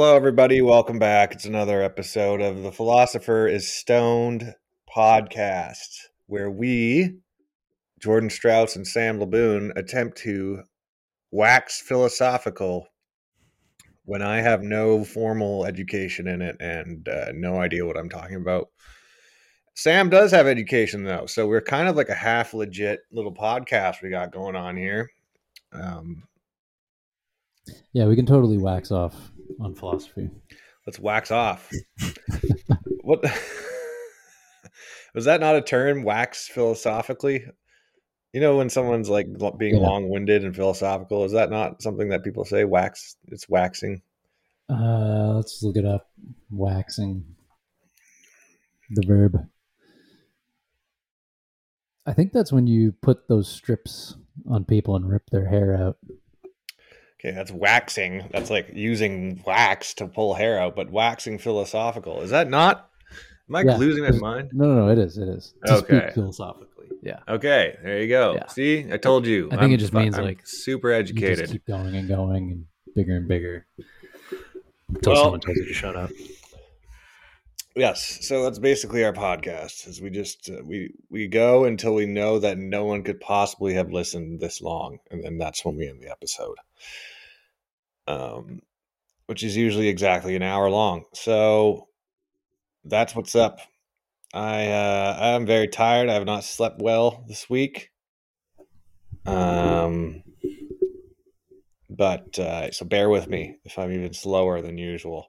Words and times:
Hello, 0.00 0.14
everybody. 0.14 0.62
Welcome 0.62 1.00
back. 1.00 1.32
It's 1.32 1.44
another 1.44 1.82
episode 1.82 2.40
of 2.40 2.62
the 2.62 2.70
Philosopher 2.70 3.48
is 3.48 3.68
Stoned 3.68 4.54
podcast, 4.88 5.88
where 6.26 6.52
we, 6.52 7.16
Jordan 8.00 8.30
Strauss 8.30 8.76
and 8.76 8.86
Sam 8.86 9.18
Laboon, 9.18 9.72
attempt 9.76 10.16
to 10.18 10.62
wax 11.32 11.80
philosophical 11.80 12.86
when 14.04 14.22
I 14.22 14.40
have 14.40 14.62
no 14.62 15.02
formal 15.04 15.66
education 15.66 16.28
in 16.28 16.42
it 16.42 16.56
and 16.60 17.08
uh, 17.08 17.32
no 17.34 17.60
idea 17.60 17.84
what 17.84 17.98
I'm 17.98 18.08
talking 18.08 18.36
about. 18.36 18.68
Sam 19.74 20.10
does 20.10 20.30
have 20.30 20.46
education, 20.46 21.02
though. 21.02 21.26
So 21.26 21.48
we're 21.48 21.60
kind 21.60 21.88
of 21.88 21.96
like 21.96 22.08
a 22.08 22.14
half 22.14 22.54
legit 22.54 23.00
little 23.10 23.34
podcast 23.34 24.00
we 24.00 24.10
got 24.10 24.30
going 24.30 24.54
on 24.54 24.76
here. 24.76 25.10
Um, 25.72 26.22
Yeah, 27.92 28.06
we 28.06 28.14
can 28.14 28.26
totally 28.26 28.58
wax 28.58 28.92
off 28.92 29.32
on 29.60 29.74
philosophy. 29.74 30.30
let's 30.86 30.98
wax 30.98 31.30
off. 31.30 31.70
what 33.02 33.20
was 35.14 35.24
that 35.26 35.40
not 35.40 35.56
a 35.56 35.62
term? 35.62 36.02
Wax 36.02 36.48
philosophically? 36.48 37.44
You 38.32 38.40
know, 38.40 38.56
when 38.58 38.68
someone's 38.70 39.08
like 39.08 39.26
being 39.58 39.76
Yeah. 39.76 39.80
long 39.88 40.08
winded 40.10 40.44
and 40.44 40.54
philosophical, 40.54 41.24
is 41.24 41.32
that 41.32 41.50
not 41.50 41.82
something 41.82 42.10
that 42.10 42.22
people 42.24 42.44
say? 42.44 42.64
Wax, 42.64 43.16
it's 43.28 43.48
waxing. 43.48 44.02
Uh, 44.68 45.32
let's 45.36 45.62
look 45.62 45.76
it 45.76 45.86
up. 45.86 46.10
Waxing. 46.50 47.24
The 48.90 49.02
verb. 49.06 49.38
I 52.06 52.12
think 52.14 52.32
that's 52.32 52.52
when 52.52 52.66
you 52.66 52.92
put 52.92 53.28
those 53.28 53.48
strips 53.48 54.16
on 54.48 54.64
people 54.64 54.96
and 54.96 55.08
rip 55.10 55.28
their 55.30 55.46
hair 55.48 55.74
out. 55.76 55.96
Okay, 57.20 57.32
that's 57.34 57.50
waxing. 57.50 58.28
That's 58.32 58.48
like 58.50 58.70
using 58.72 59.42
wax 59.46 59.94
to 59.94 60.06
pull 60.06 60.34
hair 60.34 60.60
out, 60.60 60.76
but 60.76 60.90
waxing 60.90 61.38
philosophical. 61.38 62.20
Is 62.20 62.30
that 62.30 62.48
not? 62.48 62.90
Am 63.48 63.56
I 63.56 63.62
Yeah. 63.62 63.76
losing 63.76 64.04
my 64.04 64.10
mind? 64.12 64.50
No, 64.52 64.66
no, 64.66 64.86
no, 64.86 64.92
it 64.92 64.98
is. 64.98 65.18
It 65.18 65.28
is. 65.28 65.54
To 65.66 65.74
Okay. 65.78 66.00
speak 66.00 66.14
philosophically. 66.14 66.86
Yeah. 67.02 67.18
Okay, 67.28 67.76
there 67.82 68.00
you 68.02 68.08
go. 68.08 68.34
Yeah. 68.34 68.46
See, 68.46 68.86
I 68.92 68.98
told 68.98 69.26
you. 69.26 69.48
I 69.50 69.56
think 69.56 69.72
it 69.72 69.78
just 69.78 69.92
means, 69.92 70.16
I'm 70.18 70.24
like, 70.24 70.46
super 70.46 70.90
You 70.96 71.02
just 71.02 71.10
educated. 71.12 71.50
keep 71.50 71.66
going 71.66 71.94
and 71.96 72.06
going 72.08 72.50
and 72.52 72.64
bigger 72.94 73.16
and 73.16 73.26
bigger 73.26 73.66
until 74.88 75.12
Well- 75.14 75.22
someone 75.24 75.40
tells 75.40 75.56
you 75.56 75.66
to 75.66 75.72
shut 75.74 75.96
up. 75.96 76.10
Yes, 77.78 78.26
so 78.26 78.42
that's 78.42 78.58
basically 78.58 79.04
our 79.04 79.12
podcast. 79.12 79.86
Is 79.86 80.00
we 80.00 80.10
just 80.10 80.50
uh, 80.50 80.64
we 80.64 80.92
we 81.10 81.28
go 81.28 81.64
until 81.64 81.94
we 81.94 82.06
know 82.06 82.40
that 82.40 82.58
no 82.58 82.84
one 82.84 83.04
could 83.04 83.20
possibly 83.20 83.74
have 83.74 83.92
listened 83.92 84.40
this 84.40 84.60
long, 84.60 84.98
and 85.12 85.22
then 85.22 85.38
that's 85.38 85.64
when 85.64 85.76
we 85.76 85.88
end 85.88 86.02
the 86.02 86.10
episode. 86.10 86.56
Um, 88.08 88.62
which 89.26 89.44
is 89.44 89.56
usually 89.56 89.86
exactly 89.86 90.34
an 90.34 90.42
hour 90.42 90.68
long. 90.68 91.04
So 91.14 91.86
that's 92.82 93.14
what's 93.14 93.36
up. 93.36 93.60
I 94.34 94.66
uh, 94.66 95.16
I'm 95.20 95.46
very 95.46 95.68
tired. 95.68 96.08
I 96.08 96.14
have 96.14 96.26
not 96.26 96.42
slept 96.42 96.82
well 96.82 97.24
this 97.28 97.48
week. 97.48 97.90
Um, 99.24 100.24
but 101.88 102.36
uh, 102.40 102.72
so 102.72 102.84
bear 102.84 103.08
with 103.08 103.28
me 103.28 103.58
if 103.64 103.78
I'm 103.78 103.92
even 103.92 104.14
slower 104.14 104.60
than 104.62 104.78
usual. 104.78 105.28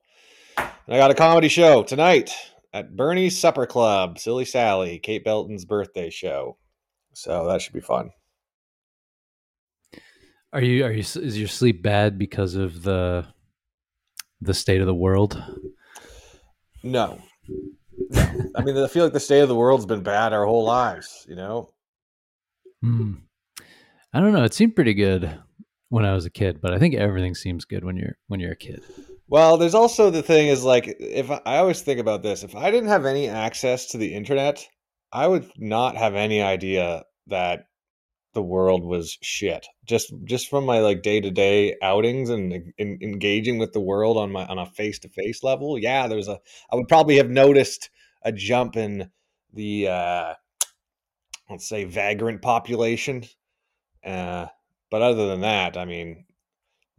And 0.59 0.95
I 0.95 0.97
got 0.97 1.11
a 1.11 1.15
comedy 1.15 1.47
show 1.47 1.83
tonight 1.83 2.31
at 2.73 2.95
Bernie's 2.95 3.37
Supper 3.37 3.65
Club, 3.65 4.19
Silly 4.19 4.45
Sally, 4.45 4.99
Kate 4.99 5.23
Belton's 5.23 5.65
birthday 5.65 6.09
show. 6.09 6.57
So 7.13 7.47
that 7.47 7.61
should 7.61 7.73
be 7.73 7.79
fun. 7.79 8.11
Are 10.51 10.61
you 10.61 10.83
are 10.83 10.91
you 10.91 11.01
is 11.01 11.37
your 11.37 11.47
sleep 11.47 11.83
bad 11.83 12.17
because 12.17 12.55
of 12.55 12.81
the 12.81 13.25
the 14.41 14.53
state 14.53 14.81
of 14.81 14.87
the 14.87 14.95
world? 14.95 15.41
No. 16.81 17.19
No. 18.11 18.17
I 18.55 18.63
mean, 18.63 18.77
I 18.77 18.87
feel 18.87 19.03
like 19.03 19.13
the 19.13 19.19
state 19.19 19.41
of 19.41 19.49
the 19.49 19.55
world's 19.55 19.85
been 19.85 20.01
bad 20.01 20.33
our 20.33 20.45
whole 20.45 20.63
lives, 20.63 21.25
you 21.29 21.35
know? 21.35 21.69
Hmm. 22.81 23.15
I 24.13 24.19
don't 24.19 24.33
know. 24.33 24.43
It 24.43 24.53
seemed 24.53 24.75
pretty 24.75 24.93
good 24.93 25.37
when 25.89 26.05
I 26.05 26.13
was 26.13 26.25
a 26.25 26.31
kid, 26.31 26.61
but 26.61 26.73
I 26.73 26.79
think 26.79 26.95
everything 26.95 27.35
seems 27.35 27.65
good 27.65 27.83
when 27.83 27.97
you're 27.97 28.17
when 28.27 28.39
you're 28.39 28.53
a 28.53 28.57
kid. 28.57 28.81
Well, 29.29 29.57
there's 29.57 29.75
also 29.75 30.09
the 30.09 30.23
thing 30.23 30.47
is 30.47 30.63
like, 30.63 30.87
if 30.99 31.29
I, 31.29 31.39
I 31.45 31.57
always 31.57 31.81
think 31.81 31.99
about 31.99 32.23
this, 32.23 32.43
if 32.43 32.55
I 32.55 32.71
didn't 32.71 32.89
have 32.89 33.05
any 33.05 33.27
access 33.27 33.85
to 33.87 33.97
the 33.97 34.15
internet, 34.15 34.67
I 35.13 35.27
would 35.27 35.51
not 35.55 35.95
have 35.97 36.15
any 36.15 36.41
idea 36.41 37.03
that 37.27 37.65
the 38.33 38.41
world 38.41 38.83
was 38.83 39.17
shit. 39.21 39.67
Just 39.85 40.11
just 40.23 40.49
from 40.49 40.65
my 40.65 40.79
like 40.79 41.03
day 41.03 41.21
to 41.21 41.29
day 41.29 41.75
outings 41.81 42.29
and 42.29 42.73
in, 42.77 42.99
engaging 43.01 43.59
with 43.59 43.73
the 43.73 43.79
world 43.79 44.17
on 44.17 44.31
my 44.31 44.45
on 44.45 44.57
a 44.57 44.65
face 44.65 44.97
to 44.99 45.09
face 45.09 45.43
level, 45.43 45.77
yeah, 45.77 46.07
there's 46.07 46.27
a. 46.27 46.39
I 46.71 46.75
would 46.75 46.87
probably 46.87 47.17
have 47.17 47.29
noticed 47.29 47.89
a 48.23 48.31
jump 48.31 48.77
in 48.77 49.11
the 49.53 49.87
uh, 49.89 50.33
let's 51.49 51.69
say 51.69 51.83
vagrant 51.85 52.41
population. 52.41 53.25
Uh, 54.03 54.47
but 54.89 55.01
other 55.03 55.27
than 55.27 55.41
that, 55.41 55.77
I 55.77 55.85
mean, 55.85 56.25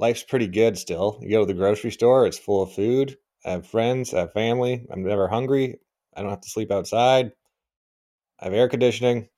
life's 0.01 0.23
pretty 0.23 0.47
good 0.49 0.79
still. 0.79 1.19
You 1.23 1.31
go 1.31 1.41
to 1.41 1.47
the 1.47 1.59
grocery 1.59 1.93
store, 1.93 2.27
it's 2.27 2.39
full 2.39 2.63
of 2.63 2.73
food. 2.73 3.17
I 3.45 3.53
have 3.53 3.67
friends, 3.67 4.13
I 4.15 4.21
have 4.21 4.33
family. 4.33 4.87
I'm 4.91 5.05
never 5.05 5.29
hungry. 5.29 5.81
I 6.17 6.23
don't 6.23 6.31
have 6.31 6.41
to 6.41 6.51
sleep 6.51 6.73
outside. 6.73 7.33
I 8.41 8.45
have 8.47 8.55
air 8.55 8.69
conditioning. 8.69 9.29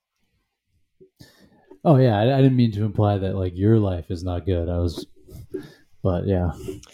Oh 1.85 1.97
yeah, 1.97 2.17
I, 2.17 2.37
I 2.37 2.41
didn't 2.41 2.55
mean 2.55 2.71
to 2.73 2.85
imply 2.85 3.17
that 3.17 3.35
like 3.35 3.53
your 3.55 3.77
life 3.77 4.09
is 4.09 4.23
not 4.23 4.45
good. 4.45 4.69
I 4.69 4.77
was, 4.77 5.05
but 6.01 6.25
yeah. 6.25 6.51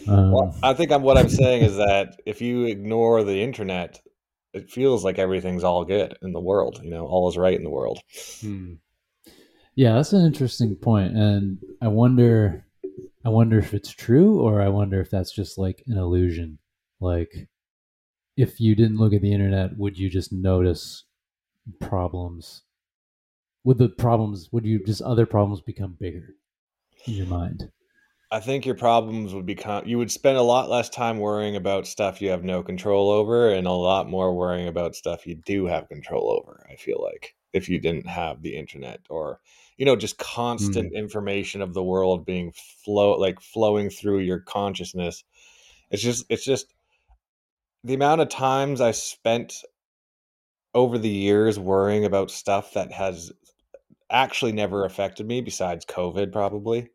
Um, 0.08 0.32
Well, 0.32 0.56
I 0.62 0.74
think 0.74 0.90
I'm, 0.90 1.02
what 1.02 1.16
I'm 1.16 1.28
saying 1.28 1.62
is 1.62 1.76
that 1.76 2.20
if 2.26 2.40
you 2.40 2.64
ignore 2.64 3.22
the 3.22 3.40
internet, 3.40 4.00
it 4.52 4.68
feels 4.68 5.04
like 5.04 5.20
everything's 5.20 5.62
all 5.62 5.84
good 5.84 6.18
in 6.22 6.32
the 6.32 6.40
world. 6.40 6.80
You 6.82 6.90
know, 6.90 7.06
all 7.06 7.28
is 7.28 7.38
right 7.38 7.56
in 7.56 7.62
the 7.62 7.70
world. 7.70 8.00
Hmm. 8.40 8.74
Yeah, 9.76 9.94
that's 9.94 10.12
an 10.12 10.26
interesting 10.26 10.74
point, 10.74 11.16
and 11.16 11.58
I 11.80 11.88
wonder, 11.88 12.66
I 13.24 13.28
wonder 13.28 13.58
if 13.58 13.74
it's 13.74 13.90
true, 13.90 14.40
or 14.40 14.60
I 14.60 14.68
wonder 14.68 15.00
if 15.00 15.10
that's 15.10 15.32
just 15.32 15.58
like 15.58 15.82
an 15.86 15.98
illusion. 15.98 16.58
Like, 17.00 17.48
if 18.36 18.60
you 18.60 18.74
didn't 18.74 18.98
look 18.98 19.12
at 19.12 19.20
the 19.20 19.32
internet, 19.32 19.76
would 19.76 19.98
you 19.98 20.08
just 20.08 20.32
notice 20.32 21.04
problems? 21.80 22.62
Would 23.64 23.78
the 23.78 23.90
problems? 23.90 24.48
Would 24.52 24.64
you 24.64 24.82
just 24.84 25.02
other 25.02 25.26
problems 25.26 25.60
become 25.60 25.96
bigger 26.00 26.34
in 27.06 27.14
your 27.14 27.26
mind? 27.26 27.70
I 28.32 28.40
think 28.40 28.64
your 28.64 28.76
problems 28.76 29.34
would 29.34 29.44
become 29.44 29.86
you 29.86 29.98
would 29.98 30.12
spend 30.12 30.38
a 30.38 30.42
lot 30.42 30.70
less 30.70 30.88
time 30.88 31.18
worrying 31.18 31.56
about 31.56 31.86
stuff 31.86 32.22
you 32.22 32.30
have 32.30 32.44
no 32.44 32.62
control 32.62 33.10
over 33.10 33.50
and 33.50 33.66
a 33.66 33.72
lot 33.72 34.08
more 34.08 34.34
worrying 34.34 34.68
about 34.68 34.94
stuff 34.94 35.26
you 35.26 35.34
do 35.34 35.66
have 35.66 35.88
control 35.88 36.30
over. 36.30 36.64
I 36.70 36.76
feel 36.76 37.02
like 37.02 37.34
if 37.52 37.68
you 37.68 37.80
didn't 37.80 38.06
have 38.06 38.40
the 38.40 38.56
internet 38.56 39.00
or 39.10 39.40
you 39.80 39.86
know 39.86 39.96
just 39.96 40.18
constant 40.18 40.92
information 40.92 41.62
of 41.62 41.72
the 41.72 41.82
world 41.82 42.26
being 42.26 42.52
flow 42.84 43.12
like 43.12 43.40
flowing 43.40 43.88
through 43.88 44.18
your 44.18 44.38
consciousness. 44.40 45.24
It's 45.90 46.02
just 46.02 46.26
it's 46.28 46.44
just 46.44 46.66
the 47.82 47.94
amount 47.94 48.20
of 48.20 48.28
times 48.28 48.82
I 48.82 48.90
spent 48.90 49.54
over 50.74 50.98
the 50.98 51.08
years 51.08 51.58
worrying 51.58 52.04
about 52.04 52.30
stuff 52.30 52.74
that 52.74 52.92
has 52.92 53.32
actually 54.10 54.52
never 54.52 54.84
affected 54.84 55.26
me 55.26 55.40
besides 55.40 55.86
COVID 55.86 56.30
probably 56.30 56.90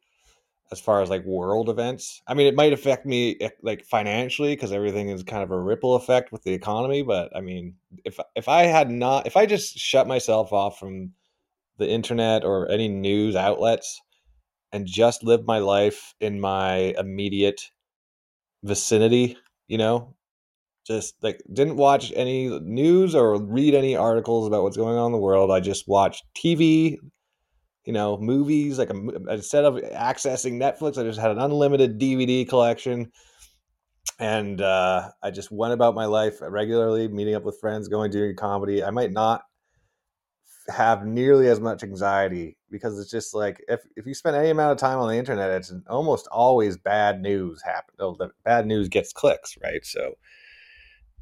as 0.71 0.79
far 0.79 1.01
as 1.01 1.09
like 1.09 1.25
world 1.25 1.69
events. 1.69 2.21
I 2.27 2.35
mean, 2.35 2.45
it 2.45 2.53
might 2.53 2.71
affect 2.71 3.07
me 3.07 3.35
eh, 3.41 3.49
like 3.63 3.83
financially 3.83 4.55
because 4.55 4.71
everything 4.71 5.09
is 5.09 5.23
kind 5.23 5.41
of 5.41 5.49
a 5.49 5.59
ripple 5.59 5.95
effect 5.95 6.31
with 6.31 6.43
the 6.43 6.53
economy. 6.53 7.01
But 7.01 7.35
I 7.35 7.41
mean, 7.41 7.77
if 8.03 8.19
if 8.35 8.47
I 8.47 8.63
had 8.63 8.91
not, 8.91 9.25
if 9.25 9.35
I 9.35 9.47
just 9.47 9.75
shut 9.75 10.07
myself 10.07 10.53
off 10.53 10.77
from 10.77 11.13
the 11.77 11.89
internet 11.89 12.43
or 12.43 12.69
any 12.69 12.87
news 12.87 13.35
outlets 13.35 14.01
and 14.71 14.85
just 14.85 15.23
lived 15.23 15.45
my 15.45 15.59
life 15.59 16.13
in 16.19 16.39
my 16.39 16.93
immediate 16.97 17.71
vicinity, 18.63 19.37
you 19.67 19.77
know, 19.77 20.15
just 20.85 21.15
like 21.21 21.41
didn't 21.51 21.77
watch 21.77 22.11
any 22.15 22.59
news 22.59 23.15
or 23.15 23.41
read 23.41 23.73
any 23.73 23.95
articles 23.95 24.47
about 24.47 24.63
what's 24.63 24.77
going 24.77 24.97
on 24.97 25.07
in 25.07 25.11
the 25.11 25.17
world. 25.17 25.51
I 25.51 25.59
just 25.59 25.87
watched 25.87 26.25
TV, 26.35 26.97
you 27.85 27.93
know, 27.93 28.17
movies. 28.17 28.77
Like 28.77 28.91
instead 29.29 29.65
of 29.65 29.75
accessing 29.75 30.53
Netflix, 30.53 30.97
I 30.97 31.03
just 31.03 31.19
had 31.19 31.31
an 31.31 31.39
unlimited 31.39 31.99
DVD 31.99 32.47
collection, 32.47 33.11
and 34.19 34.61
uh, 34.61 35.09
I 35.23 35.31
just 35.31 35.51
went 35.51 35.73
about 35.73 35.95
my 35.95 36.05
life 36.05 36.37
regularly, 36.41 37.07
meeting 37.07 37.35
up 37.35 37.43
with 37.43 37.59
friends, 37.59 37.87
going 37.87 38.11
doing 38.11 38.35
comedy. 38.35 38.83
I 38.83 38.91
might 38.91 39.11
not 39.11 39.41
have 40.69 41.05
nearly 41.05 41.47
as 41.47 41.59
much 41.59 41.83
anxiety 41.83 42.57
because 42.71 42.99
it's 42.99 43.11
just 43.11 43.33
like 43.35 43.63
if 43.67 43.81
if 43.95 44.05
you 44.05 44.13
spend 44.13 44.35
any 44.35 44.49
amount 44.49 44.71
of 44.71 44.77
time 44.77 44.99
on 44.99 45.09
the 45.09 45.17
internet, 45.17 45.51
it's 45.51 45.73
almost 45.87 46.27
always 46.31 46.77
bad 46.77 47.21
news 47.21 47.61
happen. 47.63 47.95
Oh, 47.99 48.15
the 48.17 48.29
bad 48.43 48.65
news 48.67 48.89
gets 48.89 49.13
clicks, 49.13 49.57
right? 49.63 49.85
So 49.85 50.15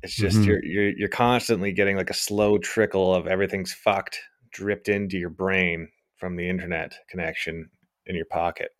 it's 0.01 0.15
just 0.15 0.45
Mhm. 0.45 0.47
you're 0.47 0.63
you're 0.63 0.89
you're 0.97 1.09
constantly 1.09 1.71
getting 1.71 1.95
like 1.97 2.09
a 2.09 2.13
slow 2.15 2.57
trickle 2.57 3.13
of 3.13 3.27
everything's 3.27 3.73
fucked 3.73 4.19
dripped 4.51 4.89
into 4.89 5.17
your 5.17 5.29
brain 5.29 5.89
from 6.17 6.35
the 6.35 6.47
internet 6.47 6.93
connection 7.09 7.69
in 8.05 8.15
your 8.15 8.25
pocket. 8.25 8.71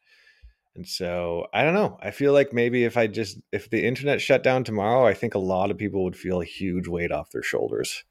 And 0.75 0.88
so 0.88 1.48
I 1.54 1.63
don't 1.63 1.74
know. 1.75 1.98
I 2.01 2.12
feel 2.12 2.33
like 2.33 2.54
maybe 2.54 2.83
if 2.86 2.98
I 2.98 3.07
just 3.07 3.39
if 3.51 3.69
the 3.69 3.86
internet 3.86 4.21
shut 4.21 4.44
down 4.44 4.63
tomorrow, 4.63 5.06
I 5.07 5.13
think 5.13 5.36
a 5.36 5.39
lot 5.39 5.71
of 5.71 5.77
people 5.77 6.04
would 6.04 6.18
feel 6.18 6.42
a 6.42 6.45
huge 6.45 6.88
weight 6.88 7.12
off 7.12 7.31
their 7.31 7.44
shoulders. 7.44 8.04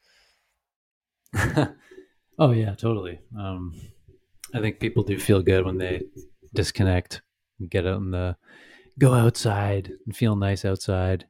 oh 2.39 2.51
yeah, 2.51 2.75
totally. 2.75 3.21
Um, 3.39 3.75
I 4.55 4.61
think 4.61 4.81
people 4.81 5.03
do 5.03 5.19
feel 5.19 5.43
good 5.43 5.65
when 5.65 5.79
they 5.79 6.03
disconnect 6.55 7.23
and 7.59 7.71
get 7.71 7.87
out 7.87 7.99
in 7.99 8.11
the 8.11 8.37
go 8.99 9.15
outside 9.15 9.93
and 10.07 10.17
feel 10.17 10.37
nice 10.37 10.65
outside, 10.65 11.27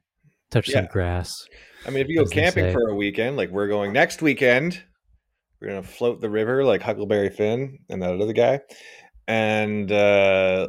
touch 0.51 0.69
yeah. 0.69 0.75
some 0.75 0.87
grass. 0.87 1.47
I 1.85 1.89
mean, 1.89 2.01
if 2.01 2.09
you 2.09 2.17
go 2.17 2.25
camping 2.25 2.71
for 2.71 2.89
a 2.89 2.95
weekend, 2.95 3.37
like 3.37 3.49
we're 3.49 3.67
going 3.67 3.93
next 3.93 4.21
weekend, 4.21 4.83
we're 5.59 5.69
gonna 5.69 5.83
float 5.83 6.21
the 6.21 6.29
river 6.29 6.63
like 6.63 6.81
Huckleberry 6.81 7.29
Finn 7.29 7.79
and 7.89 8.01
that 8.01 8.19
other 8.19 8.33
guy, 8.33 8.61
and 9.27 9.91
uh, 9.91 10.67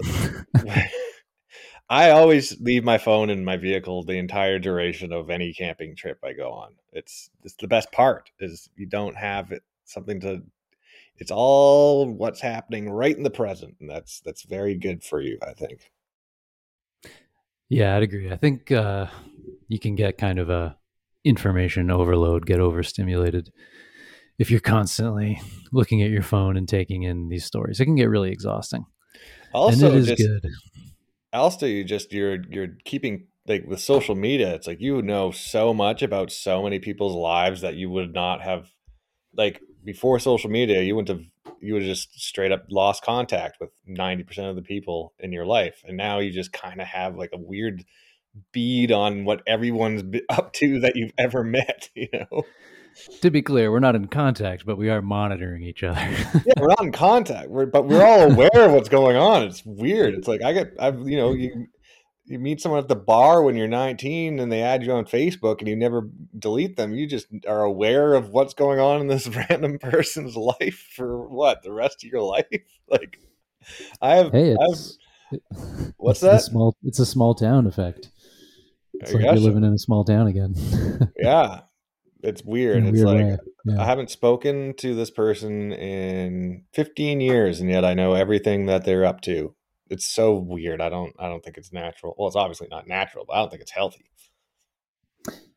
I 1.89 2.11
always 2.11 2.61
leave 2.61 2.85
my 2.85 2.99
phone 2.99 3.31
in 3.31 3.45
my 3.45 3.57
vehicle 3.57 4.05
the 4.05 4.19
entire 4.19 4.59
duration 4.59 5.13
of 5.13 5.31
any 5.31 5.53
camping 5.53 5.95
trip 5.97 6.19
I 6.25 6.33
go 6.33 6.51
on. 6.51 6.75
It's 6.93 7.31
it's 7.43 7.57
the 7.57 7.69
best 7.69 7.93
part 7.93 8.31
is 8.41 8.69
you 8.77 8.87
don't 8.87 9.17
have 9.17 9.53
it, 9.53 9.63
something 9.85 10.21
to. 10.21 10.43
It's 11.17 11.31
all 11.31 12.11
what's 12.11 12.41
happening 12.41 12.91
right 12.91 13.17
in 13.17 13.23
the 13.23 13.31
present, 13.31 13.77
and 13.81 13.89
that's 13.89 14.21
that's 14.21 14.43
very 14.43 14.75
good 14.77 15.05
for 15.05 15.21
you, 15.21 15.39
I 15.47 15.53
think. 15.53 15.93
Yeah, 17.69 17.97
I'd 17.97 18.03
agree. 18.03 18.31
I 18.31 18.37
think 18.37 18.71
uh, 18.71 19.07
you 19.69 19.79
can 19.79 19.95
get 19.95 20.19
kind 20.19 20.39
of 20.39 20.51
a 20.51 20.77
information 21.25 21.91
overload, 21.91 22.47
get 22.47 22.61
overstimulated 22.61 23.51
if 24.39 24.51
you're 24.51 24.61
constantly 24.61 25.41
looking 25.73 26.03
at 26.03 26.11
your 26.11 26.23
phone 26.23 26.57
and 26.57 26.69
taking 26.69 27.03
in 27.03 27.29
these 27.29 27.45
stories. 27.45 27.81
It 27.81 27.85
can 27.85 27.95
get 27.95 28.09
really 28.09 28.31
exhausting. 28.31 28.85
Also, 29.53 29.87
and 29.87 29.95
it 29.95 29.99
is 29.99 30.07
just, 30.09 30.23
good. 30.23 30.51
Also, 31.33 31.67
you 31.67 31.85
just 31.85 32.13
you're 32.13 32.43
you're 32.51 32.77
keeping 32.85 33.27
like 33.47 33.65
with 33.67 33.81
social 33.81 34.15
media. 34.15 34.55
It's 34.55 34.67
like 34.67 34.81
you 34.81 35.01
know 35.03 35.31
so 35.31 35.73
much 35.73 36.03
about 36.03 36.33
so 36.33 36.63
many 36.63 36.79
people's 36.79 37.15
lives 37.15 37.61
that 37.61 37.77
you 37.77 37.91
would 37.91 38.13
not 38.13 38.43
have 38.43 38.69
like 39.37 39.61
before 39.85 40.19
social 40.19 40.51
media. 40.51 40.83
You 40.83 40.97
wouldn't 40.97 41.19
have 41.19 41.27
you 41.61 41.75
would 41.75 41.83
have 41.83 41.89
just 41.89 42.21
straight 42.21 42.53
up 42.53 42.67
lost 42.71 43.03
contact 43.03 43.59
with 43.61 43.71
ninety 43.87 44.25
percent 44.25 44.49
of 44.49 44.57
the 44.57 44.63
people 44.63 45.13
in 45.19 45.33
your 45.33 45.47
life, 45.47 45.83
and 45.87 45.97
now 45.97 46.19
you 46.19 46.31
just 46.31 46.53
kind 46.53 46.81
of 46.81 46.87
have 46.87 47.17
like 47.17 47.31
a 47.33 47.39
weird 47.39 47.85
bead 48.53 48.91
on 48.91 49.25
what 49.25 49.43
everyone's 49.47 50.03
up 50.29 50.53
to 50.55 50.81
that 50.81 50.97
you've 50.97 51.13
ever 51.19 51.45
met. 51.45 51.91
You 51.95 52.09
know 52.13 52.45
to 53.21 53.31
be 53.31 53.43
clear, 53.43 53.71
we're 53.71 53.81
not 53.81 53.97
in 53.97 54.07
contact, 54.07 54.65
but 54.65 54.77
we 54.77 54.89
are 54.89 55.03
monitoring 55.03 55.63
each 55.63 55.83
other. 55.83 56.01
yeah, 56.01 56.53
we're 56.59 56.69
not 56.69 56.83
in 56.83 56.93
contact, 56.93 57.49
we're, 57.49 57.67
but 57.67 57.87
we're 57.87 58.05
all 58.05 58.23
aware 58.33 58.51
of 58.55 58.73
what's 58.73 58.89
going 58.89 59.17
on. 59.17 59.43
It's 59.43 59.65
weird. 59.65 60.15
It's 60.15 60.29
like 60.29 60.43
I 60.43 60.53
get, 60.53 60.75
I've, 60.79 61.09
you 61.09 61.17
know, 61.17 61.33
you 61.33 61.67
you 62.26 62.38
meet 62.38 62.61
someone 62.61 62.81
at 62.81 62.88
the 62.88 62.97
bar 62.97 63.43
when 63.43 63.56
you're 63.56 63.69
19 63.69 64.38
and 64.38 64.50
they 64.50 64.62
add 64.62 64.82
you 64.82 64.93
on 64.93 65.05
Facebook 65.05 65.59
and 65.59 65.69
you 65.69 65.76
never 65.76 66.09
delete 66.38 66.76
them. 66.76 66.94
You 66.94 67.06
just 67.06 67.26
are 67.47 67.62
aware 67.62 68.15
of 68.15 68.31
what's 68.31 68.55
going 68.55 68.81
on 68.81 69.00
in 69.00 69.09
this 69.09 69.29
random 69.50 69.79
person's 69.79 70.37
life 70.37 70.88
for 70.94 71.29
what 71.29 71.62
the 71.62 71.73
rest 71.73 72.05
of 72.05 72.11
your 72.11 72.23
life. 72.23 72.47
Like 72.87 73.19
I 74.03 74.17
have, 74.17 74.31
hey, 74.31 74.55
it's, 74.59 74.99
I've, 75.32 75.41
what's 75.97 76.23
it's 76.23 76.31
that? 76.31 76.43
Small, 76.43 76.76
it's 76.82 76.99
a 76.99 77.06
small 77.06 77.35
town 77.35 77.67
effect. 77.67 78.11
It's 78.93 79.11
I 79.11 79.15
like 79.15 79.25
you're 79.25 79.37
living 79.37 79.65
in 79.65 79.73
a 79.73 79.79
small 79.79 80.05
town 80.05 80.26
again. 80.26 80.55
yeah, 81.17 81.61
it's 82.23 82.44
weird. 82.44 82.85
It's 82.85 83.03
weird 83.03 83.31
like 83.31 83.41
yeah. 83.65 83.81
I 83.81 83.87
haven't 83.87 84.11
spoken 84.11 84.75
to 84.75 84.94
this 84.94 85.11
person 85.11 85.73
in 85.73 86.65
15 86.75 87.23
years, 87.23 87.61
and 87.61 87.71
yet 87.71 87.87
I 87.87 87.94
know 87.94 88.12
everything 88.12 88.67
that 88.67 88.85
they're 88.85 89.06
up 89.06 89.23
to. 89.23 89.55
It's 89.91 90.07
so 90.07 90.35
weird. 90.35 90.81
I 90.81 90.89
don't. 90.89 91.15
I 91.19 91.29
don't 91.29 91.45
think 91.45 91.59
it's 91.59 91.73
natural. 91.73 92.15
Well, 92.19 92.29
it's 92.29 92.37
obviously 92.37 92.69
not 92.71 92.89
natural, 92.89 93.25
but 93.27 93.35
I 93.35 93.39
don't 93.41 93.51
think 93.51 93.63
it's 93.63 93.71
healthy. 93.71 94.07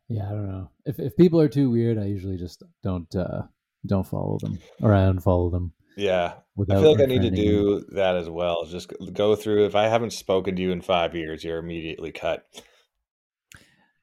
Yeah, 0.09 0.27
I 0.27 0.31
don't 0.31 0.49
know. 0.49 0.69
If 0.85 0.99
if 0.99 1.15
people 1.17 1.39
are 1.41 1.49
too 1.49 1.69
weird, 1.69 1.97
I 1.97 2.05
usually 2.05 2.37
just 2.37 2.63
don't 2.83 3.13
uh 3.15 3.43
don't 3.85 4.07
follow 4.07 4.37
them 4.39 4.59
or 4.81 4.93
I 4.93 5.01
unfollow 5.01 5.51
them. 5.51 5.73
Yeah, 5.95 6.33
I 6.59 6.75
feel 6.75 6.91
like 6.91 7.01
I 7.01 7.05
need 7.05 7.23
to 7.23 7.31
do 7.31 7.79
them. 7.79 7.85
that 7.93 8.15
as 8.15 8.29
well. 8.29 8.65
Just 8.65 8.93
go 9.13 9.35
through. 9.35 9.65
If 9.65 9.75
I 9.75 9.87
haven't 9.87 10.13
spoken 10.13 10.55
to 10.55 10.61
you 10.61 10.71
in 10.71 10.81
five 10.81 11.15
years, 11.15 11.43
you're 11.43 11.57
immediately 11.57 12.11
cut. 12.11 12.45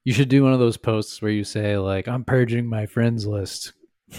You 0.02 0.12
should 0.12 0.28
do 0.28 0.42
one 0.42 0.52
of 0.52 0.58
those 0.58 0.76
posts 0.76 1.22
where 1.22 1.30
you 1.30 1.44
say 1.44 1.78
like, 1.78 2.08
"I'm 2.08 2.24
purging 2.24 2.66
my 2.66 2.86
friends 2.86 3.26
list." 3.26 3.72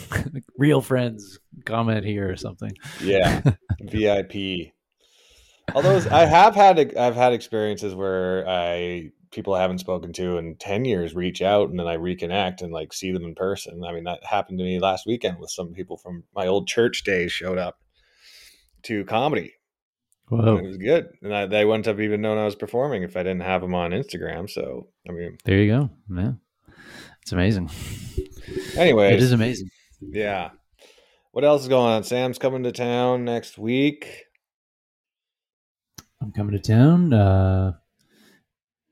Real 0.58 0.82
friends, 0.82 1.40
comment 1.66 2.06
here 2.06 2.30
or 2.32 2.38
something. 2.38 2.72
Yeah, 3.02 3.42
VIP. 3.82 4.74
Although 5.74 6.04
I 6.12 6.26
have 6.26 6.56
had 6.56 6.96
I've 6.96 7.16
had 7.16 7.34
experiences 7.34 7.96
where 7.96 8.48
I 8.48 9.12
people 9.32 9.54
I 9.54 9.62
haven't 9.62 9.80
spoken 9.80 10.14
to 10.14 10.38
in 10.38 10.56
10 10.56 10.86
years 10.86 11.14
reach 11.14 11.42
out 11.42 11.70
and 11.70 11.78
then 11.78 11.88
I 11.88 11.98
reconnect 11.98 12.62
and 12.62 12.72
like 12.72 12.94
see 12.94 13.12
them 13.12 13.26
in 13.26 13.36
person. 13.36 13.84
I 13.84 13.92
mean, 13.92 14.06
that 14.06 14.24
happened 14.24 14.60
to 14.60 14.64
me 14.64 14.80
last 14.80 15.06
weekend 15.06 15.40
with 15.40 15.50
some 15.50 15.74
people 15.74 15.98
from 15.98 16.24
my 16.34 16.48
old 16.48 16.68
church 16.68 17.04
days 17.04 17.34
showed 17.34 17.58
up 17.58 17.80
to 18.84 19.04
comedy 19.06 19.56
Whoa. 20.28 20.58
It 20.58 20.66
was 20.66 20.78
good. 20.78 21.10
And 21.22 21.34
I, 21.34 21.46
they 21.46 21.66
wouldn't 21.66 21.86
have 21.86 22.02
even 22.02 22.22
known 22.22 22.38
I 22.38 22.46
was 22.46 22.56
performing 22.56 23.04
if 23.04 23.16
I 23.16 23.24
didn't 23.24 23.42
have 23.42 23.62
them 23.62 23.76
on 23.76 23.92
Instagram. 23.92 24.50
So, 24.50 24.88
I 25.08 25.12
mean, 25.12 25.38
there 25.46 25.60
you 25.60 25.72
go. 25.72 25.90
Yeah. 26.14 26.32
It's 27.22 27.32
amazing. 27.32 27.70
Anyway, 28.76 29.14
it 29.14 29.22
is 29.22 29.32
amazing. 29.32 29.70
Yeah. 30.02 30.52
What 31.32 31.44
else 31.44 31.64
is 31.64 31.68
going 31.68 31.92
on? 31.92 32.04
Sam's 32.04 32.40
coming 32.40 32.64
to 32.64 32.72
town 32.72 33.26
next 33.26 33.58
week. 33.58 34.26
I'm 36.26 36.32
coming 36.32 36.54
to 36.54 36.60
town. 36.60 37.14
Uh, 37.14 37.74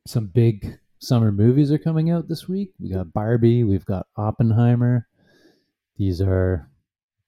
some 0.05 0.27
big 0.27 0.77
summer 0.99 1.31
movies 1.31 1.71
are 1.71 1.79
coming 1.79 2.11
out 2.11 2.27
this 2.27 2.47
week. 2.47 2.73
We 2.79 2.89
got 2.91 3.11
Barbie, 3.11 3.63
we've 3.63 3.85
got 3.85 4.05
Oppenheimer. 4.15 5.07
These 5.97 6.21
are 6.21 6.69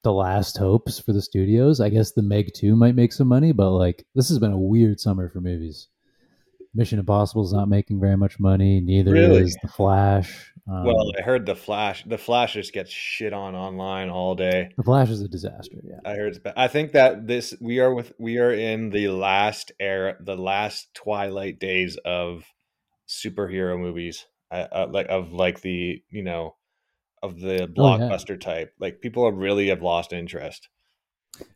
the 0.03 0.13
last 0.13 0.59
hopes 0.59 0.99
for 0.99 1.11
the 1.11 1.23
studios. 1.23 1.81
I 1.81 1.89
guess 1.89 2.11
the 2.11 2.21
Meg 2.21 2.53
2 2.53 2.75
might 2.75 2.93
make 2.93 3.13
some 3.13 3.27
money, 3.27 3.51
but 3.51 3.71
like 3.71 4.05
this 4.13 4.29
has 4.29 4.37
been 4.37 4.51
a 4.51 4.59
weird 4.59 4.99
summer 4.99 5.27
for 5.27 5.41
movies. 5.41 5.87
Mission 6.75 6.99
Impossible 6.99 7.43
is 7.43 7.53
not 7.53 7.67
making 7.67 7.99
very 7.99 8.15
much 8.15 8.39
money. 8.39 8.81
Neither 8.81 9.11
really? 9.11 9.41
is 9.41 9.57
The 9.63 9.69
Flash. 9.69 10.53
Um, 10.67 10.83
well, 10.83 11.11
I 11.17 11.21
heard 11.21 11.45
the 11.45 11.55
Flash. 11.55 12.03
The 12.05 12.17
Flash 12.17 12.53
just 12.53 12.73
gets 12.73 12.91
shit 12.91 13.33
on 13.33 13.53
online 13.53 14.09
all 14.09 14.33
day. 14.33 14.69
The 14.77 14.83
Flash 14.83 15.09
is 15.09 15.21
a 15.21 15.27
disaster. 15.27 15.77
Yeah, 15.83 15.99
I 16.03 16.15
heard 16.15 16.29
it's 16.29 16.39
bad. 16.39 16.55
I 16.57 16.67
think 16.67 16.93
that 16.93 17.27
this 17.27 17.53
we 17.61 17.79
are 17.79 17.93
with 17.93 18.13
we 18.17 18.39
are 18.39 18.51
in 18.51 18.89
the 18.89 19.09
last 19.09 19.71
era, 19.79 20.15
the 20.19 20.35
last 20.35 20.93
twilight 20.95 21.59
days 21.59 21.97
of 22.03 22.45
superhero 23.07 23.79
movies. 23.79 24.25
Uh, 24.51 24.67
uh, 24.71 24.87
like 24.89 25.07
of 25.09 25.33
like 25.33 25.61
the 25.61 26.01
you 26.09 26.23
know 26.23 26.55
of 27.21 27.39
the 27.39 27.67
blockbuster 27.67 28.31
oh, 28.31 28.33
yeah. 28.33 28.37
type. 28.37 28.73
Like 28.79 29.01
people 29.01 29.25
have 29.25 29.37
really 29.37 29.67
have 29.67 29.81
lost 29.81 30.13
interest. 30.13 30.69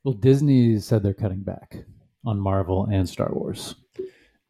Well, 0.04 0.14
Disney 0.14 0.78
said 0.80 1.04
they're 1.04 1.14
cutting 1.14 1.44
back 1.44 1.78
on 2.26 2.40
Marvel 2.40 2.88
and 2.92 3.08
Star 3.08 3.32
Wars. 3.32 3.76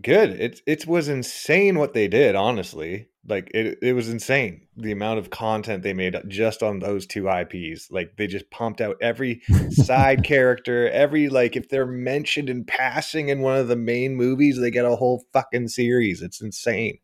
Good. 0.01 0.31
It 0.31 0.61
it 0.65 0.87
was 0.87 1.07
insane 1.07 1.77
what 1.77 1.93
they 1.93 2.07
did, 2.07 2.35
honestly. 2.35 3.07
Like 3.29 3.51
it 3.53 3.77
it 3.81 3.93
was 3.93 4.09
insane 4.09 4.61
the 4.75 4.91
amount 4.91 5.19
of 5.19 5.29
content 5.29 5.83
they 5.83 5.93
made 5.93 6.15
just 6.27 6.63
on 6.63 6.79
those 6.79 7.05
two 7.05 7.29
IPs. 7.29 7.91
Like 7.91 8.17
they 8.17 8.27
just 8.27 8.49
pumped 8.49 8.81
out 8.81 8.97
every 9.01 9.41
side 9.69 10.23
character, 10.23 10.89
every 10.89 11.29
like 11.29 11.55
if 11.55 11.69
they're 11.69 11.85
mentioned 11.85 12.49
in 12.49 12.65
passing 12.65 13.29
in 13.29 13.41
one 13.41 13.57
of 13.57 13.67
the 13.67 13.75
main 13.75 14.15
movies, 14.15 14.59
they 14.59 14.71
get 14.71 14.85
a 14.85 14.95
whole 14.95 15.23
fucking 15.31 15.67
series. 15.67 16.21
It's 16.21 16.41
insane. 16.41 16.97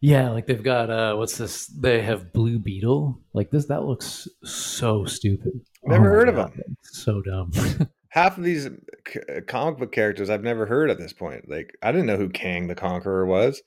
Yeah, 0.00 0.30
like 0.30 0.46
they've 0.46 0.62
got 0.62 0.90
uh 0.90 1.16
what's 1.16 1.36
this? 1.36 1.66
They 1.66 2.00
have 2.02 2.32
Blue 2.32 2.58
Beetle. 2.58 3.20
Like 3.32 3.50
this 3.50 3.66
that 3.66 3.84
looks 3.84 4.28
so 4.44 5.04
stupid. 5.04 5.60
Never 5.84 6.10
oh 6.10 6.14
heard 6.14 6.26
God, 6.26 6.38
of 6.38 6.54
them. 6.54 6.76
So 6.82 7.22
dumb. 7.22 7.50
Half 8.10 8.38
of 8.38 8.44
these 8.44 8.66
uh, 8.66 9.40
comic 9.46 9.78
book 9.78 9.92
characters 9.92 10.30
I've 10.30 10.42
never 10.42 10.64
heard 10.64 10.90
at 10.90 10.98
this 10.98 11.12
point. 11.12 11.48
Like 11.50 11.76
I 11.82 11.92
didn't 11.92 12.06
know 12.06 12.16
who 12.16 12.28
Kang 12.28 12.68
the 12.68 12.74
Conqueror 12.74 13.26
was. 13.26 13.62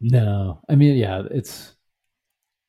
No. 0.00 0.60
I 0.68 0.74
mean, 0.74 0.96
yeah, 0.96 1.22
it's 1.30 1.74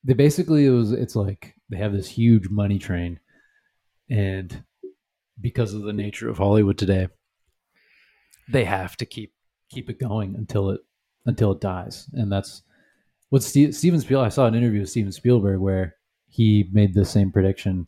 they 0.04 0.14
basically 0.14 0.66
it 0.66 0.72
was 0.72 0.92
it's 0.92 1.16
like 1.16 1.56
they 1.70 1.78
have 1.78 1.94
this 1.94 2.08
huge 2.08 2.50
money 2.50 2.80
train 2.80 3.20
and 4.10 4.64
because 5.40 5.74
of 5.74 5.84
the 5.84 5.94
nature 5.94 6.30
of 6.30 6.38
Hollywood 6.38 6.78
today, 6.78 7.10
they 8.50 8.66
have 8.66 8.96
to 8.98 9.06
keep 9.06 9.34
keep 9.70 9.90
it 9.90 10.00
going 10.00 10.36
until 10.36 10.70
it 10.72 10.82
until 11.26 11.52
it 11.52 11.62
dies. 11.62 12.10
And 12.14 12.32
that's 12.32 12.64
what 13.30 13.44
Steve, 13.44 13.76
Steven 13.76 14.00
Spielberg. 14.00 14.26
I 14.26 14.30
saw 14.30 14.46
an 14.46 14.56
interview 14.56 14.82
with 14.82 14.90
Steven 14.90 15.12
Spielberg 15.12 15.60
where 15.60 15.96
he 16.30 16.70
made 16.72 16.94
the 16.94 17.06
same 17.06 17.32
prediction. 17.32 17.88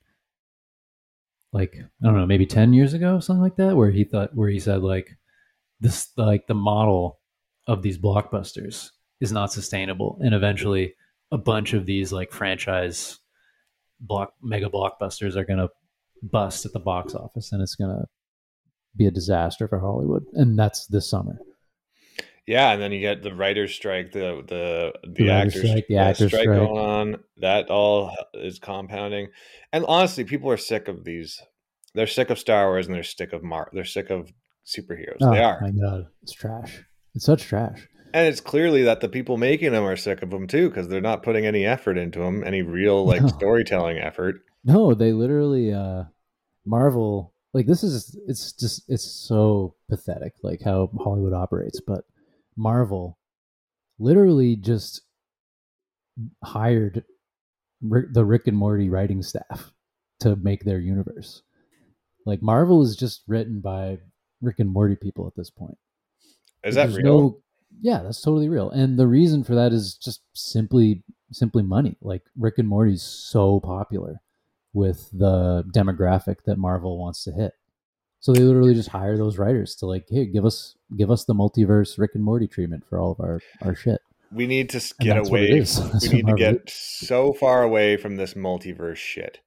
Like 1.51 1.75
I 1.77 2.05
don't 2.05 2.15
know, 2.15 2.25
maybe 2.25 2.45
ten 2.45 2.73
years 2.73 2.93
ago, 2.93 3.19
something 3.19 3.41
like 3.41 3.55
that, 3.55 3.75
where 3.75 3.91
he 3.91 4.03
thought, 4.03 4.35
where 4.35 4.49
he 4.49 4.59
said 4.59 4.83
like 4.83 5.17
this, 5.79 6.09
like 6.17 6.47
the 6.47 6.53
model 6.53 7.19
of 7.65 7.81
these 7.81 7.97
blockbusters 7.97 8.89
is 9.19 9.31
not 9.31 9.51
sustainable, 9.51 10.17
and 10.21 10.33
eventually 10.33 10.95
a 11.31 11.37
bunch 11.37 11.73
of 11.73 11.85
these 11.85 12.11
like 12.11 12.31
franchise 12.31 13.19
block 13.99 14.33
mega 14.41 14.69
blockbusters 14.69 15.35
are 15.35 15.43
gonna 15.45 15.69
bust 16.23 16.65
at 16.65 16.73
the 16.73 16.79
box 16.79 17.13
office, 17.15 17.51
and 17.51 17.61
it's 17.61 17.75
gonna 17.75 18.05
be 18.95 19.05
a 19.05 19.11
disaster 19.11 19.67
for 19.67 19.79
Hollywood, 19.79 20.25
and 20.33 20.57
that's 20.57 20.87
this 20.87 21.09
summer. 21.09 21.39
Yeah, 22.47 22.71
and 22.71 22.81
then 22.81 22.91
you 22.91 22.99
get 22.99 23.21
the 23.21 23.35
writers' 23.35 23.75
strike, 23.75 24.11
the 24.11 24.43
the 24.47 24.93
the, 25.03 25.23
The 25.25 25.29
actors 25.29 25.67
strike, 25.67 25.85
the 25.87 25.97
actors' 25.97 26.29
strike 26.29 26.43
strike. 26.43 26.57
going 26.57 26.77
on. 26.77 27.23
That 27.37 27.69
all 27.69 28.11
is 28.33 28.57
compounding, 28.57 29.27
and 29.71 29.85
honestly, 29.87 30.23
people 30.23 30.49
are 30.49 30.57
sick 30.57 30.87
of 30.87 31.03
these. 31.03 31.39
They're 31.93 32.07
sick 32.07 32.29
of 32.31 32.39
Star 32.39 32.67
Wars, 32.67 32.87
and 32.87 32.95
they're 32.95 33.03
sick 33.03 33.33
of 33.33 33.43
Mar. 33.43 33.69
They're 33.71 33.85
sick 33.85 34.09
of 34.09 34.31
superheroes. 34.65 35.17
Oh 35.21 35.31
they 35.31 35.43
are, 35.43 35.59
my 35.61 35.71
god, 35.71 36.07
it's 36.23 36.33
trash. 36.33 36.83
It's 37.13 37.25
such 37.25 37.43
trash. 37.43 37.87
And 38.13 38.27
it's 38.27 38.41
clearly 38.41 38.83
that 38.83 39.01
the 39.01 39.09
people 39.09 39.37
making 39.37 39.71
them 39.71 39.83
are 39.83 39.95
sick 39.95 40.21
of 40.21 40.29
them 40.29 40.47
too, 40.47 40.69
because 40.69 40.87
they're 40.87 41.01
not 41.01 41.23
putting 41.23 41.45
any 41.45 41.65
effort 41.65 41.97
into 41.97 42.19
them, 42.19 42.43
any 42.43 42.61
real 42.61 43.05
like 43.05 43.21
No. 43.21 43.27
storytelling 43.27 43.97
effort. 43.97 44.41
No, 44.63 44.93
they 44.93 45.13
literally 45.13 45.73
uh 45.73 46.03
Marvel 46.65 47.33
like 47.53 47.65
this 47.65 47.83
is 47.83 48.17
it's 48.27 48.53
just 48.53 48.83
it's 48.89 49.03
so 49.05 49.75
pathetic 49.89 50.33
like 50.43 50.61
how 50.61 50.89
Hollywood 50.99 51.33
operates, 51.33 51.79
but 51.85 52.03
Marvel 52.57 53.17
literally 53.99 54.55
just 54.55 55.01
hired 56.43 57.03
Rick, 57.81 58.07
the 58.13 58.25
Rick 58.25 58.47
and 58.47 58.57
Morty 58.57 58.89
writing 58.89 59.21
staff 59.21 59.71
to 60.19 60.35
make 60.35 60.63
their 60.65 60.79
universe. 60.79 61.41
Like 62.25 62.41
Marvel 62.41 62.81
is 62.81 62.95
just 62.95 63.23
written 63.27 63.61
by 63.61 63.99
Rick 64.41 64.59
and 64.59 64.69
Morty 64.69 64.95
people 64.95 65.27
at 65.27 65.35
this 65.35 65.49
point. 65.49 65.77
Is 66.63 66.75
that 66.75 66.87
There's 66.89 66.97
real? 66.97 67.05
no- 67.21 67.37
yeah, 67.81 68.01
that's 68.03 68.21
totally 68.21 68.49
real. 68.49 68.69
And 68.69 68.97
the 68.97 69.07
reason 69.07 69.43
for 69.43 69.55
that 69.55 69.71
is 69.73 69.95
just 69.95 70.21
simply 70.33 71.03
simply 71.31 71.63
money. 71.63 71.97
Like 72.01 72.23
Rick 72.37 72.57
and 72.57 72.67
Morty's 72.67 73.03
so 73.03 73.59
popular 73.59 74.21
with 74.73 75.09
the 75.11 75.63
demographic 75.73 76.43
that 76.45 76.57
Marvel 76.57 76.97
wants 76.99 77.23
to 77.23 77.31
hit. 77.31 77.53
So 78.19 78.33
they 78.33 78.41
literally 78.41 78.73
just 78.73 78.89
hire 78.89 79.17
those 79.17 79.37
writers 79.37 79.75
to 79.75 79.85
like, 79.85 80.05
hey, 80.09 80.25
give 80.25 80.45
us 80.45 80.75
give 80.97 81.09
us 81.09 81.25
the 81.25 81.33
multiverse 81.33 81.97
Rick 81.97 82.11
and 82.15 82.23
Morty 82.23 82.47
treatment 82.47 82.83
for 82.89 82.99
all 82.99 83.11
of 83.11 83.19
our 83.19 83.39
our 83.61 83.75
shit. 83.75 84.01
we 84.31 84.45
need 84.45 84.69
to 84.69 84.79
get 84.99 85.15
that's 85.15 85.29
what 85.29 85.41
it 85.41 85.49
away. 85.49 85.65
We 86.01 86.09
need 86.09 86.27
to 86.27 86.35
get 86.35 86.69
so 86.69 87.33
far 87.33 87.63
away 87.63 87.97
from 87.97 88.17
this 88.17 88.33
multiverse 88.33 88.97
shit. 88.97 89.39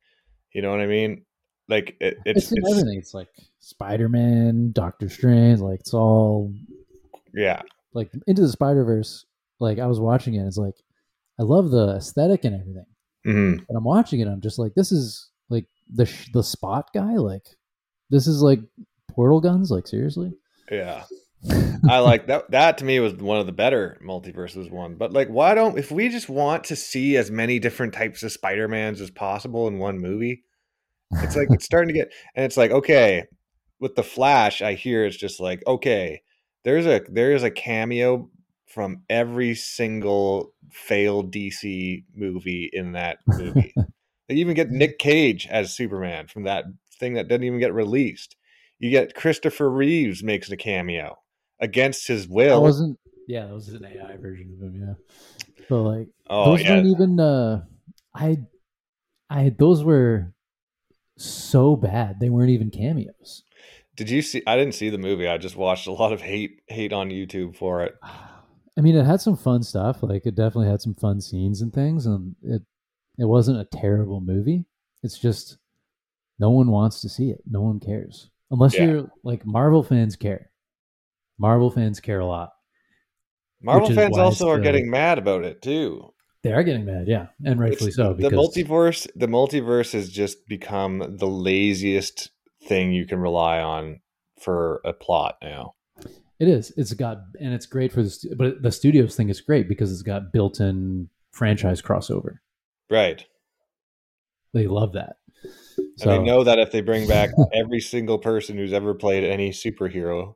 You 0.52 0.62
know 0.62 0.70
what 0.70 0.80
I 0.80 0.86
mean? 0.86 1.24
Like 1.68 1.96
it, 2.00 2.18
It's, 2.24 2.50
it's 2.50 2.52
it's 2.52 2.70
everything. 2.70 2.98
It's 2.98 3.14
like 3.14 3.28
Spider 3.60 4.08
Man, 4.08 4.72
Doctor 4.72 5.08
Strange, 5.08 5.60
like 5.60 5.80
it's 5.80 5.94
all 5.94 6.52
yeah. 7.34 7.62
Like 7.94 8.10
into 8.26 8.42
the 8.42 8.48
Spider 8.48 8.84
Verse. 8.84 9.24
Like 9.60 9.78
I 9.78 9.86
was 9.86 10.00
watching 10.00 10.34
it, 10.34 10.46
it's 10.46 10.56
like 10.56 10.74
I 11.38 11.44
love 11.44 11.70
the 11.70 11.96
aesthetic 11.96 12.44
and 12.44 12.60
everything. 12.60 12.86
hmm 13.24 13.64
But 13.68 13.76
I'm 13.76 13.84
watching 13.84 14.20
it, 14.20 14.28
I'm 14.28 14.40
just 14.40 14.58
like, 14.58 14.74
this 14.74 14.92
is 14.92 15.30
like 15.48 15.66
the 15.92 16.06
sh- 16.06 16.30
the 16.32 16.42
spot 16.42 16.90
guy. 16.94 17.14
Like 17.14 17.46
this 18.10 18.26
is 18.26 18.42
like 18.42 18.60
portal 19.10 19.40
guns. 19.40 19.70
Like 19.70 19.86
seriously. 19.86 20.32
Yeah. 20.70 21.04
I 21.88 21.98
like 21.98 22.28
that. 22.28 22.50
That 22.52 22.78
to 22.78 22.84
me 22.84 23.00
was 23.00 23.14
one 23.14 23.40
of 23.40 23.46
the 23.46 23.52
better 23.52 23.98
multiverses 24.06 24.70
one. 24.70 24.94
But 24.94 25.12
like, 25.12 25.28
why 25.28 25.54
don't 25.54 25.76
if 25.78 25.90
we 25.90 26.08
just 26.08 26.28
want 26.28 26.64
to 26.64 26.76
see 26.76 27.16
as 27.16 27.30
many 27.32 27.58
different 27.58 27.94
types 27.94 28.22
of 28.22 28.30
Spider 28.30 28.68
Mans 28.68 29.00
as 29.00 29.10
possible 29.10 29.66
in 29.66 29.78
one 29.78 29.98
movie? 29.98 30.44
It's 31.14 31.36
like 31.36 31.48
it's 31.50 31.64
starting 31.64 31.88
to 31.88 31.94
get, 31.94 32.12
and 32.36 32.44
it's 32.44 32.56
like 32.56 32.70
okay, 32.70 33.24
with 33.80 33.96
the 33.96 34.04
Flash, 34.04 34.62
I 34.62 34.74
hear 34.74 35.04
it's 35.04 35.16
just 35.16 35.40
like 35.40 35.62
okay, 35.66 36.22
there's 36.64 36.86
a 36.86 37.00
there 37.08 37.32
is 37.32 37.42
a 37.42 37.50
cameo 37.50 38.30
from 38.66 39.02
every 39.10 39.54
single 39.54 40.52
failed 40.70 41.32
DC 41.32 42.04
movie 42.14 42.70
in 42.72 42.92
that 42.92 43.18
movie. 43.26 43.74
they 44.28 44.34
even 44.36 44.54
get 44.54 44.70
Nick 44.70 44.98
Cage 44.98 45.46
as 45.48 45.74
Superman 45.74 46.26
from 46.26 46.44
that 46.44 46.64
thing 46.98 47.14
that 47.14 47.28
didn't 47.28 47.44
even 47.44 47.60
get 47.60 47.74
released. 47.74 48.36
You 48.78 48.90
get 48.90 49.14
Christopher 49.14 49.70
Reeves 49.70 50.22
makes 50.22 50.50
a 50.50 50.56
cameo 50.56 51.18
against 51.60 52.08
his 52.08 52.26
That 52.26 52.34
will. 52.34 52.62
wasn't. 52.62 52.98
Yeah, 53.28 53.46
that 53.46 53.54
was 53.54 53.68
an 53.68 53.84
AI 53.84 54.16
version 54.16 54.52
of 54.54 54.60
him. 54.60 54.80
Yeah, 54.80 55.64
but 55.68 55.82
like 55.82 56.08
oh 56.28 56.56
those 56.56 56.64
yeah, 56.64 56.74
weren't 56.74 56.86
even. 56.86 57.20
uh 57.20 57.64
I, 58.14 58.38
I 59.30 59.54
those 59.56 59.84
were 59.84 60.32
so 61.16 61.76
bad. 61.76 62.20
They 62.20 62.28
weren't 62.30 62.50
even 62.50 62.70
cameos. 62.70 63.44
Did 63.96 64.10
you 64.10 64.22
see? 64.22 64.42
I 64.46 64.56
didn't 64.56 64.74
see 64.74 64.90
the 64.90 64.98
movie. 64.98 65.28
I 65.28 65.38
just 65.38 65.56
watched 65.56 65.86
a 65.86 65.92
lot 65.92 66.12
of 66.12 66.20
hate 66.20 66.60
hate 66.68 66.92
on 66.92 67.10
YouTube 67.10 67.56
for 67.56 67.82
it. 67.82 67.94
I 68.78 68.80
mean, 68.80 68.96
it 68.96 69.04
had 69.04 69.20
some 69.20 69.36
fun 69.36 69.62
stuff. 69.62 70.02
Like 70.02 70.24
it 70.26 70.34
definitely 70.34 70.68
had 70.68 70.80
some 70.80 70.94
fun 70.94 71.20
scenes 71.20 71.60
and 71.60 71.72
things, 71.72 72.06
and 72.06 72.34
it 72.42 72.62
it 73.18 73.26
wasn't 73.26 73.60
a 73.60 73.64
terrible 73.76 74.20
movie. 74.20 74.64
It's 75.02 75.18
just 75.18 75.58
no 76.38 76.50
one 76.50 76.70
wants 76.70 77.00
to 77.02 77.08
see 77.08 77.30
it. 77.30 77.42
No 77.46 77.60
one 77.60 77.80
cares 77.80 78.30
unless 78.50 78.74
Yeah. 78.74 78.84
you're 78.84 79.10
like 79.24 79.44
Marvel 79.44 79.82
fans 79.82 80.16
care. 80.16 80.50
Marvel 81.38 81.70
fans 81.70 82.00
care 82.00 82.20
a 82.20 82.26
lot. 82.26 82.50
Marvel 83.62 83.92
fans 83.94 84.18
also 84.18 84.48
are 84.48 84.58
getting 84.60 84.90
mad 84.90 85.18
about 85.18 85.44
it 85.44 85.62
too. 85.62 86.12
They 86.42 86.52
are 86.52 86.64
getting 86.64 86.84
mad, 86.84 87.06
yeah, 87.06 87.28
and 87.44 87.60
rightfully 87.60 87.90
It's- 87.90 87.94
so. 87.96 88.14
the 88.14 88.30
multiverse, 88.30 89.06
the 89.14 89.28
multiverse 89.28 89.92
has 89.92 90.08
just 90.10 90.48
become 90.48 90.98
the 91.18 91.28
laziest 91.28 92.30
thing 92.66 92.92
you 92.92 93.06
can 93.06 93.18
rely 93.18 93.60
on 93.60 94.00
for 94.40 94.80
a 94.84 94.92
plot 94.92 95.36
now. 95.42 95.74
it 96.38 96.48
is. 96.48 96.72
It's 96.76 96.92
got 96.94 97.18
and 97.40 97.52
it's 97.52 97.66
great 97.66 97.92
for 97.92 98.02
the 98.02 98.10
stu- 98.10 98.34
but 98.36 98.62
the 98.62 98.72
studios 98.72 99.16
thing 99.16 99.28
is 99.28 99.40
great 99.40 99.68
because 99.68 99.92
it's 99.92 100.02
got 100.02 100.32
built-in 100.32 101.08
franchise 101.30 101.82
crossover. 101.82 102.38
Right. 102.90 103.24
They 104.52 104.66
love 104.66 104.92
that. 104.92 105.16
And 106.02 106.10
they 106.10 106.18
know 106.18 106.44
that 106.44 106.58
if 106.58 106.72
they 106.72 106.80
bring 106.80 107.08
back 107.08 107.30
every 107.54 107.80
single 107.80 108.18
person 108.18 108.56
who's 108.56 108.72
ever 108.72 108.94
played 108.94 109.24
any 109.24 109.50
superhero, 109.50 110.34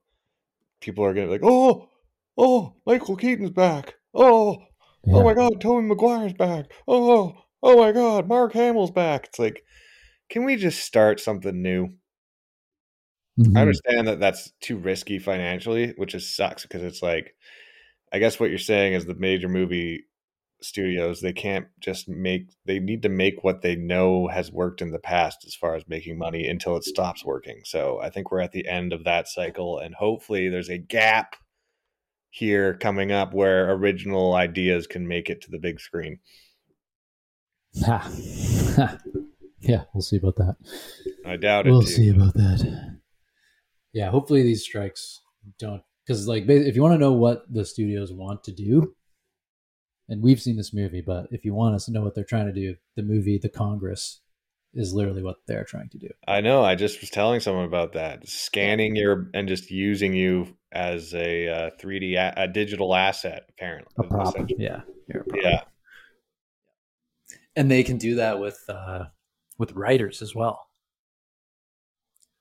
people 0.81 1.05
are 1.05 1.15
gonna 1.15 1.27
be 1.27 1.33
like, 1.33 1.45
"Oh, 1.45 1.89
oh, 2.37 2.75
Michael 2.87 3.17
Keaton's 3.17 3.51
back! 3.51 3.95
Oh, 4.15 4.59
yeah. 5.05 5.15
oh 5.15 5.25
my 5.25 5.35
God, 5.35 5.61
Tobey 5.61 5.87
Maguire's 5.87 6.33
back! 6.33 6.67
Oh, 6.89 7.35
oh 7.63 7.77
my 7.77 7.93
God, 7.93 8.27
Mark 8.27 8.53
Hamill's 8.53 8.91
back!" 8.91 9.27
It's 9.27 9.39
like, 9.39 9.65
can 10.29 10.45
we 10.45 10.57
just 10.57 10.85
start 10.85 11.21
something 11.21 11.63
new? 11.63 11.95
Mhm. 13.39 13.57
I 13.57 13.61
understand 13.61 14.09
that 14.09 14.21
that's 14.21 14.53
too 14.61 14.77
risky 14.79 15.19
financially, 15.19 15.93
which 15.97 16.15
is 16.15 16.35
sucks 16.35 16.63
because 16.63 16.83
it's 16.83 17.03
like, 17.03 17.35
I 18.13 18.19
guess 18.19 18.41
what 18.41 18.51
you're 18.51 18.59
saying 18.59 18.95
is 18.95 19.05
the 19.05 19.15
major 19.15 19.49
movie 19.49 20.05
studios 20.63 21.21
they 21.21 21.35
can't 21.35 21.67
just 21.81 22.09
make 22.09 22.49
they 22.65 22.79
need 22.79 23.03
to 23.03 23.11
make 23.11 23.45
what 23.45 23.61
they 23.61 23.77
know 23.77 24.27
has 24.27 24.51
worked 24.51 24.81
in 24.81 24.91
the 24.91 24.99
past 24.99 25.45
as 25.47 25.55
far 25.55 25.75
as 25.75 25.87
making 25.87 26.17
money 26.17 26.49
until 26.49 26.77
it 26.77 26.85
stops 26.85 27.25
working. 27.25 27.61
So 27.65 28.01
I 28.01 28.09
think 28.11 28.31
we're 28.31 28.41
at 28.41 28.53
the 28.53 28.67
end 28.67 28.93
of 28.93 29.05
that 29.05 29.29
cycle, 29.29 29.79
and 29.79 29.95
hopefully 29.95 30.49
there's 30.49 30.71
a 30.71 30.79
gap 30.79 31.37
here 32.31 32.75
coming 32.75 33.13
up 33.13 33.33
where 33.35 33.71
original 33.73 34.35
ideas 34.35 34.87
can 34.87 35.07
make 35.07 35.31
it 35.31 35.43
to 35.43 35.51
the 35.51 35.59
big 35.59 35.81
screen. 35.81 36.19
Ha. 37.85 38.11
yeah, 39.61 39.85
we'll 39.93 40.03
see 40.03 40.17
about 40.17 40.37
that. 40.37 40.57
I 41.25 41.37
doubt 41.37 41.67
it. 41.67 41.71
We'll 41.71 41.83
see 41.83 42.09
about 42.09 42.35
that. 42.35 42.96
Yeah, 43.97 44.11
hopefully 44.11 44.43
these 44.43 44.63
strikes 44.63 45.23
don't 45.59 45.83
because 46.05 46.29
like 46.29 46.45
if 46.47 46.77
you 46.77 46.83
want 46.83 46.93
to 46.93 46.99
know 46.99 47.15
what 47.15 47.51
the 47.51 47.65
studios 47.65 48.13
want 48.13 48.45
to 48.45 48.53
do, 48.53 48.95
and 50.07 50.23
we've 50.23 50.39
seen 50.39 50.59
this 50.59 50.75
movie, 50.75 51.01
but 51.01 51.29
if 51.31 51.47
you 51.47 51.55
want 51.55 51.75
us 51.75 51.87
to 51.87 51.93
know 51.93 52.03
what 52.03 52.15
they're 52.15 52.23
trying 52.23 52.45
to 52.45 52.53
do, 52.53 52.75
the 52.97 53.03
movie 53.03 53.39
The 53.39 53.49
Congress 53.49 54.21
is 54.75 54.93
literally 54.93 55.23
what 55.23 55.37
they're 55.47 55.65
trying 55.65 55.89
to 55.89 55.99
do. 55.99 56.09
I 56.29 56.43
know. 56.43 56.63
I 56.63 56.75
just 56.75 57.01
was 57.01 57.09
telling 57.09 57.41
someone 57.41 57.65
about 57.65 57.95
that. 57.95 58.29
Scanning 58.29 58.97
your 58.97 59.31
and 59.33 59.49
just 59.49 59.71
using 59.71 60.13
you 60.13 60.55
as 60.73 61.15
a 61.15 61.49
uh, 61.49 61.71
3D 61.83 62.17
a, 62.17 62.35
a 62.43 62.49
digital 62.49 62.95
asset, 62.95 63.45
apparently. 63.49 63.95
A 63.99 64.03
prop, 64.03 64.35
yeah, 64.59 64.83
a 65.09 65.25
prop. 65.25 65.43
Yeah. 65.43 65.63
and 67.57 67.71
they 67.71 67.83
can 67.83 67.97
do 67.97 68.17
that 68.17 68.41
with 68.41 68.63
uh, 68.69 69.05
with 69.57 69.73
writers 69.73 70.21
as 70.21 70.35
well. 70.35 70.67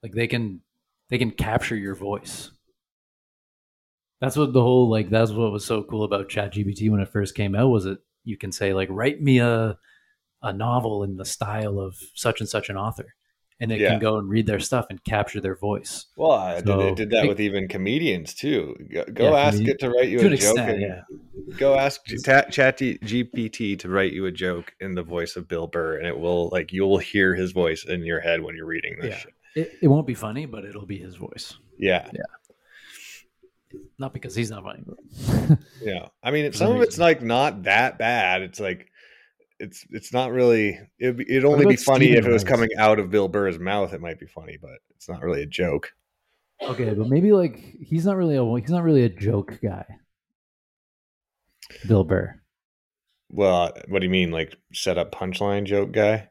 Like 0.04 0.12
they 0.12 0.28
can 0.28 0.60
they 1.10 1.18
can 1.18 1.32
capture 1.32 1.76
your 1.76 1.96
voice. 1.96 2.52
That's 4.22 4.38
what 4.38 4.54
the 4.54 4.62
whole 4.62 4.90
like 4.90 5.10
that's 5.10 5.32
what 5.32 5.52
was 5.52 5.66
so 5.66 5.84
cool 5.84 6.04
about 6.04 6.30
ChatGPT 6.30 6.90
when 6.90 7.02
it 7.02 7.10
first 7.10 7.36
came 7.36 7.54
out 7.56 7.70
was 7.70 7.86
it 7.86 8.00
you 8.24 8.38
can 8.38 8.52
say 8.52 8.74
like 8.74 8.88
write 8.92 9.22
me 9.22 9.40
a 9.40 9.78
a 10.42 10.54
novel 10.54 11.04
in 11.04 11.18
the 11.18 11.26
style 11.26 11.80
of 11.80 11.96
such 12.14 12.40
and 12.40 12.48
such 12.48 12.70
an 12.70 12.78
author, 12.78 13.16
and 13.60 13.72
it 13.72 13.80
Yeah. 13.80 13.90
can 13.92 14.00
go 14.00 14.18
and 14.18 14.30
read 14.30 14.46
their 14.46 14.60
stuff 14.60 14.86
and 14.92 15.04
capture 15.04 15.42
their 15.42 15.56
voice. 15.56 16.06
Well, 16.18 16.32
I 16.34 16.56
did, 16.56 16.68
So, 16.68 16.80
it 16.82 16.96
did 16.96 17.10
that 17.10 17.22
think- 17.22 17.30
with 17.30 17.40
even 17.42 17.68
comedians 17.68 18.34
too. 18.36 18.76
Go, 18.94 19.06
go 19.12 19.32
Yeah, 19.32 19.38
ask 19.40 19.58
comedi- 19.60 19.70
it 19.70 19.80
to 19.80 19.90
write 19.90 20.10
you 20.10 20.20
to 20.20 20.28
a 20.32 20.38
joke. 20.38 20.58
and- 20.60 20.82
yeah. 20.82 21.02
Go 21.58 21.76
ask 21.76 22.02
Chat 22.24 22.52
GPT 22.52 23.76
to 23.80 23.90
write 23.90 24.14
you 24.14 24.26
a 24.28 24.32
joke 24.32 24.74
in 24.80 24.94
the 24.94 25.04
voice 25.04 25.36
of 25.36 25.48
Bill 25.48 25.68
Burr, 25.68 25.98
and 25.98 26.06
it 26.08 26.18
will 26.20 26.50
like 26.52 26.72
you'll 26.72 26.98
hear 27.00 27.34
his 27.36 27.52
voice 27.54 27.84
in 27.86 28.04
your 28.04 28.20
head 28.20 28.42
when 28.42 28.56
you're 28.56 28.66
reading 28.68 28.98
this 29.02 29.12
Yeah. 29.12 29.18
shit. 29.18 29.34
It, 29.56 29.72
it 29.82 29.88
won't 29.88 30.08
be 30.08 30.14
funny, 30.14 30.46
but 30.46 30.66
it'll 30.66 30.86
be 30.86 30.98
his 30.98 31.16
voice. 31.16 31.58
Yeah, 31.78 32.10
Yeah 32.14 33.80
Not 33.98 34.14
because 34.14 34.36
he's 34.36 34.52
not 34.52 34.64
funny, 34.64 34.84
yeah. 35.82 36.08
I 36.22 36.32
mean, 36.32 36.52
some 36.52 36.68
some 36.68 36.76
of 36.76 36.82
it's 36.82 36.98
like 36.98 37.22
not 37.22 37.64
that 37.64 37.98
bad. 37.98 38.42
It's 38.42 38.60
like 38.60 38.90
it's 39.60 39.86
it's 39.90 40.14
not 40.14 40.32
really. 40.32 40.80
It'd, 41.00 41.18
be, 41.18 41.26
it'd 41.30 41.46
only 41.46 41.66
be 41.66 41.76
funny 41.76 42.08
Steven 42.08 42.20
if 42.20 42.26
it 42.26 42.32
was 42.32 42.44
Wright? 42.44 42.52
coming 42.52 42.70
out 42.78 43.00
of 43.00 43.10
Bill 43.10 43.28
Burr's 43.28 43.60
mouth. 43.60 43.94
It 43.94 44.02
might 44.02 44.20
be 44.20 44.28
funny, 44.28 44.58
but 44.62 44.78
it's 44.96 45.08
not 45.08 45.22
really 45.22 45.44
a 45.44 45.48
joke. 45.48 45.92
Okay, 46.62 46.94
but 46.94 47.08
maybe 47.08 47.32
like 47.32 47.58
he's 47.80 48.06
not 48.06 48.18
really 48.18 48.36
a 48.36 48.60
he's 48.60 48.72
not 48.72 48.84
really 48.84 49.04
a 49.04 49.10
joke 49.10 49.60
guy. 49.62 49.86
Bill 51.88 52.04
Burr. 52.04 52.42
Well, 53.30 53.74
what 53.88 54.00
do 54.00 54.06
you 54.06 54.12
mean, 54.12 54.32
like 54.32 54.56
set 54.74 54.98
up 54.98 55.14
punchline 55.14 55.66
joke 55.66 55.92
guy? 55.92 56.30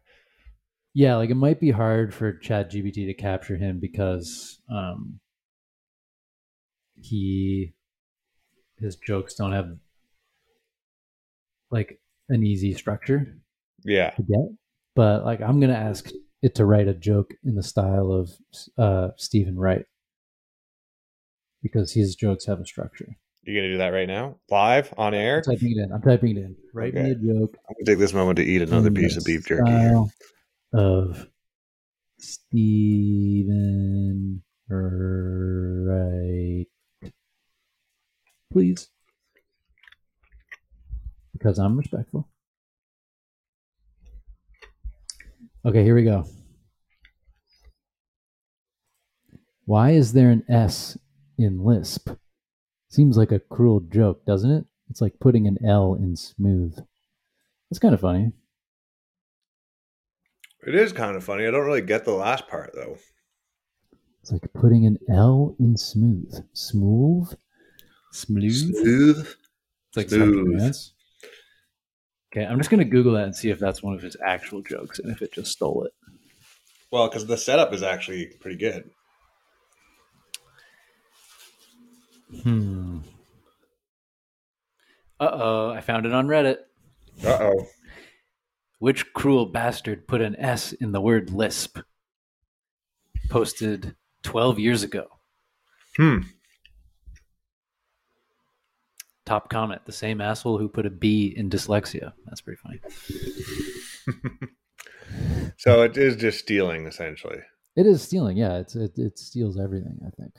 Yeah, 0.94 1.16
like 1.16 1.30
it 1.30 1.34
might 1.34 1.58
be 1.58 1.72
hard 1.72 2.14
for 2.14 2.32
Chat 2.32 2.70
GPT 2.70 3.06
to 3.06 3.14
capture 3.14 3.56
him 3.56 3.80
because 3.80 4.60
um 4.70 5.18
he 6.94 7.74
his 8.78 8.94
jokes 8.96 9.34
don't 9.34 9.52
have 9.52 9.76
like 11.70 12.00
an 12.28 12.44
easy 12.44 12.72
structure 12.74 13.36
Yeah, 13.84 14.10
to 14.10 14.22
get. 14.22 14.48
But 14.94 15.24
like 15.24 15.40
I'm 15.40 15.58
gonna 15.60 15.72
ask 15.74 16.10
it 16.42 16.54
to 16.56 16.64
write 16.64 16.86
a 16.86 16.94
joke 16.94 17.34
in 17.44 17.56
the 17.56 17.62
style 17.62 18.12
of 18.12 18.30
uh 18.78 19.10
Steven 19.16 19.58
Wright. 19.58 19.86
Because 21.60 21.92
his 21.92 22.14
jokes 22.14 22.44
have 22.46 22.60
a 22.60 22.66
structure. 22.66 23.16
You're 23.42 23.62
gonna 23.62 23.72
do 23.72 23.78
that 23.78 23.88
right 23.88 24.06
now, 24.06 24.36
live 24.48 24.94
on 24.96 25.12
air? 25.12 25.38
I'm 25.38 25.54
typing 25.54 25.72
it 25.76 25.82
in. 25.82 25.92
I'm 25.92 26.02
typing 26.02 26.36
it 26.36 26.40
in. 26.40 26.56
Write 26.72 26.94
me 26.94 27.00
Okay. 27.00 27.10
a 27.10 27.14
joke. 27.14 27.56
I'm 27.68 27.74
gonna 27.74 27.84
take 27.86 27.98
this 27.98 28.12
moment 28.12 28.36
to 28.36 28.44
eat 28.44 28.62
another 28.62 28.92
piece 28.92 29.16
of 29.16 29.24
beef 29.24 29.44
jerky. 29.46 29.72
Here. 29.72 29.88
style 29.90 30.10
Of 30.76 31.28
Steven 32.18 33.62
Wright. 34.68 36.66
Please. 38.52 38.88
Because 41.32 41.58
I'm 41.58 41.76
respectful. 41.76 42.28
Okay, 45.64 45.84
here 45.84 45.94
we 45.94 46.02
go. 46.02 46.26
Why 49.66 49.92
is 49.92 50.12
there 50.12 50.30
an 50.30 50.44
S 50.48 50.98
in 51.38 51.64
Lisp? 51.64 52.10
Seems 52.88 53.16
like 53.16 53.32
a 53.32 53.38
cruel 53.38 53.80
joke, 53.80 54.24
doesn't 54.26 54.50
it? 54.50 54.64
It's 54.90 55.00
like 55.00 55.20
putting 55.20 55.46
an 55.46 55.58
L 55.66 55.94
in 55.94 56.16
smooth. 56.16 56.76
That's 57.70 57.78
kind 57.78 57.94
of 57.94 58.00
funny. 58.00 58.32
It 60.66 60.74
is 60.74 60.92
kind 60.92 61.16
of 61.16 61.24
funny. 61.24 61.46
I 61.46 61.50
don't 61.50 61.66
really 61.66 61.82
get 61.82 62.04
the 62.04 62.12
last 62.12 62.48
part 62.48 62.72
though. 62.74 62.96
It's 64.22 64.32
like 64.32 64.50
putting 64.54 64.86
an 64.86 64.98
L 65.10 65.54
in 65.58 65.76
smooth. 65.76 66.34
Smooth? 66.54 67.34
Smooth? 68.12 68.52
Smooth. 68.52 69.28
It's 69.88 69.96
like 69.96 70.08
Smooth. 70.08 70.60
something. 70.60 70.74
Okay, 72.32 72.46
I'm 72.46 72.58
just 72.58 72.70
gonna 72.70 72.84
Google 72.84 73.12
that 73.12 73.24
and 73.24 73.36
see 73.36 73.50
if 73.50 73.58
that's 73.58 73.82
one 73.82 73.94
of 73.94 74.00
his 74.02 74.16
actual 74.24 74.62
jokes 74.62 74.98
and 74.98 75.10
if 75.12 75.20
it 75.20 75.32
just 75.32 75.52
stole 75.52 75.84
it. 75.84 75.92
Well, 76.90 77.08
because 77.08 77.26
the 77.26 77.36
setup 77.36 77.72
is 77.74 77.82
actually 77.82 78.26
pretty 78.40 78.56
good. 78.56 78.90
Hmm. 82.42 82.98
Uh 85.20 85.30
oh, 85.32 85.70
I 85.70 85.80
found 85.80 86.06
it 86.06 86.12
on 86.12 86.26
Reddit. 86.26 86.56
Uh 87.24 87.38
oh. 87.40 87.66
Which 88.78 89.12
cruel 89.12 89.46
bastard 89.46 90.06
put 90.06 90.20
an 90.20 90.36
S 90.36 90.72
in 90.72 90.92
the 90.92 91.00
word 91.00 91.30
lisp? 91.30 91.78
Posted 93.30 93.96
12 94.22 94.58
years 94.58 94.82
ago. 94.82 95.06
Hmm. 95.96 96.18
Top 99.24 99.48
comment 99.48 99.86
the 99.86 99.92
same 99.92 100.20
asshole 100.20 100.58
who 100.58 100.68
put 100.68 100.84
a 100.84 100.90
B 100.90 101.32
in 101.34 101.48
dyslexia. 101.48 102.12
That's 102.26 102.42
pretty 102.42 102.60
funny. 102.62 102.80
So 105.56 105.82
it 105.82 105.96
is 105.96 106.16
just 106.16 106.40
stealing 106.40 106.86
essentially. 106.86 107.38
It 107.76 107.86
is 107.86 108.02
stealing. 108.02 108.36
Yeah, 108.36 108.58
it's 108.58 108.76
it, 108.76 108.98
it 108.98 109.18
steals 109.18 109.58
everything. 109.58 109.98
I 110.06 110.10
think, 110.10 110.34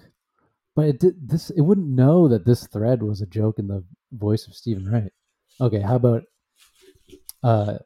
but 0.75 0.85
it 0.85 0.99
did 0.99 1.29
this. 1.29 1.49
It 1.49 1.61
wouldn't 1.61 1.87
know 1.87 2.27
that 2.27 2.45
this 2.45 2.67
thread 2.67 3.03
was 3.03 3.21
a 3.21 3.25
joke 3.25 3.59
in 3.59 3.67
the 3.67 3.83
voice 4.11 4.47
of 4.47 4.55
Steven 4.55 4.89
Wright. 4.89 5.11
Okay, 5.59 5.81
how 5.81 5.95
about 5.95 6.23
uh 7.43 7.77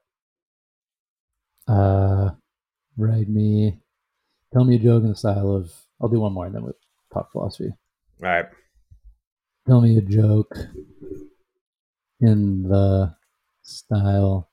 uh 1.70 2.32
write 2.98 3.30
me 3.30 3.80
tell 4.52 4.66
me 4.66 4.76
a 4.76 4.80
joke 4.80 5.04
in 5.04 5.10
the 5.10 5.16
style 5.16 5.56
of 5.56 5.72
I'll 6.02 6.10
do 6.10 6.20
one 6.20 6.34
more 6.34 6.46
and 6.46 6.56
then 6.56 6.64
with 6.64 6.76
talk 7.14 7.32
philosophy. 7.32 7.72
All 8.24 8.30
right. 8.30 8.46
Tell 9.68 9.82
me 9.82 9.98
a 9.98 10.02
joke 10.02 10.58
in 12.22 12.64
the 12.64 13.16
style 13.62 14.50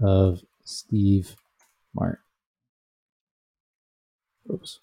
of 0.00 0.40
Steve 0.64 1.36
Martin. 1.94 2.18
Oops. 4.52 4.80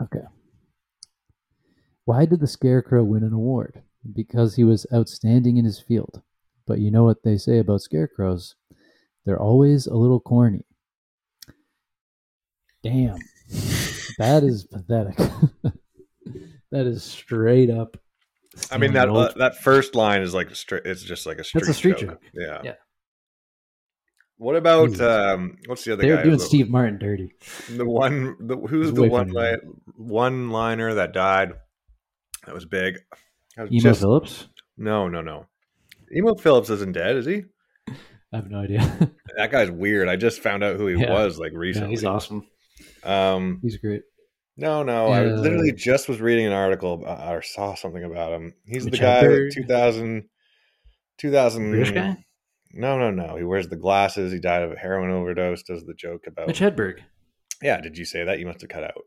Okay. 0.00 0.24
Why 2.04 2.24
did 2.24 2.40
the 2.40 2.46
Scarecrow 2.46 3.04
win 3.04 3.22
an 3.22 3.32
award? 3.32 3.82
Because 4.14 4.54
he 4.54 4.64
was 4.64 4.86
outstanding 4.94 5.56
in 5.56 5.64
his 5.64 5.78
field. 5.80 6.22
But 6.68 6.78
you 6.80 6.90
know 6.90 7.02
what 7.02 7.22
they 7.24 7.38
say 7.38 7.58
about 7.58 7.80
scarecrows? 7.80 8.54
They're 9.24 9.40
always 9.40 9.86
a 9.86 9.94
little 9.94 10.20
corny. 10.20 10.64
Damn. 12.82 13.16
That 14.18 14.42
is 14.44 14.64
pathetic. 14.64 15.16
that 16.70 16.86
is 16.86 17.02
straight 17.02 17.70
up. 17.70 17.96
I 18.70 18.76
mean 18.78 18.92
that 18.92 19.08
uh, 19.08 19.32
that 19.36 19.56
first 19.56 19.94
line 19.94 20.20
is 20.22 20.34
like 20.34 20.54
straight. 20.54 20.82
It's 20.84 21.02
just 21.02 21.26
like 21.26 21.38
a 21.38 21.44
street. 21.44 21.60
That's 21.60 21.70
a 21.70 21.74
street 21.74 21.98
joke. 21.98 22.10
joke. 22.10 22.22
Yeah. 22.34 22.60
Yeah. 22.64 22.74
What 24.36 24.56
about 24.56 24.90
Jesus. 24.90 25.00
um? 25.00 25.56
What's 25.66 25.84
the 25.84 25.94
other 25.94 26.02
they 26.02 26.08
guy? 26.08 26.16
were 26.16 26.22
doing 26.22 26.38
The- 26.38 26.44
Steve 26.44 26.68
Martin 26.70 26.98
dirty. 26.98 27.32
The 27.70 27.86
one. 27.88 28.36
The, 28.40 28.56
who's 28.56 28.90
It's 28.90 28.96
the 28.98 29.08
one 29.08 29.30
li- 29.30 29.56
one 29.96 30.50
liner 30.50 30.94
that 30.94 31.12
died? 31.12 31.52
That 32.46 32.54
was 32.54 32.66
big. 32.66 32.98
I 33.56 33.62
was 33.62 33.72
Emo 33.72 33.80
just- 33.80 34.00
Philips? 34.00 34.48
No, 34.76 35.08
no, 35.08 35.22
no. 35.22 35.46
Emo 36.16 36.34
Philips 36.36 36.70
isn't 36.70 36.92
dead, 36.92 37.16
is 37.16 37.26
he? 37.26 37.44
I 38.32 38.36
have 38.36 38.50
no 38.50 38.60
idea. 38.60 39.10
That 39.36 39.52
guy's 39.52 39.70
weird. 39.70 40.08
I 40.08 40.16
just 40.16 40.40
found 40.42 40.64
out 40.64 40.78
who 40.78 40.88
he 40.88 41.00
Yeah. 41.00 41.12
was 41.12 41.38
like 41.38 41.52
yeah, 41.52 41.58
recently. 41.58 41.90
he's 41.90 42.04
awesome. 42.04 42.44
Um, 43.04 43.60
He's 43.62 43.76
great. 43.76 44.02
no, 44.56 44.82
no. 44.82 45.06
I 45.08 45.26
literally 45.26 45.70
just 45.70 46.08
was 46.08 46.20
reading 46.20 46.46
an 46.46 46.52
article 46.52 46.94
about, 46.94 47.32
or 47.32 47.40
saw 47.42 47.76
something 47.76 48.02
about 48.02 48.32
him. 48.32 48.52
He's 48.66 48.84
the 48.84 48.90
guy 48.90 49.22
Hedberg? 49.22 49.52
2000, 49.52 50.24
2000 51.18 51.70
British 51.70 51.92
guy? 51.92 52.16
No, 52.72 52.98
no, 52.98 53.12
no. 53.12 53.36
He 53.36 53.44
wears 53.44 53.68
the 53.68 53.76
glasses. 53.76 54.32
He 54.32 54.40
died 54.40 54.62
of 54.62 54.72
a 54.72 54.76
heroin 54.76 55.10
overdose. 55.12 55.62
Does 55.62 55.84
the 55.84 55.94
joke 55.94 56.26
about? 56.26 56.48
Mitch 56.48 56.58
Hedberg. 56.60 56.98
Yeah. 57.62 57.80
Did 57.80 57.96
you 57.96 58.04
say 58.04 58.24
that? 58.24 58.40
You 58.40 58.46
must 58.46 58.60
have 58.62 58.70
cut 58.70 58.82
out. 58.82 59.04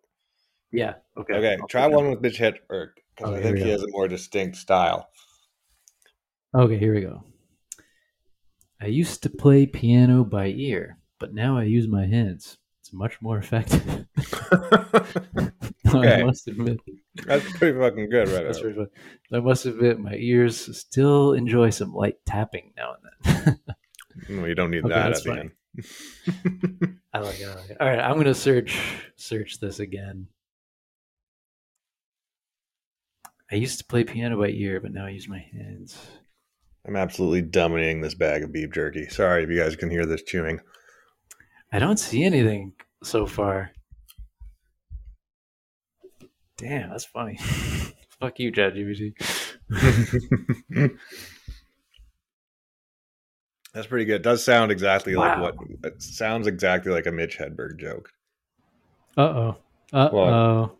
Yeah. 0.72 0.94
Okay. 1.18 1.34
Okay. 1.34 1.58
I'll 1.60 1.68
try 1.68 1.88
one 1.88 2.06
that. 2.06 2.10
with 2.12 2.22
Mitch 2.22 2.40
Hedberg 2.40 2.92
because 3.18 3.32
Okay, 3.34 3.40
I 3.40 3.42
think 3.44 3.58
he 3.58 3.70
has 3.70 3.84
a 3.84 3.90
more 3.90 4.08
distinct 4.08 4.56
style. 4.56 5.10
Okay, 6.54 6.78
here 6.78 6.94
we 6.94 7.02
go. 7.02 7.24
I 8.82 8.88
used 8.88 9.24
to 9.24 9.30
play 9.30 9.66
piano 9.66 10.24
by 10.24 10.48
ear, 10.48 10.98
but 11.20 11.34
now 11.34 11.58
I 11.58 11.64
use 11.64 11.88
my 11.88 12.06
hands. 12.06 12.58
It's 12.82 12.92
much 12.94 13.22
more 13.22 13.38
effective. 13.38 14.06
Okay. 15.94 16.22
I 16.22 16.24
must 16.24 16.48
admit. 16.48 16.80
That's 17.26 17.52
pretty 17.58 17.78
fucking 17.78 18.10
good, 18.10 18.30
right? 18.30 18.46
That's 18.46 18.60
funny. 18.60 18.86
I 19.34 19.40
must 19.40 19.66
admit, 19.66 20.00
my 20.00 20.16
ears 20.16 20.78
still 20.78 21.34
enjoy 21.34 21.70
some 21.70 21.94
light 21.94 22.16
tapping 22.26 22.74
now 22.78 22.96
and 23.26 23.36
then. 23.46 23.60
You 24.48 24.56
don't 24.56 24.72
need 24.72 24.86
Okay, 24.86 24.94
that 24.94 25.14
at 25.14 25.24
the 25.24 25.32
end. 25.32 25.52
I 27.14 27.20
like 27.20 27.40
it. 27.40 27.48
I 27.48 27.56
like 27.56 27.70
it. 27.72 27.78
All 27.80 27.88
right, 27.88 28.00
I'm 28.00 28.18
gonna 28.18 28.34
search 28.34 28.78
search 29.16 29.60
this 29.60 29.80
again. 29.80 30.28
I 33.52 33.56
used 33.56 33.80
to 33.80 33.86
play 33.86 34.04
piano 34.04 34.38
by 34.40 34.50
ear, 34.50 34.80
but 34.80 34.94
now 34.94 35.06
I 35.06 35.10
use 35.10 35.28
my 35.28 35.40
hands. 35.40 35.98
I'm 36.86 36.96
absolutely 36.96 37.44
dominating 37.44 38.02
this 38.02 38.15
bag 38.15 38.44
of 38.44 38.52
beef 38.52 38.72
jerky. 38.72 39.08
Sorry 39.08 39.44
if 39.44 39.50
you 39.50 39.60
guys 39.60 39.76
can 39.76 39.89
hear 39.89 40.06
this 40.06 40.24
chewing. 40.24 40.60
I 41.72 41.80
don't 41.80 42.00
see 42.00 42.24
anything 42.24 42.74
so 43.04 43.26
far. 43.26 43.72
Damn, 46.58 46.89
that's 46.89 47.06
funny. 47.06 47.38
Fuck 48.20 48.39
you, 48.39 48.52
ChatGPT. 48.52 49.13
That's 53.74 53.88
pretty 53.88 54.06
good. 54.06 54.15
It 54.15 54.24
does 54.24 54.44
sound 54.44 54.72
exactly 54.72 55.15
like 55.15 55.39
what 55.39 55.56
it 55.84 56.02
sounds 56.02 56.46
exactly 56.46 56.91
like 56.91 57.06
a 57.06 57.12
Mitch 57.12 57.38
Hedberg 57.38 57.80
joke. 57.80 58.12
Uh 59.17 59.22
oh. 59.22 59.58
Uh 59.94 60.10
oh. 60.12 60.72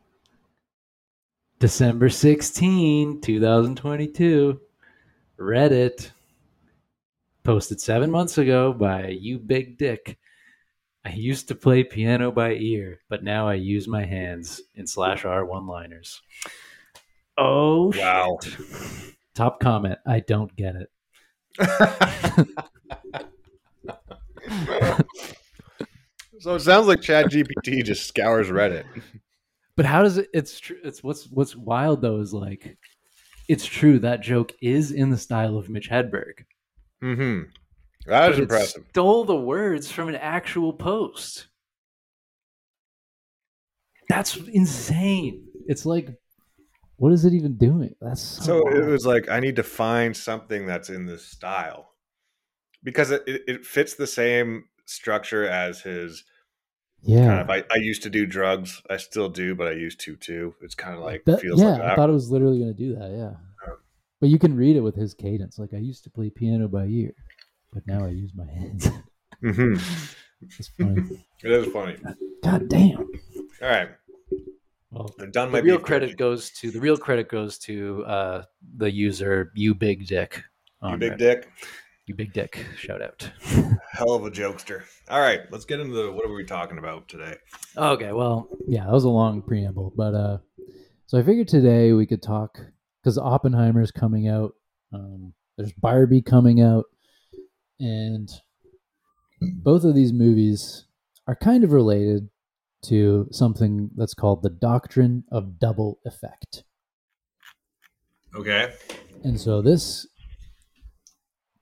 December 1.60 2.10
16, 2.10 3.22
2022. 3.22 4.60
Reddit. 5.42 6.12
Posted 7.44 7.82
seven 7.82 8.12
months 8.12 8.38
ago 8.38 8.72
by 8.72 9.08
You 9.08 9.40
Big 9.40 9.78
Dick. 9.78 10.18
I 11.04 11.10
used 11.14 11.48
to 11.48 11.56
play 11.56 11.84
piano 11.84 12.32
by 12.32 12.54
ear, 12.54 13.00
but 13.10 13.24
now 13.24 13.48
I 13.48 13.56
use 13.56 13.88
my 13.88 14.06
hands 14.06 14.62
in 14.76 14.86
slash 14.86 15.26
R 15.26 15.44
one 15.46 15.66
liners. 15.66 16.22
Oh, 17.38 17.92
Wow. 17.98 18.38
shit. 18.44 18.58
Top 19.34 19.60
comment. 19.60 19.98
I 20.06 20.20
don't 20.20 20.56
get 20.56 20.76
it. 20.76 20.90
So 26.40 26.56
it 26.56 26.62
sounds 26.62 26.88
like 26.88 27.02
Chat 27.02 27.28
GPT 27.28 27.84
just 27.84 28.08
scours 28.08 28.48
Reddit. 28.50 28.84
But 29.76 29.86
how 29.86 30.02
does 30.02 30.18
it? 30.18 30.28
It's 30.34 30.60
true. 30.60 30.78
It's 30.84 31.04
what's 31.04 31.28
what's 31.30 31.56
wild 31.56 32.02
though 32.02 32.20
is 32.20 32.34
like, 32.34 32.78
it's 33.48 33.66
true 33.66 34.00
that 34.00 34.22
joke 34.22 34.54
is 34.62 34.92
in 34.92 35.10
the 35.10 35.18
style 35.18 35.58
of 35.58 35.70
Mitch 35.70 35.90
Hedberg. 35.90 36.46
Mm-hmm. 37.04 37.50
That 38.08 38.34
it 38.34 38.40
impressive. 38.40 38.86
Stole 38.90 39.26
the 39.26 39.36
words 39.36 39.92
from 39.92 40.10
an 40.10 40.16
actual 40.16 40.74
post. 40.74 41.48
That's 44.10 44.36
insane. 44.36 45.48
It's 45.68 45.86
like, 45.86 46.10
what 46.98 47.14
is 47.14 47.26
it 47.26 47.34
even 47.34 47.58
doing? 47.58 47.96
That's 48.02 48.22
so, 48.22 48.44
So 48.44 48.70
it 48.70 48.86
was 48.86 49.06
like 49.06 49.30
I 49.30 49.40
need 49.40 49.56
to 49.56 49.64
find 49.64 50.16
something 50.16 50.66
that's 50.66 50.90
in 50.90 51.06
this 51.06 51.26
style 51.26 51.94
because 52.84 53.12
it, 53.12 53.24
it 53.26 53.66
fits 53.66 53.96
the 53.96 54.08
same 54.08 54.66
structure 54.86 55.48
as 55.48 55.82
his 55.82 56.24
yeah. 57.04 57.26
kind 57.26 57.40
of. 57.42 57.50
I, 57.50 57.64
I 57.72 57.78
used 57.78 58.04
to 58.04 58.10
do 58.10 58.26
drugs. 58.26 58.82
I 58.90 58.98
still 58.98 59.30
do, 59.30 59.56
but 59.56 59.68
I 59.68 59.72
used 59.72 60.00
to 60.02 60.16
too. 60.16 60.56
It's 60.62 60.76
kind 60.76 60.96
of 60.96 61.04
like 61.04 61.24
That- 61.26 61.42
feels 61.42 61.60
yeah, 61.62 61.68
like 61.70 61.82
that. 61.82 61.92
I 61.92 61.96
thought 61.96 62.10
it 62.10 62.14
was 62.14 62.32
literally 62.32 62.60
going 62.60 62.74
to 62.76 62.78
do 62.78 62.96
that. 62.96 63.12
Yeah, 63.12 63.34
but 64.20 64.30
you 64.30 64.38
can 64.40 64.56
read 64.56 64.76
it 64.76 64.82
with 64.82 64.96
his 64.96 65.14
cadence. 65.14 65.58
Like 65.60 65.74
I 65.74 65.78
used 65.78 66.04
to 66.06 66.10
play 66.10 66.30
piano 66.30 66.68
by 66.68 66.86
ear, 66.86 67.14
but 67.74 67.86
now 67.88 68.06
I 68.06 68.10
use 68.10 68.32
my 68.36 68.46
hands. 68.46 68.88
mm-hmm. 69.44 69.76
it's 70.42 70.68
funny. 70.70 71.26
It 71.44 71.52
is 71.52 71.74
funny. 71.74 71.98
God 72.44 72.70
damn. 72.70 73.00
All 73.00 73.68
right, 73.68 73.90
Well, 74.92 75.10
I'm 75.20 75.32
done. 75.32 75.52
My 75.52 75.60
the 75.60 75.66
real 75.66 75.80
credit 75.80 76.10
jerky. 76.10 76.18
goes 76.18 76.52
to 76.52 76.70
the 76.70 76.80
real 76.80 76.98
credit 76.98 77.30
goes 77.30 77.58
to 77.60 78.04
uh, 78.06 78.44
the 78.78 78.92
user 78.92 79.52
you 79.56 79.74
big 79.74 80.06
dick. 80.06 80.44
You 80.84 80.98
big 80.98 81.14
Reddit. 81.14 81.18
dick. 81.18 81.50
You 82.12 82.16
big 82.16 82.34
dick. 82.34 82.66
Shout 82.76 83.02
out. 83.02 83.32
Hell 83.94 84.12
of 84.12 84.26
a 84.26 84.30
jokester. 84.30 84.84
All 85.10 85.22
right, 85.22 85.40
let's 85.50 85.64
get 85.64 85.80
into 85.80 85.94
the, 85.94 86.12
what 86.12 86.26
are 86.26 86.34
we 86.34 86.44
talking 86.44 86.78
about 86.78 87.08
today? 87.08 87.36
Okay, 87.78 88.12
well, 88.12 88.50
yeah, 88.68 88.84
that 88.84 88.92
was 88.92 89.06
a 89.06 89.10
long 89.10 89.42
preamble, 89.42 89.94
but 89.96 90.14
uh, 90.14 90.40
so 91.06 91.18
I 91.18 91.24
figured 91.24 91.48
today 91.48 91.94
we 91.94 92.06
could 92.06 92.22
talk 92.22 92.60
because 93.02 93.18
Oppenheimer's 93.18 93.92
coming 93.92 94.28
out. 94.28 94.56
Um, 94.92 95.32
there's 95.58 95.72
Barbie 95.72 96.22
coming 96.22 96.60
out, 96.60 96.84
and 97.80 98.30
both 99.40 99.86
of 99.86 99.96
these 99.96 100.12
movies 100.12 100.88
are 101.28 101.36
kind 101.38 101.64
of 101.64 101.72
related 101.72 102.28
to 102.88 103.30
something 103.32 103.90
that's 103.96 104.16
called 104.16 104.44
the 104.44 104.50
doctrine 104.50 105.24
of 105.32 105.60
double 105.60 106.00
effect. 106.06 106.66
Okay. 108.36 108.74
And 109.24 109.40
so 109.40 109.62
this, 109.62 110.08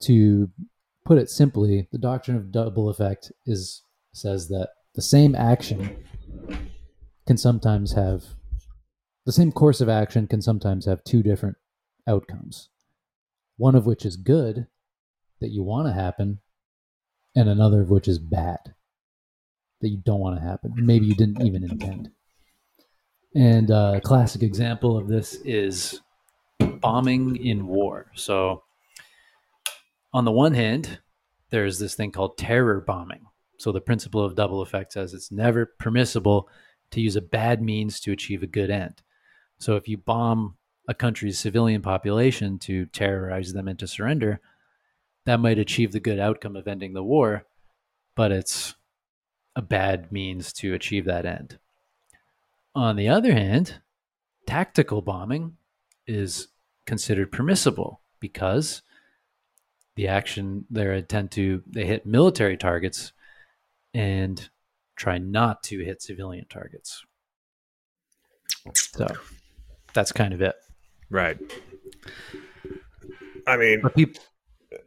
to 0.02 0.50
put 1.06 1.18
it 1.18 1.30
simply, 1.30 1.88
the 1.92 1.98
doctrine 1.98 2.38
of 2.38 2.52
double 2.52 2.90
effect 2.90 3.32
is 3.46 3.84
says 4.14 4.48
that 4.48 4.70
the 4.96 5.02
same 5.02 5.36
action 5.36 6.04
can 7.28 7.38
sometimes 7.38 7.94
have 7.94 8.24
the 9.26 9.32
same 9.32 9.52
course 9.52 9.80
of 9.82 9.90
action 9.90 10.28
can 10.28 10.42
sometimes 10.42 10.86
have 10.86 11.04
two 11.04 11.22
different 11.22 11.58
outcomes. 12.08 12.70
One 13.58 13.76
of 13.76 13.86
which 13.86 14.06
is 14.06 14.16
good 14.16 14.68
that 15.40 15.50
you 15.50 15.62
want 15.62 15.88
to 15.88 15.94
happen, 15.94 16.40
and 17.36 17.48
another 17.48 17.82
of 17.82 17.90
which 17.90 18.08
is 18.08 18.18
bad 18.18 18.74
that 19.82 19.90
you 19.90 19.98
don't 19.98 20.20
want 20.20 20.38
to 20.38 20.42
happen. 20.42 20.74
Maybe 20.76 21.06
you 21.06 21.16
didn't 21.16 21.42
even 21.46 21.64
intend. 21.64 22.10
And 23.36 23.70
uh, 23.70 23.94
a 23.98 24.02
classic 24.02 24.42
example 24.42 24.98
of 24.98 25.08
this 25.08 25.36
is 25.46 26.02
bombing 26.60 27.36
in 27.36 27.68
war. 27.68 28.12
So, 28.16 28.64
on 30.14 30.26
the 30.26 30.32
one 30.32 30.54
hand, 30.54 31.00
there's 31.50 31.80
this 31.80 31.96
thing 31.96 32.12
called 32.12 32.38
terror 32.38 32.82
bombing. 32.82 33.26
So, 33.58 33.72
the 33.72 33.82
principle 33.82 34.24
of 34.24 34.36
double 34.36 34.62
effect 34.62 34.94
says 34.94 35.14
it's 35.14 35.32
never 35.32 35.66
permissible 35.66 36.50
to 36.92 37.02
use 37.02 37.16
a 37.16 37.22
bad 37.22 37.62
means 37.62 38.00
to 38.02 38.12
achieve 38.12 38.42
a 38.42 38.48
good 38.48 38.70
end. 38.70 39.02
So, 39.58 39.76
if 39.76 39.88
you 39.88 39.98
bomb 39.98 40.56
a 40.88 40.94
country's 40.94 41.38
civilian 41.38 41.82
population 41.82 42.58
to 42.60 42.86
terrorize 42.88 43.54
them 43.54 43.68
into 43.68 43.88
surrender, 43.88 44.40
that 45.26 45.40
might 45.40 45.60
achieve 45.60 45.92
the 45.92 46.00
good 46.00 46.20
outcome 46.20 46.56
of 46.56 46.68
ending 46.68 46.94
the 46.94 47.04
war, 47.04 47.46
but 48.16 48.32
it's 48.32 48.76
a 49.56 49.62
bad 49.62 50.12
means 50.12 50.54
to 50.54 50.74
achieve 50.74 51.06
that 51.06 51.26
end. 51.26 51.60
On 52.74 52.96
the 52.96 53.10
other 53.10 53.34
hand, 53.34 53.82
tactical 54.48 55.02
bombing 55.02 55.58
is 56.08 56.48
considered 56.86 57.32
permissible 57.32 58.02
because 58.20 58.82
the 60.00 60.08
action 60.08 60.66
there 60.70 61.02
tend 61.02 61.30
to 61.30 61.62
they 61.68 61.86
hit 61.86 62.06
military 62.06 62.56
targets 62.56 63.12
and 63.94 64.50
try 64.96 65.18
not 65.18 65.62
to 65.62 65.84
hit 65.84 66.02
civilian 66.02 66.46
targets. 66.50 67.04
So 68.76 69.08
that's 69.94 70.14
kind 70.14 70.34
of 70.34 70.42
it. 70.42 70.56
Right. 71.10 71.38
I 73.46 73.58
mean, 73.58 73.82
people, 73.94 74.24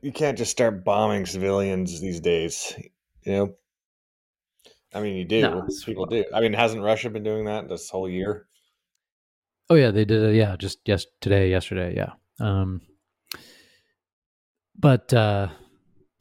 you 0.01 0.13
can't 0.13 0.39
just 0.39 0.51
start 0.51 0.83
bombing 0.83 1.27
civilians 1.27 2.01
these 2.01 2.21
days. 2.21 2.73
You 3.27 3.33
know. 3.33 3.55
I 4.95 5.01
mean, 5.01 5.17
you 5.17 5.27
do. 5.27 5.43
No, 5.43 5.69
People 5.85 6.07
do. 6.07 6.25
I 6.35 6.41
mean, 6.41 6.55
hasn't 6.55 6.83
Russia 6.83 7.11
been 7.11 7.23
doing 7.23 7.45
that 7.45 7.69
this 7.69 7.91
whole 7.91 8.09
year? 8.09 8.47
oh 9.69 9.75
yeah, 9.75 9.91
they 9.91 10.07
did 10.07 10.23
it. 10.23 10.37
Yeah, 10.37 10.57
just 10.57 10.79
yes 10.87 11.05
today, 11.21 11.51
yesterday. 11.51 11.95
Yeah. 11.95 12.13
Um, 12.41 12.81
but 14.83 15.15
uh, 15.15 15.49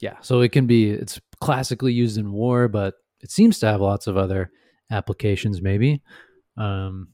yeah, 0.00 0.16
so 0.22 0.40
it 0.40 0.52
can 0.52 0.66
be. 0.66 0.90
It's 0.90 1.20
classically 1.40 1.92
used 1.92 2.16
in 2.16 2.32
war, 2.32 2.68
but 2.68 2.94
it 3.20 3.30
seems 3.30 3.58
to 3.58 3.66
have 3.66 3.82
lots 3.82 4.06
of 4.06 4.16
other 4.16 4.50
applications. 4.90 5.60
Maybe. 5.60 6.00
Um, 6.56 7.08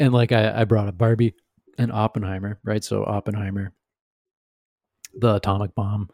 and 0.00 0.12
like 0.12 0.32
I, 0.32 0.62
I 0.62 0.64
brought 0.64 0.88
up 0.88 0.98
Barbie 0.98 1.34
and 1.76 1.92
Oppenheimer, 1.92 2.58
right? 2.64 2.82
So 2.82 3.04
Oppenheimer, 3.04 3.72
the 5.14 5.36
atomic 5.36 5.74
bomb, 5.74 6.08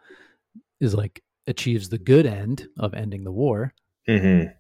is 0.81 0.95
like 0.95 1.23
achieves 1.47 1.89
the 1.89 1.99
good 1.99 2.27
end 2.27 2.67
of 2.79 2.95
ending 2.95 3.25
the 3.25 3.33
war. 3.33 3.73
Mm-hmm. 4.09 4.51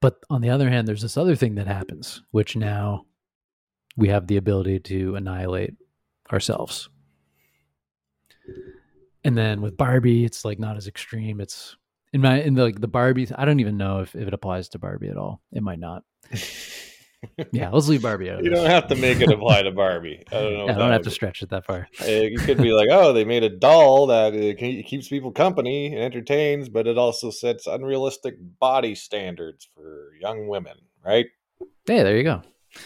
But 0.00 0.18
on 0.30 0.42
the 0.42 0.50
other 0.50 0.70
hand, 0.70 0.86
there's 0.86 1.02
this 1.02 1.16
other 1.16 1.34
thing 1.34 1.56
that 1.56 1.66
happens, 1.66 2.22
which 2.30 2.54
now 2.54 3.06
we 3.96 4.08
have 4.08 4.26
the 4.26 4.36
ability 4.36 4.78
to 4.80 5.16
annihilate 5.16 5.74
ourselves. 6.30 6.88
And 9.26 9.36
then 9.36 9.60
with 9.60 9.76
Barbie, 9.76 10.24
it's 10.24 10.44
like 10.44 10.58
not 10.58 10.76
as 10.76 10.86
extreme. 10.86 11.40
It's 11.40 11.76
in 12.12 12.20
my 12.20 12.40
in 12.40 12.54
the 12.54 12.62
like 12.62 12.80
the 12.80 12.88
Barbie. 12.88 13.28
I 13.34 13.44
don't 13.44 13.60
even 13.60 13.76
know 13.76 14.00
if, 14.00 14.14
if 14.14 14.28
it 14.28 14.32
applies 14.34 14.68
to 14.70 14.78
Barbie 14.78 15.08
at 15.08 15.16
all. 15.16 15.40
It 15.52 15.62
might 15.62 15.80
not. 15.80 16.04
Yeah, 17.50 17.70
let's 17.70 17.88
leave 17.88 18.02
Barbie 18.02 18.30
out. 18.30 18.44
You 18.44 18.50
don't 18.50 18.70
have 18.70 18.86
to 18.88 18.94
make 18.94 19.20
it 19.20 19.30
apply 19.32 19.62
to 19.62 19.72
Barbie. 19.72 20.22
I 20.30 20.34
don't 20.34 20.52
know. 20.52 20.66
Yeah, 20.66 20.74
I 20.76 20.78
don't 20.78 20.92
have 20.92 21.00
would 21.00 21.04
to 21.04 21.10
stretch 21.10 21.42
it 21.42 21.48
that 21.48 21.64
far. 21.64 21.88
Uh, 22.00 22.04
You 22.04 22.38
could 22.38 22.58
be 22.58 22.72
like, 22.72 22.88
oh, 22.92 23.12
they 23.12 23.24
made 23.24 23.42
a 23.42 23.48
doll 23.48 24.06
that 24.08 24.32
uh, 24.32 24.54
keeps 24.56 25.08
people 25.08 25.32
company 25.32 25.86
and 25.86 25.96
entertains, 25.96 26.68
but 26.68 26.86
it 26.86 26.98
also 26.98 27.30
sets 27.30 27.66
unrealistic 27.66 28.36
body 28.60 28.94
standards 28.94 29.66
for 29.74 30.12
young 30.20 30.46
women, 30.46 30.76
right? 31.04 31.26
Hey, 31.86 32.02
there 32.02 32.16
you 32.16 32.22
go. 32.22 32.42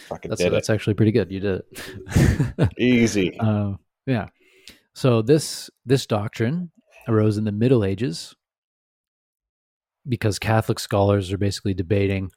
Fucking 0.09 0.31
That's 0.31 0.40
did 0.40 0.53
that's 0.53 0.70
actually 0.70 0.94
pretty 0.94 1.12
good. 1.12 1.31
You 1.31 1.40
did 1.40 1.55
it. 1.57 1.79
it. 2.57 2.68
Easy. 2.79 3.38
Uh, 3.38 3.72
yeah. 4.07 4.29
So 5.00 5.22
this 5.22 5.70
this 5.86 6.04
doctrine 6.04 6.72
arose 7.08 7.38
in 7.38 7.44
the 7.44 7.52
Middle 7.52 7.86
Ages 7.86 8.34
because 10.06 10.38
Catholic 10.38 10.78
scholars 10.78 11.32
are 11.32 11.38
basically 11.38 11.72
debating 11.72 12.30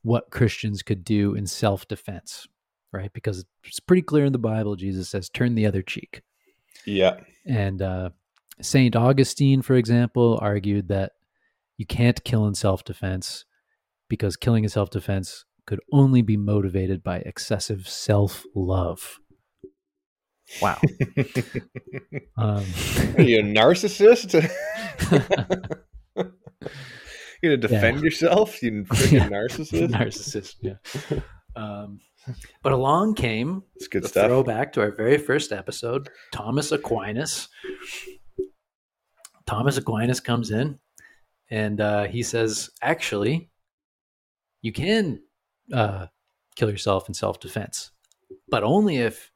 what 0.00 0.30
Christians 0.30 0.82
could 0.82 1.04
do 1.04 1.34
in 1.34 1.46
self 1.46 1.86
defense, 1.86 2.46
right? 2.90 3.12
Because 3.12 3.44
it's 3.64 3.80
pretty 3.80 4.00
clear 4.00 4.24
in 4.24 4.32
the 4.32 4.38
Bible, 4.38 4.76
Jesus 4.76 5.10
says, 5.10 5.28
"Turn 5.28 5.56
the 5.56 5.66
other 5.66 5.82
cheek." 5.82 6.22
yeah. 6.86 7.18
And 7.44 7.82
uh, 7.82 8.08
Saint 8.62 8.96
Augustine, 8.96 9.60
for 9.60 9.74
example, 9.74 10.38
argued 10.40 10.88
that 10.88 11.12
you 11.76 11.84
can't 11.84 12.24
kill 12.24 12.46
in 12.46 12.54
self 12.54 12.82
defense 12.82 13.44
because 14.08 14.38
killing 14.38 14.64
in 14.64 14.70
self 14.70 14.88
defense 14.88 15.44
could 15.66 15.80
only 15.92 16.22
be 16.22 16.38
motivated 16.38 17.02
by 17.02 17.18
excessive 17.18 17.86
self 17.86 18.42
love. 18.54 19.18
Wow. 20.62 20.78
Um, 22.36 22.64
Are 23.16 23.22
you 23.22 23.40
a 23.40 23.42
narcissist? 23.42 24.32
you 26.16 26.30
gonna 27.42 27.56
defend 27.56 28.02
yourself, 28.02 28.62
you 28.62 28.84
freaking 28.84 29.12
Yeah. 29.12 29.28
narcissist? 29.28 29.88
narcissist, 29.90 30.54
yeah. 30.62 31.20
Um, 31.56 32.00
but 32.62 32.72
along 32.72 33.14
came 33.14 33.62
It's 33.76 33.88
good 33.88 34.02
the 34.04 34.08
stuff. 34.08 34.26
throwback 34.26 34.72
to 34.74 34.80
our 34.82 34.90
very 34.90 35.18
first 35.18 35.52
episode, 35.52 36.08
Thomas 36.32 36.72
Aquinas. 36.72 37.48
Thomas 39.46 39.76
Aquinas 39.76 40.20
comes 40.20 40.50
in 40.50 40.78
and 41.50 41.80
uh, 41.80 42.04
he 42.04 42.22
says, 42.22 42.70
actually, 42.82 43.50
you 44.62 44.72
can 44.72 45.20
uh, 45.72 46.06
kill 46.56 46.70
yourself 46.70 47.08
in 47.08 47.14
self 47.14 47.38
defense, 47.40 47.92
but 48.48 48.64
only 48.64 48.96
if 48.98 49.30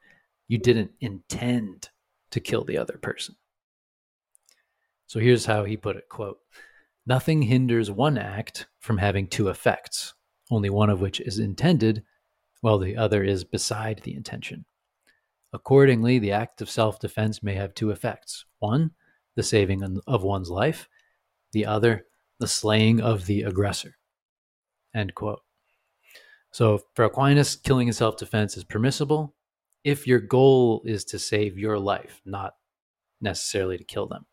you 0.51 0.57
didn't 0.57 0.91
intend 0.99 1.87
to 2.29 2.41
kill 2.41 2.65
the 2.65 2.77
other 2.77 2.97
person. 3.01 3.35
So 5.07 5.21
here's 5.21 5.45
how 5.45 5.63
he 5.63 5.77
put 5.77 5.95
it 5.95 6.09
quote, 6.09 6.39
Nothing 7.07 7.43
hinders 7.43 7.89
one 7.89 8.17
act 8.17 8.67
from 8.77 8.97
having 8.97 9.27
two 9.27 9.47
effects, 9.47 10.13
only 10.49 10.69
one 10.69 10.89
of 10.89 10.99
which 10.99 11.21
is 11.21 11.39
intended, 11.39 12.03
while 12.59 12.79
the 12.79 12.97
other 12.97 13.23
is 13.23 13.45
beside 13.45 14.01
the 14.03 14.13
intention. 14.13 14.65
Accordingly, 15.53 16.19
the 16.19 16.33
act 16.33 16.61
of 16.61 16.69
self 16.69 16.99
defense 16.99 17.41
may 17.41 17.53
have 17.53 17.73
two 17.73 17.89
effects 17.89 18.43
one, 18.59 18.91
the 19.37 19.43
saving 19.43 20.01
of 20.05 20.23
one's 20.23 20.49
life, 20.49 20.89
the 21.53 21.65
other, 21.65 22.07
the 22.41 22.47
slaying 22.47 22.99
of 22.99 23.25
the 23.25 23.43
aggressor. 23.43 23.95
End 24.93 25.15
quote. 25.15 25.43
So, 26.51 26.81
for 26.93 27.05
Aquinas, 27.05 27.55
killing 27.55 27.87
in 27.87 27.93
self 27.93 28.17
defense 28.17 28.57
is 28.57 28.65
permissible 28.65 29.33
if 29.83 30.07
your 30.07 30.19
goal 30.19 30.81
is 30.85 31.05
to 31.05 31.19
save 31.19 31.57
your 31.57 31.79
life, 31.79 32.21
not 32.25 32.55
necessarily 33.19 33.77
to 33.77 33.83
kill 33.83 34.07
them. 34.07 34.25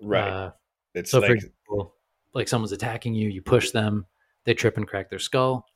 Right. 0.00 0.28
Uh, 0.28 0.50
it's 0.94 1.10
so, 1.10 1.20
like, 1.20 1.28
for 1.28 1.34
example, 1.34 1.94
like 2.34 2.48
someone's 2.48 2.72
attacking 2.72 3.14
you, 3.14 3.28
you 3.28 3.42
push 3.42 3.70
them, 3.70 4.06
they 4.44 4.54
trip 4.54 4.76
and 4.76 4.86
crack 4.86 5.10
their 5.10 5.18
skull. 5.18 5.66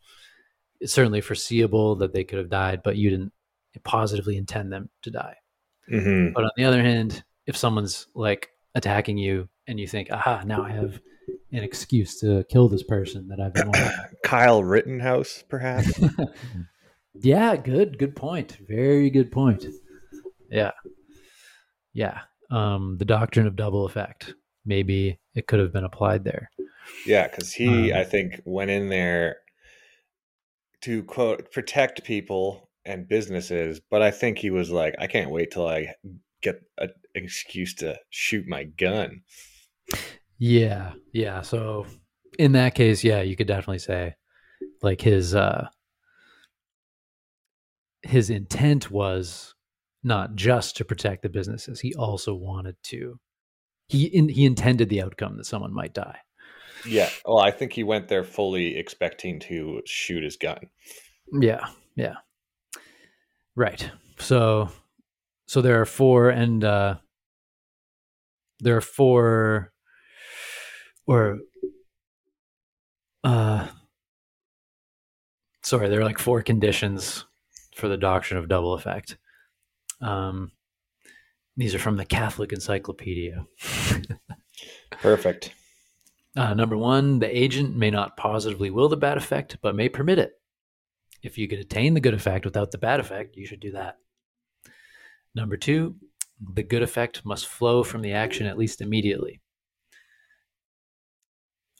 It's 0.80 0.92
certainly 0.92 1.20
foreseeable 1.20 1.96
that 1.96 2.12
they 2.12 2.24
could 2.24 2.38
have 2.38 2.50
died, 2.50 2.82
but 2.82 2.96
you 2.96 3.10
didn't 3.10 3.32
positively 3.84 4.36
intend 4.36 4.72
them 4.72 4.90
to 5.02 5.10
die. 5.10 5.36
Mm-hmm. 5.90 6.32
But 6.32 6.44
on 6.44 6.50
the 6.56 6.64
other 6.64 6.82
hand, 6.82 7.22
if 7.46 7.56
someone's 7.56 8.08
like 8.14 8.48
attacking 8.74 9.18
you 9.18 9.48
and 9.66 9.78
you 9.78 9.86
think, 9.86 10.10
aha, 10.10 10.42
now 10.44 10.62
I 10.62 10.70
have 10.70 11.00
an 11.52 11.62
excuse 11.62 12.18
to 12.20 12.44
kill 12.44 12.68
this 12.68 12.82
person 12.82 13.28
that 13.28 13.40
I've 13.40 13.54
been 13.54 13.68
wanting. 13.68 13.92
Kyle 14.24 14.62
Rittenhouse, 14.64 15.44
perhaps. 15.48 16.00
yeah, 17.14 17.56
good, 17.56 17.98
good 17.98 18.16
point. 18.16 18.58
Very 18.68 19.10
good 19.10 19.30
point. 19.30 19.66
Yeah, 20.50 20.72
yeah. 21.92 22.20
Um, 22.50 22.96
the 22.98 23.04
doctrine 23.04 23.46
of 23.46 23.56
double 23.56 23.86
effect. 23.86 24.34
Maybe 24.64 25.18
it 25.34 25.46
could 25.46 25.58
have 25.58 25.72
been 25.72 25.84
applied 25.84 26.24
there. 26.24 26.50
Yeah, 27.06 27.28
because 27.28 27.52
he, 27.52 27.92
um, 27.92 27.98
I 28.00 28.04
think, 28.04 28.40
went 28.44 28.70
in 28.70 28.88
there 28.88 29.36
to 30.82 31.02
quote 31.04 31.50
protect 31.52 32.04
people 32.04 32.68
and 32.84 33.08
businesses, 33.08 33.80
but 33.90 34.02
I 34.02 34.10
think 34.10 34.38
he 34.38 34.50
was 34.50 34.70
like, 34.70 34.94
I 34.98 35.06
can't 35.06 35.30
wait 35.30 35.52
till 35.52 35.66
I 35.66 35.94
get 36.42 36.60
an 36.78 36.90
excuse 37.14 37.74
to 37.76 37.96
shoot 38.10 38.46
my 38.46 38.64
gun. 38.64 39.22
Yeah, 40.38 40.92
yeah. 41.12 41.42
So 41.42 41.86
in 42.38 42.52
that 42.52 42.74
case, 42.74 43.04
yeah, 43.04 43.22
you 43.22 43.36
could 43.36 43.46
definitely 43.46 43.78
say 43.78 44.14
like 44.82 45.00
his 45.00 45.34
uh 45.34 45.68
his 48.02 48.30
intent 48.30 48.90
was 48.90 49.54
not 50.02 50.34
just 50.34 50.76
to 50.76 50.84
protect 50.84 51.22
the 51.22 51.28
businesses. 51.28 51.80
He 51.80 51.94
also 51.94 52.34
wanted 52.34 52.76
to 52.84 53.18
he 53.88 54.06
in, 54.06 54.28
he 54.28 54.44
intended 54.44 54.88
the 54.88 55.02
outcome 55.02 55.36
that 55.36 55.46
someone 55.46 55.72
might 55.72 55.94
die. 55.94 56.18
Yeah. 56.86 57.08
Well, 57.24 57.38
I 57.38 57.50
think 57.50 57.72
he 57.72 57.84
went 57.84 58.08
there 58.08 58.24
fully 58.24 58.76
expecting 58.76 59.38
to 59.40 59.82
shoot 59.84 60.24
his 60.24 60.36
gun. 60.36 60.58
Yeah. 61.32 61.66
Yeah. 61.94 62.16
Right. 63.54 63.90
So 64.18 64.70
so 65.46 65.60
there 65.60 65.80
are 65.80 65.86
four 65.86 66.30
and 66.30 66.64
uh 66.64 66.96
there 68.60 68.76
are 68.76 68.80
four 68.80 69.72
or 71.06 71.38
uh 73.22 73.68
sorry, 75.62 75.88
there 75.88 76.00
are 76.00 76.04
like 76.04 76.18
four 76.18 76.42
conditions 76.42 77.26
for 77.74 77.88
the 77.88 77.96
doctrine 77.96 78.38
of 78.38 78.48
double 78.48 78.74
effect. 78.74 79.16
Um 80.00 80.52
these 81.56 81.74
are 81.74 81.78
from 81.78 81.96
the 81.96 82.04
Catholic 82.04 82.52
Encyclopedia. 82.52 83.44
Perfect. 84.90 85.52
Uh, 86.34 86.54
number 86.54 86.78
one, 86.78 87.18
the 87.18 87.38
agent 87.38 87.76
may 87.76 87.90
not 87.90 88.16
positively 88.16 88.70
will 88.70 88.88
the 88.88 88.96
bad 88.96 89.18
effect, 89.18 89.58
but 89.60 89.74
may 89.74 89.88
permit 89.88 90.18
it. 90.18 90.32
If 91.22 91.36
you 91.36 91.46
could 91.46 91.58
attain 91.58 91.94
the 91.94 92.00
good 92.00 92.14
effect 92.14 92.44
without 92.44 92.70
the 92.70 92.78
bad 92.78 93.00
effect, 93.00 93.36
you 93.36 93.46
should 93.46 93.60
do 93.60 93.72
that. 93.72 93.98
Number 95.34 95.56
two, 95.56 95.96
the 96.54 96.62
good 96.62 96.82
effect 96.82 97.24
must 97.24 97.46
flow 97.46 97.82
from 97.82 98.00
the 98.00 98.12
action 98.12 98.46
at 98.46 98.58
least 98.58 98.80
immediately. 98.80 99.40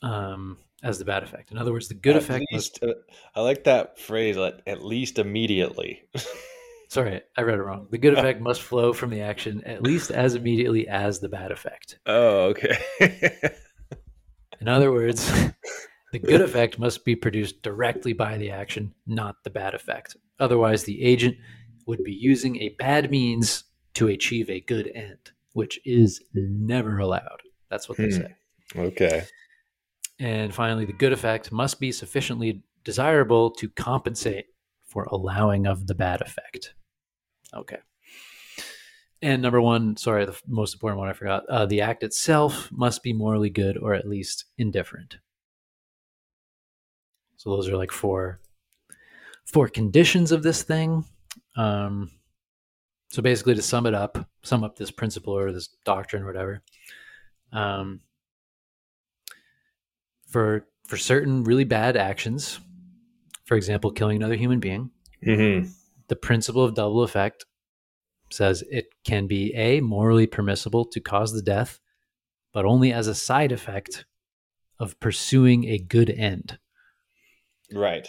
Um, 0.01 0.57
as 0.83 0.99
the 0.99 1.05
bad 1.05 1.23
effect. 1.23 1.51
In 1.51 1.57
other 1.57 1.71
words, 1.71 1.87
the 1.87 1.93
good 1.93 2.17
at 2.17 2.23
effect 2.23 2.45
least, 2.51 2.79
must. 2.81 2.95
Uh, 2.95 2.99
I 3.35 3.41
like 3.41 3.63
that 3.63 3.97
phrase. 3.99 4.37
At, 4.37 4.61
at 4.67 4.83
least 4.83 5.17
immediately. 5.17 6.03
Sorry, 6.89 7.21
I 7.35 7.41
read 7.41 7.57
it 7.57 7.63
wrong. 7.63 7.87
The 7.89 7.97
good 7.97 8.13
effect 8.13 8.39
must 8.39 8.61
flow 8.61 8.93
from 8.93 9.09
the 9.09 9.21
action 9.21 9.63
at 9.65 9.81
least 9.81 10.11
as 10.11 10.35
immediately 10.35 10.87
as 10.87 11.19
the 11.19 11.29
bad 11.29 11.51
effect. 11.51 11.97
Oh, 12.05 12.49
okay. 12.49 12.77
In 14.61 14.67
other 14.67 14.91
words, 14.91 15.31
the 16.11 16.19
good 16.19 16.41
effect 16.41 16.77
must 16.77 17.03
be 17.03 17.15
produced 17.15 17.63
directly 17.63 18.13
by 18.13 18.37
the 18.37 18.51
action, 18.51 18.93
not 19.07 19.37
the 19.43 19.49
bad 19.49 19.73
effect. 19.73 20.15
Otherwise, 20.39 20.83
the 20.83 21.03
agent 21.03 21.35
would 21.87 22.03
be 22.03 22.13
using 22.13 22.57
a 22.57 22.75
bad 22.77 23.09
means 23.09 23.63
to 23.95 24.07
achieve 24.07 24.49
a 24.49 24.61
good 24.61 24.91
end, 24.93 25.31
which 25.53 25.79
is 25.85 26.21
never 26.35 26.99
allowed. 26.99 27.41
That's 27.71 27.89
what 27.89 27.97
they 27.97 28.05
hmm. 28.05 28.11
say. 28.11 28.35
Okay. 28.75 29.25
And 30.23 30.55
finally, 30.55 30.85
the 30.85 30.93
good 30.93 31.11
effect 31.11 31.51
must 31.51 31.81
be 31.81 31.91
sufficiently 31.91 32.63
desirable 32.85 33.51
to 33.51 33.67
compensate 33.67 34.45
for 34.85 35.03
allowing 35.11 35.67
of 35.67 35.85
the 35.85 35.95
bad 35.95 36.21
effect. 36.21 36.75
Okay. 37.53 37.79
And 39.21 39.41
number 39.41 39.59
one, 39.59 39.97
sorry, 39.97 40.25
the 40.25 40.39
most 40.47 40.75
important 40.75 40.99
one 40.99 41.09
I 41.09 41.13
forgot. 41.13 41.43
Uh, 41.49 41.65
the 41.65 41.81
act 41.81 42.03
itself 42.03 42.69
must 42.71 43.03
be 43.03 43.11
morally 43.11 43.49
good 43.49 43.77
or 43.77 43.93
at 43.93 44.07
least 44.07 44.45
indifferent. 44.57 45.17
So 47.35 47.49
those 47.49 47.67
are 47.67 47.75
like 47.75 47.91
four 47.91 48.39
four 49.43 49.67
conditions 49.67 50.31
of 50.31 50.41
this 50.41 50.63
thing. 50.63 51.03
Um, 51.57 52.11
so 53.09 53.21
basically, 53.21 53.55
to 53.55 53.61
sum 53.61 53.85
it 53.85 53.93
up, 53.93 54.25
sum 54.41 54.63
up 54.63 54.77
this 54.77 54.89
principle 54.89 55.37
or 55.37 55.51
this 55.51 55.67
doctrine 55.83 56.23
or 56.23 56.27
whatever. 56.27 56.61
Um, 57.51 57.99
for 60.33 60.67
for 60.85 60.97
certain 60.97 61.45
really 61.45 61.63
bad 61.63 61.95
actions, 61.95 62.59
for 63.45 63.55
example, 63.55 63.91
killing 63.91 64.17
another 64.17 64.35
human 64.35 64.59
being, 64.59 64.91
mm-hmm 65.25 65.69
the 66.07 66.15
principle 66.15 66.63
of 66.63 66.75
double 66.75 67.01
effect 67.01 67.45
says 68.31 68.63
it 68.69 68.85
can 69.03 69.27
be 69.27 69.53
a 69.55 69.79
morally 69.81 70.27
permissible 70.27 70.85
to 70.85 70.99
cause 70.99 71.33
the 71.33 71.41
death, 71.41 71.79
but 72.51 72.65
only 72.65 72.91
as 72.91 73.07
a 73.07 73.15
side 73.15 73.51
effect 73.51 74.05
of 74.79 74.99
pursuing 74.99 75.65
a 75.65 75.77
good 75.77 76.09
end. 76.09 76.57
Right. 77.71 78.07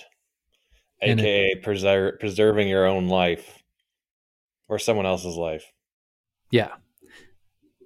And 1.00 1.20
AKA 1.20 1.52
it, 1.52 1.62
preser- 1.62 2.18
preserving 2.18 2.68
your 2.68 2.86
own 2.86 3.08
life 3.08 3.62
or 4.68 4.78
someone 4.78 5.06
else's 5.06 5.36
life. 5.36 5.72
Yeah. 6.50 6.72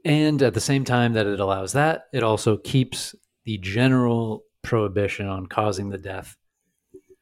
And 0.05 0.43
at 0.43 0.55
the 0.55 0.61
same 0.61 0.85
time 0.85 1.13
that 1.13 1.27
it 1.27 1.41
allows 1.41 1.73
that, 1.73 2.05
it 2.13 2.23
also 2.23 2.57
keeps 2.57 3.15
the 3.49 3.57
general 3.57 4.45
prohibition 4.63 5.27
on 5.27 5.47
causing 5.47 5.89
the 5.89 5.97
death 5.97 6.37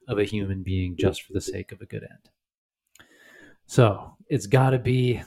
of 0.08 0.18
a 0.18 0.24
human 0.24 0.64
being 0.64 0.96
just 0.98 1.22
for 1.22 1.32
the 1.32 1.40
sake 1.40 1.70
of 1.70 1.80
a 1.80 1.86
good 1.86 2.02
end. 2.02 2.98
So 3.66 4.16
it's 4.28 4.48
got 4.48 4.70
to 4.70 4.80
be. 4.80 5.22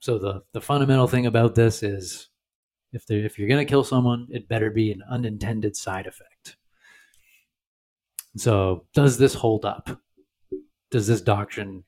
So 0.00 0.18
the 0.18 0.42
the 0.52 0.60
fundamental 0.60 1.06
thing 1.06 1.26
about 1.26 1.54
this 1.54 1.84
is, 1.84 2.28
if 2.92 3.08
if 3.08 3.38
you're 3.38 3.48
gonna 3.48 3.64
kill 3.64 3.84
someone, 3.84 4.26
it 4.30 4.48
better 4.48 4.68
be 4.68 4.90
an 4.90 5.04
unintended 5.08 5.76
side 5.76 6.08
effect. 6.08 6.56
So 8.36 8.86
does 8.94 9.18
this 9.18 9.34
hold 9.34 9.64
up? 9.64 9.90
Does 10.90 11.06
this 11.06 11.20
doctrine 11.20 11.84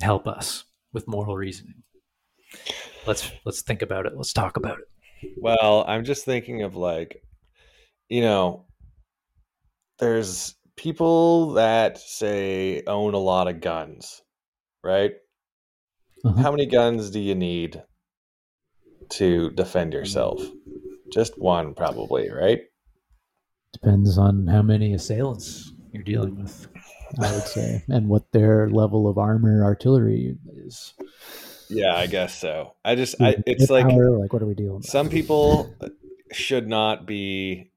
help 0.00 0.28
us 0.28 0.62
with 0.92 1.08
moral 1.08 1.36
reasoning? 1.36 1.82
Let's 3.04 3.32
let's 3.44 3.62
think 3.62 3.82
about 3.82 4.06
it. 4.06 4.12
Let's 4.14 4.32
talk 4.32 4.56
about 4.56 4.78
it. 4.78 4.84
Well, 5.36 5.84
I'm 5.86 6.04
just 6.04 6.24
thinking 6.24 6.62
of 6.62 6.76
like, 6.76 7.22
you 8.08 8.22
know, 8.22 8.66
there's 9.98 10.54
people 10.76 11.52
that 11.54 11.98
say 11.98 12.82
own 12.86 13.14
a 13.14 13.18
lot 13.18 13.48
of 13.48 13.60
guns, 13.60 14.22
right? 14.82 15.12
Uh-huh. 16.24 16.42
How 16.42 16.50
many 16.50 16.66
guns 16.66 17.10
do 17.10 17.20
you 17.20 17.34
need 17.34 17.82
to 19.10 19.50
defend 19.50 19.92
yourself? 19.92 20.42
Just 21.12 21.38
one, 21.38 21.74
probably, 21.74 22.30
right? 22.30 22.60
Depends 23.72 24.18
on 24.18 24.46
how 24.46 24.62
many 24.62 24.94
assailants 24.94 25.72
you're 25.92 26.02
dealing 26.02 26.36
with, 26.36 26.66
I 27.20 27.32
would 27.32 27.46
say, 27.46 27.82
and 27.88 28.08
what 28.08 28.30
their 28.32 28.68
level 28.70 29.08
of 29.08 29.18
armor 29.18 29.64
artillery 29.64 30.36
is. 30.52 30.94
Yeah, 31.70 31.94
I 31.94 32.06
guess 32.06 32.38
so. 32.38 32.74
I 32.84 32.94
just, 32.94 33.20
I, 33.20 33.36
it's 33.46 33.70
like, 33.70 33.86
like, 33.86 34.32
what 34.32 34.42
are 34.42 34.46
we 34.46 34.54
dealing? 34.54 34.82
Some 34.82 35.08
people 35.08 35.74
should 36.32 36.68
not 36.68 37.06
be 37.06 37.70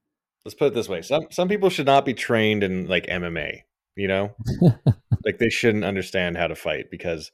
let's 0.44 0.54
put 0.54 0.66
it 0.66 0.74
this 0.74 0.88
way 0.88 1.00
some 1.00 1.22
some 1.30 1.48
people 1.48 1.70
should 1.70 1.86
not 1.86 2.04
be 2.04 2.12
trained 2.12 2.62
in 2.62 2.86
like 2.86 3.06
mma 3.06 3.60
you 3.96 4.06
know 4.06 4.36
like 5.24 5.38
they 5.38 5.48
shouldn't 5.48 5.86
understand 5.86 6.36
how 6.36 6.46
to 6.46 6.54
fight 6.54 6.90
because 6.90 7.32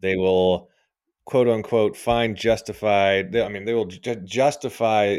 they 0.00 0.14
will 0.14 0.68
quote 1.24 1.48
unquote 1.48 1.96
find 1.96 2.36
justified 2.36 3.34
i 3.34 3.48
mean 3.48 3.64
they 3.64 3.74
will 3.74 3.86
ju- 3.86 4.14
justify 4.24 5.18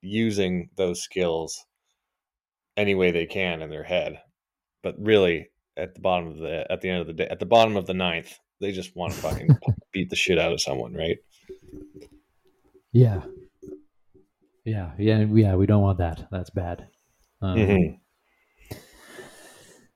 using 0.00 0.68
those 0.76 1.00
skills 1.00 1.64
any 2.76 2.94
way 2.94 3.10
they 3.10 3.26
can 3.26 3.60
in 3.60 3.70
their 3.70 3.82
head. 3.82 4.20
But 4.82 4.94
really, 4.98 5.50
at 5.76 5.94
the 5.94 6.00
bottom 6.00 6.28
of 6.28 6.38
the 6.38 6.66
at 6.70 6.80
the 6.80 6.88
end 6.88 7.00
of 7.00 7.06
the 7.06 7.12
day, 7.12 7.28
at 7.28 7.40
the 7.40 7.46
bottom 7.46 7.76
of 7.76 7.86
the 7.86 7.94
ninth, 7.94 8.38
they 8.60 8.72
just 8.72 8.94
want 8.96 9.12
to 9.12 9.18
fucking 9.20 9.48
beat 9.92 10.10
the 10.10 10.16
shit 10.16 10.38
out 10.38 10.52
of 10.52 10.60
someone, 10.60 10.94
right? 10.94 11.18
Yeah. 12.92 13.22
Yeah, 14.64 14.92
yeah, 14.98 15.24
yeah. 15.30 15.54
We 15.54 15.66
don't 15.66 15.82
want 15.82 15.98
that. 15.98 16.28
That's 16.30 16.50
bad. 16.50 16.88
Um, 17.40 17.58
Mhm. 17.58 18.00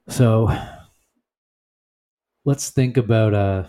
So 0.08 0.48
let's 2.44 2.70
think 2.70 2.96
about. 2.96 3.34
Uh, 3.34 3.68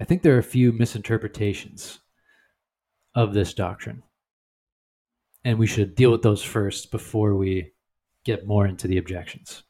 I 0.00 0.04
think 0.04 0.22
there 0.22 0.34
are 0.34 0.40
a 0.40 0.42
few 0.42 0.72
misinterpretations 0.72 2.00
of 3.14 3.32
this 3.32 3.54
doctrine, 3.54 4.02
and 5.44 5.58
we 5.58 5.66
should 5.66 5.94
deal 5.94 6.10
with 6.12 6.20
those 6.22 6.42
first 6.42 6.90
before 6.90 7.34
we 7.34 7.72
get 8.24 8.46
more 8.46 8.66
into 8.66 8.86
the 8.88 8.98
objections. 8.98 9.62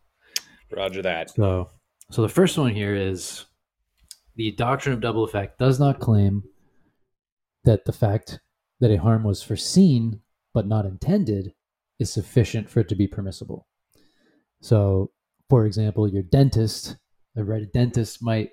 Roger 0.73 1.01
that. 1.03 1.31
So, 1.31 1.71
so 2.11 2.23
the 2.23 2.29
first 2.29 2.57
one 2.57 2.75
here 2.75 2.95
is 2.95 3.47
the 4.37 4.53
doctrine 4.53 4.95
of 4.95 5.01
double 5.01 5.25
effect 5.25 5.59
does 5.59 5.81
not 5.81 6.01
claim 6.01 6.45
that 7.65 7.85
the 7.85 7.93
fact 7.93 8.41
that 8.81 8.91
a 8.91 8.97
harm 8.97 9.25
was 9.25 9.43
foreseen 9.43 10.21
but 10.53 10.67
not 10.67 10.87
intended 10.87 11.53
is 11.99 12.13
sufficient 12.13 12.69
for 12.69 12.81
it 12.81 12.89
to 12.89 12.95
be 12.95 13.07
permissible. 13.07 13.67
So, 14.61 15.11
for 15.49 15.67
example, 15.67 16.09
your 16.09 16.23
dentist, 16.23 16.97
a 17.37 17.45
red 17.45 17.73
dentist 17.73 18.23
might 18.23 18.51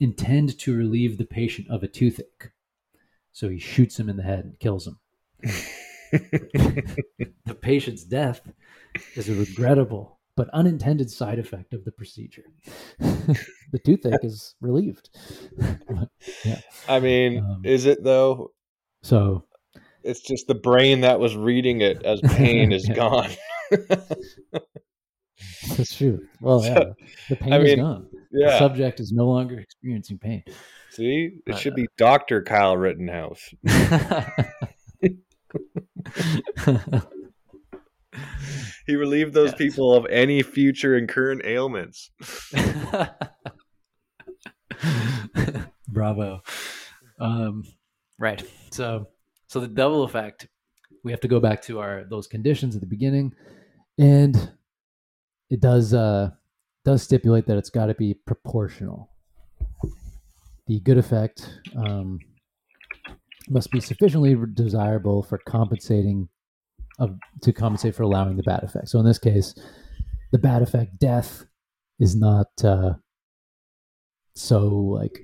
intend 0.00 0.58
to 0.58 0.76
relieve 0.76 1.18
the 1.18 1.24
patient 1.24 1.68
of 1.70 1.82
a 1.82 1.88
toothache. 1.88 2.50
So 3.32 3.48
he 3.48 3.58
shoots 3.58 3.98
him 3.98 4.08
in 4.08 4.16
the 4.16 4.22
head 4.22 4.44
and 4.44 4.58
kills 4.58 4.86
him. 4.86 4.98
The 6.12 7.56
patient's 7.60 8.04
death 8.04 8.40
is 9.16 9.28
regrettable 9.28 10.19
but 10.36 10.48
unintended 10.52 11.10
side 11.10 11.38
effect 11.38 11.74
of 11.74 11.84
the 11.84 11.92
procedure. 11.92 12.44
the 12.98 13.78
toothache 13.84 14.24
is 14.24 14.54
relieved. 14.60 15.10
yeah. 16.44 16.60
I 16.88 17.00
mean, 17.00 17.38
Um, 17.44 17.62
is 17.64 17.86
it 17.86 18.02
though? 18.04 18.52
so, 19.02 19.44
It's 20.02 20.20
just 20.22 20.46
the 20.46 20.54
brain 20.54 21.00
that 21.02 21.20
was 21.20 21.36
reading 21.36 21.80
it 21.82 22.02
as 22.04 22.20
pain 22.22 22.72
is 22.72 22.88
gone. 22.94 23.30
that's 25.76 25.94
true. 25.96 26.26
Well, 26.40 26.60
So, 26.60 26.68
yeah, 26.68 26.84
the 27.28 27.36
pain 27.36 27.52
I 27.52 27.58
is 27.58 27.64
mean, 27.64 27.78
gone. 27.78 28.06
The 28.32 28.40
yeah. 28.46 28.58
subject 28.58 29.00
is 29.00 29.12
no 29.12 29.26
longer 29.26 29.58
experiencing 29.58 30.18
pain. 30.18 30.44
See, 30.90 31.40
it 31.46 31.54
Uh, 31.54 31.56
should 31.56 31.74
be 31.74 31.86
Doctor 31.98 32.42
Kyle 32.42 32.76
Rittenhouse. 32.76 33.52
He 38.90 38.96
relieved 38.96 39.34
those 39.34 39.50
Yes. 39.50 39.58
people 39.58 39.94
of 39.94 40.04
any 40.10 40.42
future 40.42 40.96
and 40.96 41.08
current 41.08 41.42
ailments. 41.44 42.10
Bravo. 45.88 46.42
Um, 47.20 47.62
right. 48.18 48.42
So, 48.72 49.06
so 49.46 49.60
the 49.60 49.68
double 49.68 50.02
effect. 50.02 50.48
We 51.04 51.12
have 51.12 51.20
to 51.20 51.28
go 51.28 51.38
back 51.38 51.62
to 51.62 51.78
our 51.78 52.04
those 52.10 52.26
conditions 52.26 52.74
at 52.74 52.80
the 52.80 52.86
beginning, 52.86 53.32
and 53.96 54.52
it 55.48 55.60
does 55.60 55.94
uh, 55.94 56.30
does 56.84 57.02
stipulate 57.02 57.46
that 57.46 57.56
it's 57.56 57.70
got 57.70 57.86
to 57.86 57.94
be 57.94 58.14
proportional. 58.26 59.10
The 60.66 60.80
good 60.80 60.98
effect 60.98 61.60
um, 61.76 62.18
must 63.48 63.70
be 63.70 63.80
sufficiently 63.80 64.36
desirable 64.52 65.22
for 65.22 65.38
compensating 65.38 66.28
of 67.00 67.18
to 67.42 67.52
compensate 67.52 67.94
for 67.94 68.04
allowing 68.04 68.36
the 68.36 68.42
bad 68.42 68.62
effect. 68.62 68.88
So 68.88 69.00
in 69.00 69.04
this 69.04 69.18
case, 69.18 69.54
the 70.30 70.38
bad 70.38 70.62
effect 70.62 70.98
death 70.98 71.44
is 71.98 72.14
not 72.14 72.48
uh, 72.62 72.94
so 74.34 74.68
like 74.68 75.20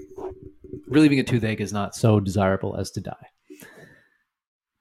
relieving 0.88 1.20
a 1.20 1.24
toothache 1.24 1.60
is 1.60 1.72
not 1.72 1.94
so 1.94 2.20
desirable 2.20 2.76
as 2.76 2.90
to 2.92 3.00
die. 3.00 3.26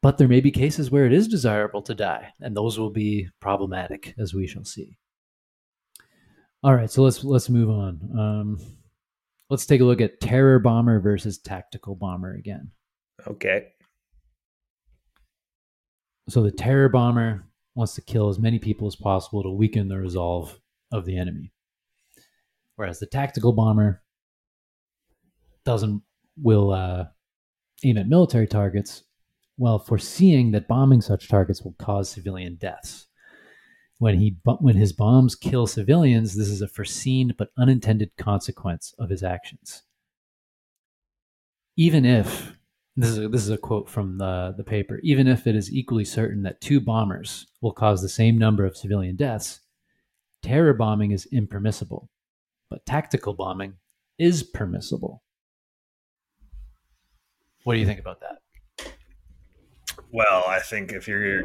But 0.02 0.18
there 0.18 0.28
may 0.28 0.40
be 0.40 0.52
cases 0.52 0.92
where 0.92 1.06
it 1.06 1.14
is 1.14 1.28
desirable 1.28 1.82
to 1.84 1.96
die, 1.96 2.32
and 2.40 2.56
those 2.56 2.78
will 2.78 2.92
be 2.92 3.28
problematic, 3.40 4.14
as 4.20 4.36
we 4.36 4.46
shall 4.46 4.64
see. 4.66 4.98
All 6.64 6.76
right, 6.76 6.92
so 6.92 7.02
let's 7.02 7.24
let's 7.24 7.50
move 7.50 7.70
on. 7.70 8.00
Um, 8.18 8.60
let's 9.50 9.66
take 9.66 9.82
a 9.82 9.86
look 9.86 10.02
at 10.02 10.20
terror 10.20 10.60
bomber 10.60 11.00
versus 11.00 11.40
tactical 11.40 11.96
bomber 11.96 12.36
again. 12.36 12.70
Okay. 13.28 13.68
So 16.28 16.42
the 16.42 16.52
terror 16.52 16.90
bomber 16.90 17.46
wants 17.76 17.94
to 17.96 18.02
kill 18.02 18.30
as 18.30 18.40
many 18.40 18.58
people 18.58 18.88
as 18.88 18.96
possible 18.96 19.44
to 19.44 19.50
weaken 19.50 19.88
the 19.88 19.98
resolve 19.98 20.60
of 20.92 21.06
the 21.06 21.18
enemy, 21.18 21.52
whereas 22.76 23.00
the 23.00 23.06
tactical 23.06 23.52
bomber 23.54 24.02
doesn't 25.66 26.02
will 26.42 26.72
uh, 26.72 27.06
aim 27.84 27.98
at 27.98 28.08
military 28.08 28.48
targets 28.48 29.04
while 29.58 29.80
foreseeing 29.80 30.52
that 30.52 30.68
bombing 30.68 31.02
such 31.02 31.28
targets 31.28 31.62
will 31.62 31.76
cause 31.80 32.10
civilian 32.10 32.56
deaths. 32.56 33.08
When 33.98 34.20
he 34.20 34.38
when 34.44 34.76
his 34.76 34.92
bombs 34.92 35.36
kill 35.36 35.68
civilians, 35.68 36.36
this 36.36 36.50
is 36.50 36.62
a 36.62 36.68
foreseen 36.68 37.34
but 37.38 37.52
unintended 37.58 38.12
consequence 38.18 38.94
of 39.00 39.10
his 39.10 39.24
actions. 39.24 39.84
Even 41.78 42.06
if 42.06 42.58
this 42.96 43.10
is 43.10 43.18
a, 43.18 43.28
this 43.28 43.42
is 43.42 43.50
a 43.50 43.58
quote 43.58 43.90
from 43.90 44.18
the 44.18 44.54
the 44.56 44.64
paper, 44.64 45.00
even 45.04 45.28
if 45.28 45.48
it 45.48 45.56
is 45.56 45.72
equally 45.72 46.06
certain 46.06 46.44
that 46.44 46.62
two 46.62 46.80
bombers 46.80 47.48
will 47.62 47.74
cause 47.74 48.02
the 48.02 48.10
same 48.10 48.38
number 48.38 48.66
of 48.66 48.78
civilian 48.78 49.16
deaths, 49.16 49.60
terror 50.42 50.74
bombing 50.74 51.12
is 51.12 51.28
impermissible, 51.32 52.10
but 52.70 52.86
tactical 52.86 53.34
bombing 53.34 53.74
is 54.18 54.44
permissible. 54.44 55.24
What 57.64 57.74
do 57.74 57.80
you 57.80 57.86
think 57.86 58.00
about 58.00 58.22
that? 58.22 58.94
Well, 60.12 60.46
I 60.48 60.60
think 60.60 60.94
if 60.94 61.08
your 61.08 61.44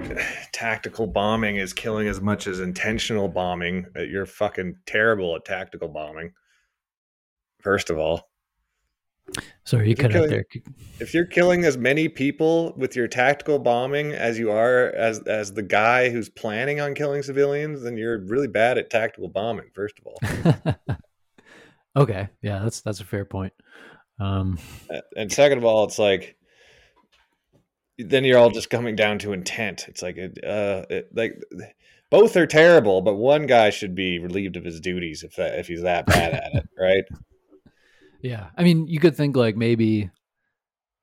tactical 0.53 1.07
bombing 1.07 1.57
is 1.57 1.73
killing 1.73 2.07
as 2.07 2.21
much 2.21 2.47
as 2.47 2.61
intentional 2.61 3.27
bombing, 3.27 3.87
you're 3.97 4.27
fucking 4.27 4.77
terrible 4.87 5.35
at 5.35 5.45
tactical 5.45 5.89
bombing. 5.89 6.33
First 7.61 7.91
of 7.91 7.99
all, 7.99 8.30
Sorry, 9.65 9.87
you 9.87 9.93
If 9.93 9.99
cut 9.99 10.17
out 10.17 10.29
there. 10.29 10.45
if 10.99 11.15
you're 11.15 11.27
killing 11.27 11.65
as 11.65 11.77
many 11.77 12.09
people 12.09 12.75
with 12.77 12.97
your 12.97 13.07
tactical 13.07 13.59
bombing 13.59 14.13
as 14.13 14.39
you 14.39 14.51
are 14.51 14.87
as 14.91 15.21
as 15.21 15.53
the 15.53 15.63
guy 15.63 16.11
who's 16.11 16.29
planning 16.29 16.81
on 16.81 16.95
killing 16.95 17.23
civilians, 17.23 17.83
then 17.83 17.97
you're 17.97 18.19
really 18.19 18.49
bad 18.49 18.79
at 18.79 18.91
tactical 18.91 19.29
bombing. 19.29 19.71
First 19.75 20.01
of 20.01 20.07
all, 20.07 20.77
okay, 22.03 22.29
yeah, 22.43 22.61
that's 22.61 22.81
that's 22.81 23.01
a 23.01 23.05
fair 23.05 23.25
point. 23.25 23.53
Um, 24.19 24.59
and 25.17 25.33
second 25.33 25.59
of 25.59 25.65
all, 25.65 25.85
it's 25.85 25.99
like 25.99 26.37
then 27.99 28.25
you're 28.25 28.39
all 28.39 28.51
just 28.51 28.71
coming 28.71 28.97
down 28.97 29.19
to 29.21 29.33
intent. 29.33 29.87
It's 29.89 30.03
like 30.03 30.17
it, 30.17 30.43
uh, 30.45 30.85
it, 30.91 31.09
like 31.15 31.35
both 32.11 32.37
are 32.37 32.47
terrible, 32.47 33.03
but 33.03 33.15
one 33.15 33.47
guy 33.47 33.71
should 33.71 33.95
be 33.95 34.19
relieved 34.19 34.57
of 34.57 34.65
his 34.65 34.81
duties 34.81 35.23
if 35.23 35.37
that 35.37 35.59
if 35.59 35.69
he's 35.69 35.83
that 35.83 36.07
bad 36.07 36.33
at 36.33 36.55
it, 36.55 36.69
right? 36.79 37.05
Yeah, 38.23 38.49
I 38.57 38.65
mean, 38.65 38.87
you 38.87 39.01
could 39.01 39.17
think 39.17 39.37
like 39.37 39.57
maybe, 39.57 40.11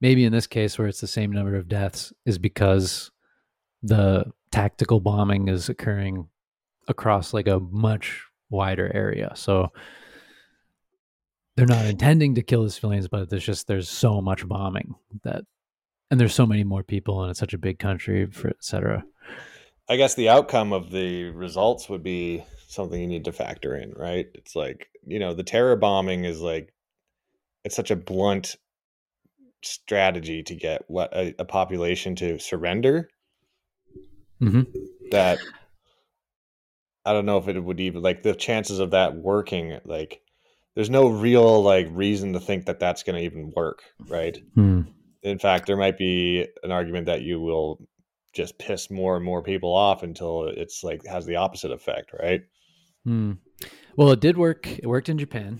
maybe 0.01 0.25
in 0.25 0.31
this 0.31 0.47
case 0.47 0.77
where 0.77 0.87
it's 0.87 1.01
the 1.01 1.07
same 1.07 1.31
number 1.31 1.55
of 1.55 1.67
deaths 1.67 2.13
is 2.25 2.37
because 2.37 3.11
the 3.83 4.25
tactical 4.51 4.99
bombing 4.99 5.47
is 5.47 5.69
occurring 5.69 6.27
across 6.87 7.33
like 7.33 7.47
a 7.47 7.59
much 7.59 8.23
wider 8.49 8.91
area. 8.93 9.31
So 9.35 9.71
they're 11.55 11.65
not 11.65 11.85
intending 11.85 12.35
to 12.35 12.43
kill 12.43 12.63
the 12.63 12.69
civilians, 12.69 13.07
but 13.07 13.29
there's 13.29 13.45
just 13.45 13.67
there's 13.67 13.89
so 13.89 14.21
much 14.21 14.47
bombing 14.47 14.95
that, 15.23 15.43
and 16.09 16.19
there's 16.19 16.35
so 16.35 16.45
many 16.45 16.63
more 16.63 16.83
people, 16.83 17.21
and 17.21 17.31
it's 17.31 17.39
such 17.39 17.53
a 17.53 17.57
big 17.57 17.79
country, 17.79 18.27
for 18.27 18.49
et 18.49 18.61
cetera. 18.61 19.03
I 19.89 19.97
guess 19.97 20.15
the 20.15 20.29
outcome 20.29 20.71
of 20.71 20.91
the 20.91 21.31
results 21.31 21.89
would 21.89 22.03
be 22.03 22.43
something 22.67 22.99
you 23.01 23.07
need 23.07 23.25
to 23.25 23.31
factor 23.31 23.75
in, 23.75 23.91
right? 23.93 24.27
It's 24.33 24.55
like, 24.55 24.87
you 25.05 25.19
know, 25.19 25.33
the 25.33 25.43
terror 25.43 25.75
bombing 25.75 26.25
is 26.25 26.41
like 26.41 26.73
it's 27.67 27.75
such 27.75 27.91
a 27.91 27.97
blunt 27.97 28.55
strategy 29.61 30.41
to 30.41 30.55
get 30.55 30.83
what 30.87 31.13
a, 31.13 31.35
a 31.37 31.43
population 31.43 32.15
to 32.15 32.39
surrender 32.39 33.09
hmm 34.39 34.61
that 35.11 35.39
I 37.05 37.11
don't 37.11 37.25
know 37.25 37.37
if 37.37 37.49
it 37.49 37.59
would 37.59 37.81
even 37.81 38.01
like 38.01 38.23
the 38.23 38.35
chances 38.35 38.79
of 38.79 38.91
that 38.91 39.15
working 39.15 39.77
like 39.83 40.21
there's 40.75 40.89
no 40.89 41.09
real 41.09 41.61
like 41.61 41.89
reason 41.91 42.31
to 42.33 42.39
think 42.39 42.67
that 42.67 42.79
that's 42.79 43.03
going 43.03 43.17
to 43.17 43.25
even 43.25 43.51
work, 43.53 43.81
right? 44.07 44.37
Hmm. 44.55 44.81
In 45.23 45.39
fact, 45.39 45.65
there 45.65 45.75
might 45.75 45.97
be 45.97 46.47
an 46.63 46.71
argument 46.71 47.07
that 47.07 47.23
you 47.23 47.41
will 47.41 47.81
just 48.33 48.59
piss 48.59 48.89
more 48.89 49.17
and 49.17 49.25
more 49.25 49.41
people 49.41 49.73
off 49.73 50.03
until 50.03 50.43
it's 50.43 50.83
like 50.83 51.05
has 51.05 51.25
the 51.25 51.37
opposite 51.37 51.71
effect, 51.71 52.11
right? 52.17 52.43
Hmm. 53.03 53.33
Well, 53.97 54.11
it 54.11 54.21
did 54.21 54.37
work. 54.37 54.67
It 54.67 54.85
worked 54.85 55.09
in 55.09 55.17
Japan, 55.17 55.59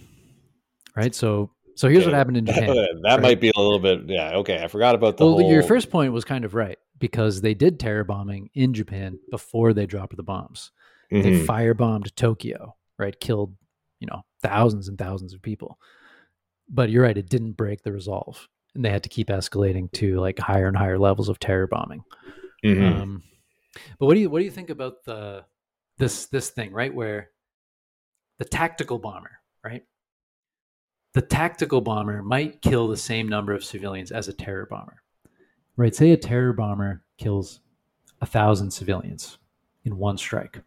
right? 0.96 1.16
So 1.16 1.52
So 1.78 1.88
here's 1.88 2.04
Okay. 2.04 2.12
what 2.12 2.18
happened 2.18 2.38
in 2.38 2.46
Japan. 2.48 2.68
that 2.76 3.00
right? 3.04 3.22
might 3.22 3.40
be 3.40 3.52
a 3.56 3.60
little 3.60 3.80
bit. 3.80 4.02
Yeah. 4.08 4.38
Okay. 4.38 4.62
I 4.64 4.68
forgot 4.68 4.96
about 4.96 5.18
the 5.18 5.26
well, 5.26 5.38
whole. 5.40 5.50
your 5.52 5.62
first 5.64 5.90
point 5.92 6.12
was 6.12 6.26
kind 6.26 6.44
of 6.44 6.56
right 6.56 6.78
because 7.00 7.42
they 7.42 7.54
did 7.54 7.80
terror 7.80 8.04
bombing 8.04 8.50
in 8.56 8.74
Japan 8.74 9.20
before 9.30 9.74
they 9.74 9.86
dropped 9.86 10.18
the 10.18 10.24
bombs. 10.24 10.72
They 11.12 11.22
Mhm. 11.22 11.46
firebombed 11.46 12.16
Tokyo, 12.16 12.76
right? 12.98 13.18
Killed, 13.20 13.56
you 14.00 14.08
know, 14.08 14.24
thousands 14.42 14.88
and 14.88 14.98
thousands 14.98 15.34
of 15.34 15.42
people. 15.42 15.80
But 16.68 16.90
you're 16.90 17.04
right, 17.04 17.18
it 17.18 17.30
didn't 17.30 17.54
break 17.54 17.84
the 17.84 17.92
resolve. 17.94 18.48
And 18.76 18.84
they 18.84 18.90
had 18.90 19.04
to 19.04 19.10
keep 19.10 19.28
escalating 19.28 19.92
to 19.94 20.20
like 20.20 20.38
higher 20.40 20.68
and 20.68 20.76
higher 20.76 20.98
levels 21.00 21.30
of 21.30 21.40
terror 21.40 21.68
bombing. 21.68 22.04
Mhm. 22.66 23.02
Um, 23.02 23.24
but 24.00 24.08
what 24.08 24.16
do 24.16 24.20
you 24.20 24.30
what 24.30 24.40
do 24.40 24.46
you 24.46 24.52
think 24.52 24.70
about 24.72 25.04
the 25.06 25.46
this 25.98 26.26
this 26.26 26.50
thing, 26.50 26.74
right? 26.74 26.94
Where 26.94 27.30
the 28.40 28.46
tactical 28.46 28.98
bomber, 29.00 29.40
right? 29.64 29.84
The 31.18 31.24
tactical 31.24 31.82
bomber 31.82 32.22
might 32.22 32.62
kill 32.62 32.88
the 32.88 32.96
same 32.96 33.28
number 33.28 33.52
of 33.52 33.64
civilians 33.64 34.12
as 34.12 34.28
a 34.28 34.34
terror 34.34 34.68
bomber. 34.68 35.02
Right? 35.76 35.96
Say 35.96 36.12
a 36.12 36.16
terror 36.16 36.54
bomber 36.54 37.02
kills 37.18 37.60
a 38.22 38.28
thousand 38.28 38.70
civilians 38.70 39.40
in 39.84 39.98
one 39.98 40.20
strike. 40.20 40.62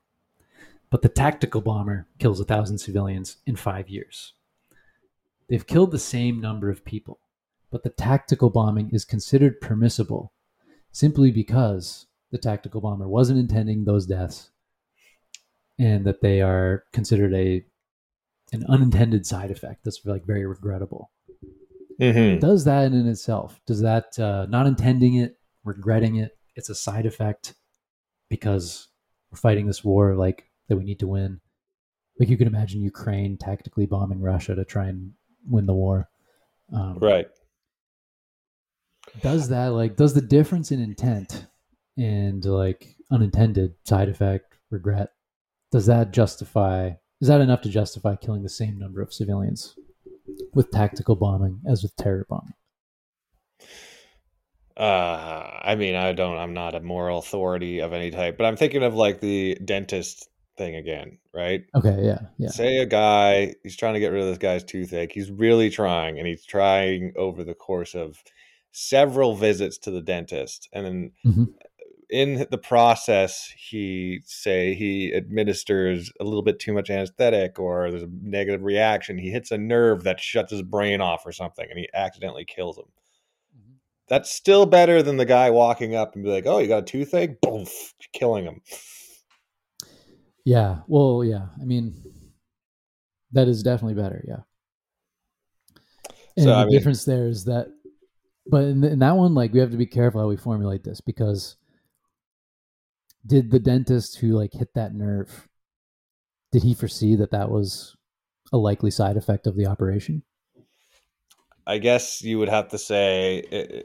But 0.90 1.02
the 1.02 1.08
tactical 1.08 1.60
bomber 1.60 2.08
kills 2.18 2.40
a 2.40 2.44
thousand 2.44 2.78
civilians 2.78 3.36
in 3.46 3.54
five 3.54 3.88
years. 3.88 4.32
They've 5.48 5.64
killed 5.64 5.92
the 5.92 6.00
same 6.00 6.40
number 6.40 6.68
of 6.68 6.84
people, 6.84 7.20
but 7.70 7.84
the 7.84 7.90
tactical 7.90 8.50
bombing 8.50 8.90
is 8.92 9.04
considered 9.04 9.60
permissible 9.60 10.32
simply 10.90 11.30
because 11.30 12.06
the 12.32 12.38
tactical 12.38 12.80
bomber 12.80 13.06
wasn't 13.06 13.38
intending 13.38 13.84
those 13.84 14.04
deaths 14.04 14.50
and 15.78 16.04
that 16.06 16.22
they 16.22 16.42
are 16.42 16.86
considered 16.92 17.34
a 17.34 17.64
an 18.52 18.64
unintended 18.68 19.26
side 19.26 19.50
effect 19.50 19.84
that's 19.84 20.04
like 20.04 20.24
very 20.24 20.44
regrettable 20.46 21.10
Mhm. 22.00 22.40
does 22.40 22.64
that 22.64 22.92
in 22.92 23.06
itself 23.06 23.60
does 23.66 23.80
that 23.80 24.18
uh, 24.18 24.46
not 24.46 24.66
intending 24.66 25.14
it 25.16 25.36
regretting 25.64 26.16
it 26.16 26.38
it's 26.56 26.68
a 26.70 26.74
side 26.74 27.06
effect 27.06 27.54
because 28.28 28.88
we're 29.30 29.36
fighting 29.38 29.66
this 29.66 29.84
war 29.84 30.14
like 30.16 30.50
that 30.68 30.76
we 30.76 30.84
need 30.84 30.98
to 31.00 31.06
win 31.06 31.40
like 32.18 32.28
you 32.28 32.36
can 32.36 32.46
imagine 32.48 32.80
ukraine 32.80 33.36
tactically 33.36 33.86
bombing 33.86 34.20
russia 34.20 34.54
to 34.54 34.64
try 34.64 34.86
and 34.86 35.12
win 35.46 35.66
the 35.66 35.74
war 35.74 36.08
um, 36.72 36.98
Right. 36.98 37.28
does 39.22 39.48
that 39.48 39.68
like 39.68 39.96
does 39.96 40.14
the 40.14 40.20
difference 40.20 40.70
in 40.72 40.80
intent 40.80 41.46
and 41.98 42.44
like 42.44 42.96
unintended 43.10 43.74
side 43.84 44.08
effect 44.08 44.54
regret 44.70 45.12
does 45.72 45.86
that 45.86 46.12
justify 46.12 46.90
is 47.20 47.28
that 47.28 47.40
enough 47.40 47.60
to 47.62 47.68
justify 47.68 48.16
killing 48.16 48.42
the 48.42 48.48
same 48.48 48.78
number 48.78 49.00
of 49.00 49.12
civilians 49.12 49.74
with 50.54 50.70
tactical 50.70 51.16
bombing 51.16 51.60
as 51.68 51.82
with 51.82 51.94
terror 51.96 52.26
bombing 52.28 52.54
Uh, 54.76 55.60
I 55.62 55.74
mean, 55.74 55.94
I 55.94 56.12
don't. 56.12 56.38
I'm 56.38 56.54
not 56.54 56.74
a 56.74 56.80
moral 56.80 57.18
authority 57.18 57.80
of 57.80 57.92
any 57.92 58.10
type, 58.10 58.38
but 58.38 58.46
I'm 58.46 58.56
thinking 58.56 58.82
of 58.82 58.94
like 58.94 59.20
the 59.20 59.58
dentist 59.64 60.28
thing 60.56 60.76
again, 60.76 61.18
right? 61.34 61.64
okay 61.74 61.98
yeah 62.02 62.18
yeah 62.38 62.48
Say 62.48 62.78
a 62.78 62.86
guy, 62.86 63.54
he's 63.62 63.76
trying 63.76 63.94
to 63.94 64.00
get 64.00 64.12
rid 64.12 64.22
of 64.22 64.28
this 64.28 64.38
guy's 64.38 64.64
toothache. 64.64 65.12
He's 65.12 65.30
really 65.30 65.70
trying, 65.70 66.18
and 66.18 66.26
he's 66.26 66.44
trying 66.46 67.12
over 67.16 67.44
the 67.44 67.54
course 67.54 67.94
of 67.94 68.22
several 68.72 69.34
visits 69.34 69.76
to 69.78 69.90
the 69.90 70.00
dentist, 70.00 70.68
and 70.72 70.86
then 70.86 71.12
Mhm. 71.26 71.48
In 72.10 72.46
the 72.50 72.58
process, 72.58 73.52
he 73.56 74.20
say 74.24 74.74
he 74.74 75.14
administers 75.14 76.12
a 76.20 76.24
little 76.24 76.42
bit 76.42 76.58
too 76.58 76.72
much 76.72 76.90
anesthetic, 76.90 77.58
or 77.58 77.90
there's 77.90 78.02
a 78.02 78.08
negative 78.22 78.62
reaction. 78.62 79.16
He 79.18 79.30
hits 79.30 79.50
a 79.50 79.58
nerve 79.58 80.02
that 80.04 80.20
shuts 80.20 80.50
his 80.52 80.62
brain 80.62 81.00
off, 81.00 81.24
or 81.24 81.32
something, 81.32 81.66
and 81.70 81.78
he 81.78 81.88
accidentally 81.94 82.44
kills 82.44 82.78
him. 82.78 82.84
Mm-hmm. 83.56 83.72
That's 84.08 84.30
still 84.32 84.66
better 84.66 85.02
than 85.02 85.16
the 85.16 85.24
guy 85.24 85.50
walking 85.50 85.94
up 85.94 86.14
and 86.14 86.24
be 86.24 86.30
like, 86.30 86.46
"Oh, 86.46 86.58
you 86.58 86.68
got 86.68 86.82
a 86.82 86.86
toothache?" 86.86 87.40
Boom, 87.40 87.66
killing 88.12 88.44
him. 88.44 88.60
yeah 90.44 90.80
well 90.88 91.22
yeah 91.22 91.46
i 91.60 91.64
mean 91.64 91.94
that 93.32 93.46
is 93.46 93.62
definitely 93.62 93.94
better 94.02 94.24
yeah 94.26 94.40
and 96.36 96.44
So, 96.44 96.50
the 96.50 96.54
I 96.54 96.64
mean- 96.64 96.72
difference 96.72 97.04
there 97.04 97.26
is 97.28 97.44
that 97.44 97.68
but 98.46 98.64
in, 98.64 98.82
in 98.82 98.98
that 99.00 99.16
one 99.16 99.34
like 99.34 99.52
we 99.52 99.60
have 99.60 99.70
to 99.70 99.76
be 99.76 99.86
careful 99.86 100.20
how 100.20 100.26
we 100.28 100.36
formulate 100.38 100.82
this 100.82 101.00
because 101.00 101.56
did 103.26 103.50
the 103.50 103.60
dentist 103.60 104.18
who 104.18 104.28
like 104.28 104.52
hit 104.52 104.74
that 104.74 104.94
nerve 104.94 105.48
did 106.52 106.62
he 106.62 106.74
foresee 106.74 107.14
that 107.14 107.30
that 107.30 107.50
was 107.50 107.96
a 108.52 108.58
likely 108.58 108.90
side 108.90 109.16
effect 109.16 109.46
of 109.46 109.56
the 109.56 109.66
operation 109.66 110.22
I 111.66 111.78
guess 111.78 112.22
you 112.22 112.38
would 112.40 112.48
have 112.48 112.68
to 112.70 112.78
say 112.78 113.36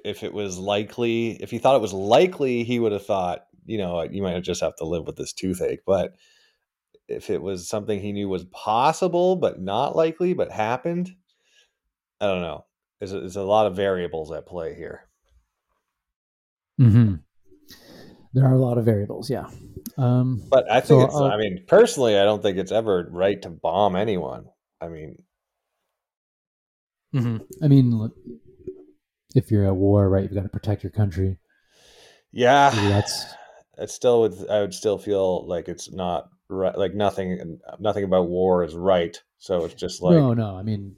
if 0.03 0.23
it 0.23 0.33
was 0.33 0.57
likely, 0.57 1.31
if 1.33 1.51
he 1.51 1.59
thought 1.59 1.75
it 1.75 1.81
was 1.83 1.93
likely, 1.93 2.63
he 2.63 2.79
would 2.79 2.93
have 2.93 3.05
thought, 3.05 3.45
you 3.65 3.77
know, 3.77 4.01
you 4.01 4.23
might 4.23 4.41
just 4.41 4.61
have 4.61 4.75
to 4.77 4.85
live 4.85 5.05
with 5.05 5.17
this 5.17 5.33
toothache. 5.33 5.81
But 5.85 6.15
if 7.07 7.29
it 7.29 7.41
was 7.41 7.67
something 7.67 7.99
he 7.99 8.11
knew 8.11 8.27
was 8.27 8.45
possible, 8.45 9.35
but 9.35 9.61
not 9.61 9.95
likely, 9.95 10.33
but 10.33 10.51
happened, 10.51 11.11
I 12.19 12.25
don't 12.25 12.41
know. 12.41 12.65
There's 12.99 13.13
a, 13.13 13.19
there's 13.19 13.35
a 13.35 13.43
lot 13.43 13.67
of 13.67 13.75
variables 13.75 14.31
at 14.31 14.47
play 14.47 14.73
here. 14.73 15.07
mm-hmm. 16.81 17.15
There 18.35 18.45
are 18.45 18.53
a 18.53 18.59
lot 18.59 18.77
of 18.77 18.85
variables 18.85 19.29
yeah. 19.29 19.47
Um 19.97 20.43
But 20.49 20.69
I 20.69 20.81
think 20.81 21.01
So, 21.01 21.05
it's, 21.05 21.15
uh, 21.15 21.27
I 21.27 21.37
mean, 21.37 21.63
personally, 21.67 22.19
I 22.19 22.23
don't 22.23 22.41
think 22.41 22.57
it's 22.57 22.71
ever 22.71 23.07
right 23.09 23.41
to 23.41 23.49
bomb 23.49 23.95
anyone. 23.95 24.45
I 24.81 24.89
mean, 24.89 25.23
i 27.63 27.67
mean 27.67 27.97
look, 27.97 28.11
if 29.35 29.49
you're 29.49 29.65
at 29.65 29.75
war 29.75 30.09
right 30.09 30.23
you've 30.23 30.33
got 30.33 30.43
to 30.43 30.49
protect 30.49 30.83
your 30.83 30.91
country. 30.91 31.39
Yeah, 32.31 32.71
Maybe 32.75 32.89
that's 32.89 33.25
it 33.77 33.89
still 33.89 34.21
would 34.21 34.49
I 34.49 34.59
would 34.59 34.73
still 34.73 34.97
feel 34.97 35.47
like 35.47 35.69
it's 35.69 35.91
not 35.91 36.29
right 36.49 36.77
like 36.77 36.93
nothing 36.93 37.59
nothing 37.79 38.03
about 38.03 38.27
war 38.27 38.63
is 38.65 38.75
right. 38.75 39.15
So 39.37 39.63
it's 39.63 39.75
just 39.75 40.01
like 40.01 40.15
no 40.15 40.33
no 40.33 40.57
i 40.57 40.63
mean 40.63 40.95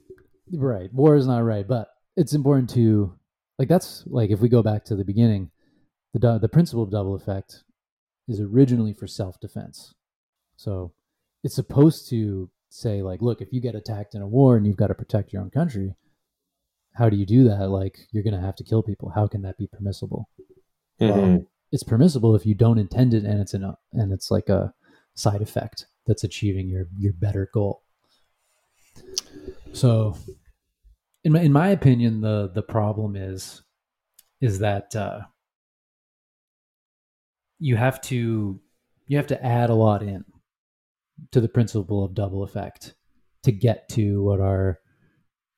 right 0.52 0.92
war 0.92 1.16
is 1.16 1.26
not 1.26 1.44
right 1.44 1.68
but 1.68 1.88
it's 2.16 2.32
important 2.32 2.70
to 2.70 3.12
like 3.58 3.68
that's 3.68 4.04
like 4.06 4.30
if 4.30 4.40
we 4.40 4.48
go 4.48 4.62
back 4.62 4.84
to 4.86 4.96
the 4.96 5.04
beginning 5.04 5.50
the 6.20 6.38
the 6.38 6.48
principle 6.48 6.82
of 6.82 6.90
double 6.90 7.14
effect 7.14 7.64
is 8.26 8.40
originally 8.40 8.92
for 8.92 9.06
self-defense. 9.06 9.94
So 10.56 10.92
it's 11.44 11.54
supposed 11.54 12.08
to 12.10 12.50
say 12.70 13.02
like 13.02 13.22
look 13.22 13.40
if 13.40 13.52
you 13.52 13.60
get 13.60 13.74
attacked 13.74 14.14
in 14.14 14.22
a 14.22 14.26
war 14.26 14.56
and 14.56 14.66
you've 14.66 14.76
got 14.76 14.88
to 14.88 14.94
protect 14.94 15.32
your 15.32 15.40
own 15.40 15.50
country 15.50 15.94
how 16.98 17.08
do 17.08 17.16
you 17.16 17.24
do 17.24 17.44
that? 17.44 17.70
Like 17.70 18.08
you're 18.10 18.24
going 18.24 18.34
to 18.34 18.44
have 18.44 18.56
to 18.56 18.64
kill 18.64 18.82
people. 18.82 19.10
How 19.10 19.28
can 19.28 19.42
that 19.42 19.56
be 19.56 19.68
permissible? 19.68 20.28
Mhm. 21.00 21.10
well, 21.10 21.46
it's 21.70 21.84
permissible 21.84 22.34
if 22.34 22.44
you 22.44 22.54
don't 22.56 22.78
intend 22.78 23.14
it 23.14 23.24
and 23.24 23.40
it's 23.40 23.54
an 23.54 23.72
and 23.92 24.12
it's 24.12 24.32
like 24.32 24.48
a 24.48 24.74
side 25.14 25.42
effect 25.42 25.86
that's 26.06 26.24
achieving 26.24 26.68
your 26.68 26.88
your 26.98 27.12
better 27.12 27.48
goal. 27.54 27.82
So 29.72 30.16
in 31.22 31.32
my, 31.32 31.42
in 31.42 31.52
my 31.52 31.68
opinion 31.68 32.20
the 32.20 32.50
the 32.52 32.62
problem 32.62 33.14
is 33.14 33.62
is 34.40 34.58
that 34.58 34.96
uh, 34.96 35.20
you 37.58 37.76
have 37.76 38.00
to 38.00 38.60
you 39.06 39.16
have 39.16 39.26
to 39.26 39.44
add 39.44 39.70
a 39.70 39.74
lot 39.74 40.02
in 40.02 40.24
to 41.32 41.40
the 41.40 41.48
principle 41.48 42.04
of 42.04 42.14
double 42.14 42.42
effect 42.42 42.94
to 43.42 43.52
get 43.52 43.88
to 43.88 44.22
what 44.22 44.40
are 44.40 44.78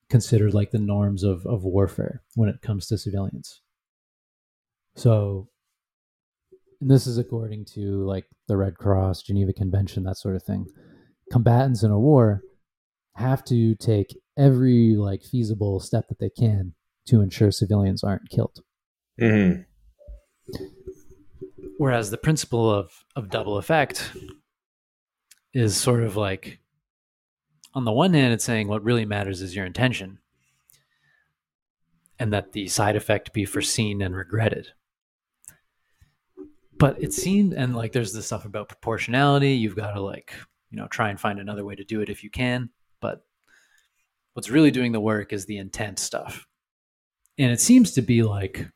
considered 0.09 0.55
like 0.55 0.71
the 0.71 0.79
norms 0.79 1.23
of, 1.23 1.47
of 1.47 1.65
warfare 1.65 2.23
when 2.35 2.49
it 2.49 2.63
comes 2.63 2.87
to 2.87 2.99
civilians 2.99 3.61
so, 4.97 5.49
and 6.81 6.91
this 6.91 7.07
is 7.07 7.19
according 7.19 7.67
to 7.75 8.05
like 8.05 8.27
the 8.49 8.57
Red 8.57 8.77
Cross, 8.77 9.23
Geneva 9.23 9.53
Convention, 9.53 10.05
that 10.05 10.19
sort 10.19 10.37
of 10.37 10.43
thing. 10.43 10.67
Combatants 11.31 11.83
in 11.83 11.91
a 11.91 11.99
war 11.99 12.43
have 13.17 13.45
to 13.45 13.75
take 13.77 14.17
every 14.37 14.97
like 14.97 15.23
feasible 15.23 15.81
step 15.81 16.09
that 16.09 16.19
they 16.19 16.31
can 16.31 16.75
to 17.07 17.21
ensure 17.21 17.51
civilians 17.51 18.03
aren't 18.03 18.29
killed. 18.31 18.61
Mhm. 19.21 19.65
Whereas 21.81 22.11
the 22.11 22.19
principle 22.19 22.71
of, 22.71 22.93
of 23.17 23.31
double 23.31 23.57
effect 23.57 24.13
is 25.55 25.75
sort 25.75 26.03
of 26.03 26.15
like, 26.15 26.59
on 27.73 27.87
the 27.87 27.91
one 27.91 28.13
hand, 28.13 28.35
it's 28.35 28.45
saying 28.45 28.69
what 28.69 28.85
really 28.85 29.07
matters 29.07 29.41
is 29.41 29.57
your 29.57 29.65
intention 29.65 30.19
and 32.19 32.35
that 32.35 32.53
the 32.53 32.69
side 32.69 32.97
effect 32.97 33.33
be 33.33 33.47
foreseen 33.47 34.03
and 34.03 34.15
regretted. 34.15 34.69
But 36.77 37.03
it 37.03 37.15
seemed, 37.15 37.55
and 37.55 37.75
like 37.75 37.93
there's 37.93 38.13
this 38.13 38.27
stuff 38.27 38.45
about 38.45 38.69
proportionality. 38.69 39.53
You've 39.53 39.75
got 39.75 39.93
to 39.93 40.03
like, 40.03 40.35
you 40.71 40.77
know, 40.77 40.87
try 40.87 41.09
and 41.09 41.19
find 41.19 41.41
another 41.41 41.65
way 41.65 41.77
to 41.77 41.85
do 41.85 42.03
it 42.03 42.11
if 42.11 42.23
you 42.23 42.29
can. 42.29 42.69
But 43.01 43.25
what's 44.35 44.51
really 44.51 44.71
doing 44.71 44.93
the 44.93 45.01
work 45.01 45.33
is 45.33 45.47
the 45.47 45.57
intent 45.57 45.99
stuff. 45.99 46.47
And 47.39 47.51
it 47.51 47.61
seems 47.63 47.93
to 47.93 48.03
be 48.03 48.23
like 48.23 48.69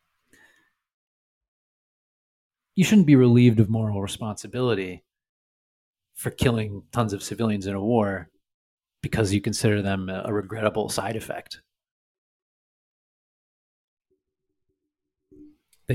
you 2.74 2.84
shouldn't 2.84 3.06
be 3.06 3.16
relieved 3.16 3.60
of 3.60 3.70
moral 3.70 4.00
responsibility 4.00 5.04
for 6.14 6.30
killing 6.30 6.82
tons 6.92 7.12
of 7.12 7.22
civilians 7.22 7.66
in 7.66 7.74
a 7.74 7.80
war 7.80 8.28
because 9.02 9.32
you 9.32 9.40
consider 9.40 9.82
them 9.82 10.08
a 10.08 10.32
regrettable 10.32 10.88
side 10.88 11.16
effect. 11.16 11.60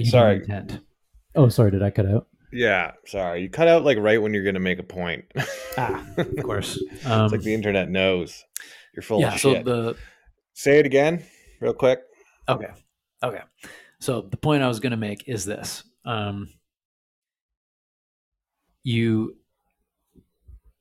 sorry. 0.03 0.45
Oh, 1.35 1.49
sorry. 1.49 1.71
Did 1.71 1.81
I 1.81 1.89
cut 1.89 2.05
out? 2.05 2.27
Yeah, 2.51 2.91
sorry. 3.05 3.41
You 3.41 3.49
cut 3.49 3.67
out 3.67 3.83
like 3.83 3.97
right 3.97 4.21
when 4.21 4.33
you're 4.33 4.43
going 4.43 4.55
to 4.55 4.59
make 4.59 4.79
a 4.79 4.83
point. 4.83 5.25
ah, 5.77 6.03
of 6.17 6.35
course. 6.43 6.77
Um, 7.05 7.25
it's 7.25 7.31
like 7.31 7.39
um, 7.39 7.41
the 7.41 7.53
internet 7.53 7.89
knows 7.89 8.43
you're 8.93 9.03
full 9.03 9.21
yeah, 9.21 9.33
of 9.33 9.39
shit. 9.39 9.65
So 9.65 9.71
the 9.71 9.97
say 10.53 10.79
it 10.79 10.85
again, 10.85 11.23
real 11.59 11.73
quick. 11.73 12.01
Okay. 12.47 12.69
Okay. 13.23 13.41
So 13.99 14.21
the 14.21 14.37
point 14.37 14.63
I 14.63 14.67
was 14.67 14.79
going 14.79 14.91
to 14.91 14.97
make 14.97 15.27
is 15.27 15.45
this: 15.45 15.83
um, 16.05 16.49
you, 18.83 19.35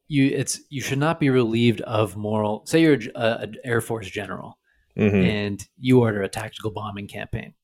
you, 0.07 0.26
it's 0.26 0.61
you 0.70 0.80
should 0.80 0.99
not 0.99 1.20
be 1.20 1.30
relieved 1.30 1.80
of 1.82 2.16
moral. 2.16 2.64
Say 2.66 2.82
you're 2.82 2.99
an 3.14 3.57
Air 3.64 3.80
Force 3.80 4.09
general, 4.09 4.59
Mm-hmm. 4.96 5.16
and 5.16 5.68
you 5.78 6.01
order 6.01 6.22
a 6.22 6.28
tactical 6.28 6.72
bombing 6.72 7.07
campaign, 7.07 7.55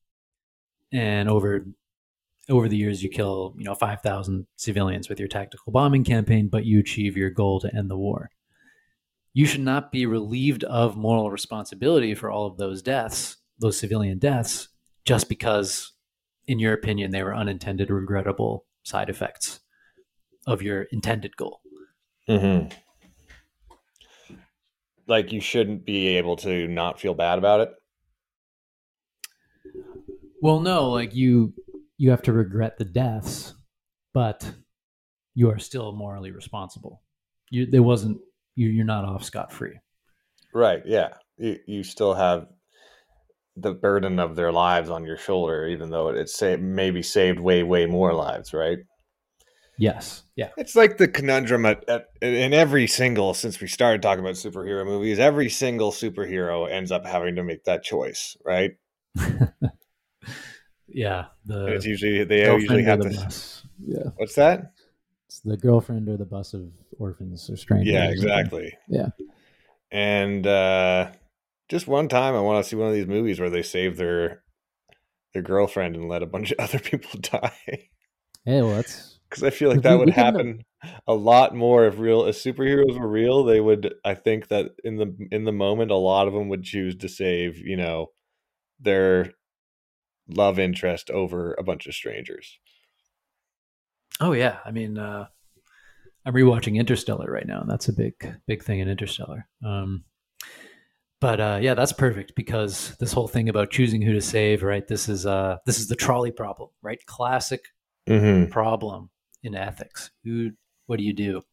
and 0.92 1.28
over 1.28 1.66
over 2.48 2.68
the 2.68 2.76
years 2.76 3.02
you 3.02 3.08
kill 3.08 3.54
you 3.58 3.64
know 3.64 3.74
five 3.74 4.02
thousand 4.02 4.46
civilians 4.54 5.08
with 5.08 5.18
your 5.18 5.26
tactical 5.26 5.72
bombing 5.72 6.04
campaign, 6.04 6.46
but 6.46 6.64
you 6.64 6.78
achieve 6.78 7.16
your 7.16 7.30
goal 7.30 7.58
to 7.60 7.74
end 7.74 7.90
the 7.90 7.96
war. 7.96 8.30
You 9.32 9.46
should 9.46 9.62
not 9.62 9.90
be 9.90 10.06
relieved 10.06 10.62
of 10.62 10.96
moral 10.96 11.28
responsibility 11.28 12.14
for 12.14 12.30
all 12.30 12.46
of 12.46 12.56
those 12.56 12.82
deaths, 12.82 13.38
those 13.58 13.76
civilian 13.76 14.18
deaths, 14.20 14.68
just 15.04 15.28
because, 15.28 15.90
in 16.46 16.60
your 16.60 16.72
opinion, 16.72 17.10
they 17.10 17.24
were 17.24 17.34
unintended, 17.34 17.90
regrettable 17.90 18.64
side 18.84 19.10
effects 19.10 19.58
of 20.46 20.62
your 20.62 20.82
intended 20.82 21.36
goal. 21.36 21.60
Mm-hmm. 22.28 22.68
Like 25.06 25.32
you 25.32 25.40
shouldn't 25.40 25.84
be 25.84 26.16
able 26.16 26.36
to 26.36 26.66
not 26.66 27.00
feel 27.00 27.14
bad 27.14 27.38
about 27.38 27.60
it. 27.60 27.70
Well, 30.40 30.60
no, 30.60 30.90
like 30.90 31.14
you 31.14 31.54
you 31.96 32.10
have 32.10 32.22
to 32.22 32.32
regret 32.32 32.78
the 32.78 32.84
deaths, 32.84 33.54
but 34.12 34.50
you 35.34 35.50
are 35.50 35.58
still 35.58 35.92
morally 35.92 36.30
responsible. 36.30 37.02
You 37.50 37.66
there 37.66 37.82
wasn't 37.82 38.20
you 38.54 38.68
you're 38.68 38.84
not 38.84 39.04
off 39.04 39.24
scot 39.24 39.52
free. 39.52 39.78
Right. 40.54 40.82
Yeah. 40.86 41.14
You, 41.36 41.58
you 41.66 41.82
still 41.82 42.14
have 42.14 42.46
the 43.56 43.72
burden 43.72 44.18
of 44.18 44.36
their 44.36 44.52
lives 44.52 44.90
on 44.90 45.04
your 45.04 45.16
shoulder, 45.16 45.66
even 45.66 45.90
though 45.90 46.08
it's 46.08 46.36
sa- 46.36 46.56
maybe 46.58 47.02
saved 47.02 47.40
way, 47.40 47.62
way 47.62 47.86
more 47.86 48.12
lives, 48.14 48.52
right? 48.52 48.78
Yes. 49.78 50.22
Yeah. 50.36 50.50
It's 50.56 50.76
like 50.76 50.98
the 50.98 51.08
conundrum 51.08 51.66
at, 51.66 51.88
at, 51.88 52.08
in 52.22 52.52
every 52.54 52.86
single, 52.86 53.34
since 53.34 53.60
we 53.60 53.66
started 53.66 54.02
talking 54.02 54.24
about 54.24 54.34
superhero 54.34 54.84
movies, 54.84 55.18
every 55.18 55.48
single 55.50 55.90
superhero 55.90 56.70
ends 56.70 56.92
up 56.92 57.04
having 57.04 57.36
to 57.36 57.42
make 57.44 57.64
that 57.64 57.82
choice, 57.82 58.36
right? 58.44 58.72
Yeah. 60.86 61.26
The 61.44 61.64
And 61.66 61.74
it's 61.74 61.86
usually, 61.86 62.24
they 62.24 62.50
usually 62.54 62.84
have 62.84 63.00
the 63.00 63.10
to. 63.10 63.16
bus. 63.16 63.66
Yeah. 63.84 64.10
What's 64.16 64.36
that? 64.36 64.72
It's 65.26 65.40
the 65.40 65.56
girlfriend 65.56 66.08
or 66.08 66.16
the 66.16 66.24
bus 66.24 66.54
of 66.54 66.70
orphans 66.98 67.50
or 67.50 67.56
strangers. 67.56 67.92
Yeah, 67.92 68.10
exactly. 68.10 68.72
Yeah. 68.88 69.08
And 69.90 70.46
uh, 70.46 71.10
just 71.68 71.88
one 71.88 72.08
time, 72.08 72.34
I 72.34 72.40
want 72.40 72.62
to 72.62 72.68
see 72.68 72.76
one 72.76 72.88
of 72.88 72.94
these 72.94 73.06
movies 73.06 73.40
where 73.40 73.50
they 73.50 73.62
save 73.62 73.96
their 73.96 74.42
their 75.32 75.42
girlfriend 75.42 75.96
and 75.96 76.08
let 76.08 76.22
a 76.22 76.26
bunch 76.26 76.52
of 76.52 76.58
other 76.60 76.78
people 76.78 77.18
die. 77.20 77.88
Hey, 78.44 78.62
well, 78.62 78.76
that's 78.76 79.13
Because 79.34 79.42
I 79.42 79.50
feel 79.50 79.68
like 79.68 79.82
that 79.82 79.98
would 79.98 80.10
happen 80.10 80.64
a 81.08 81.14
lot 81.14 81.56
more 81.56 81.86
if 81.86 81.98
real 81.98 82.24
if 82.26 82.36
superheroes 82.36 82.96
were 82.96 83.08
real. 83.08 83.42
They 83.42 83.60
would, 83.60 83.94
I 84.04 84.14
think 84.14 84.46
that 84.48 84.70
in 84.84 84.96
the 84.96 85.12
in 85.32 85.42
the 85.42 85.50
moment, 85.50 85.90
a 85.90 85.96
lot 85.96 86.28
of 86.28 86.34
them 86.34 86.48
would 86.50 86.62
choose 86.62 86.94
to 86.98 87.08
save, 87.08 87.58
you 87.58 87.76
know, 87.76 88.12
their 88.78 89.32
love 90.28 90.60
interest 90.60 91.10
over 91.10 91.54
a 91.54 91.64
bunch 91.64 91.88
of 91.88 91.94
strangers. 91.94 92.60
Oh 94.20 94.34
yeah, 94.34 94.58
I 94.64 94.70
mean, 94.70 94.98
uh, 94.98 95.26
I'm 96.24 96.34
rewatching 96.34 96.76
Interstellar 96.76 97.28
right 97.28 97.46
now, 97.46 97.60
and 97.60 97.68
that's 97.68 97.88
a 97.88 97.92
big, 97.92 98.14
big 98.46 98.62
thing 98.62 98.78
in 98.78 98.88
Interstellar. 98.88 99.48
Um, 99.64 100.04
but 101.20 101.40
uh, 101.40 101.58
yeah, 101.60 101.74
that's 101.74 101.92
perfect 101.92 102.34
because 102.36 102.94
this 103.00 103.12
whole 103.12 103.26
thing 103.26 103.48
about 103.48 103.72
choosing 103.72 104.00
who 104.00 104.12
to 104.12 104.20
save, 104.20 104.62
right? 104.62 104.86
This 104.86 105.08
is 105.08 105.26
uh, 105.26 105.56
this 105.66 105.80
is 105.80 105.88
the 105.88 105.96
trolley 105.96 106.30
problem, 106.30 106.70
right? 106.82 107.04
Classic 107.06 107.64
Mm-hmm. 108.06 108.50
problem 108.50 109.08
in 109.44 109.54
ethics. 109.54 110.10
Who, 110.24 110.50
what 110.86 110.98
do 110.98 111.04
you 111.04 111.12
do? 111.12 111.44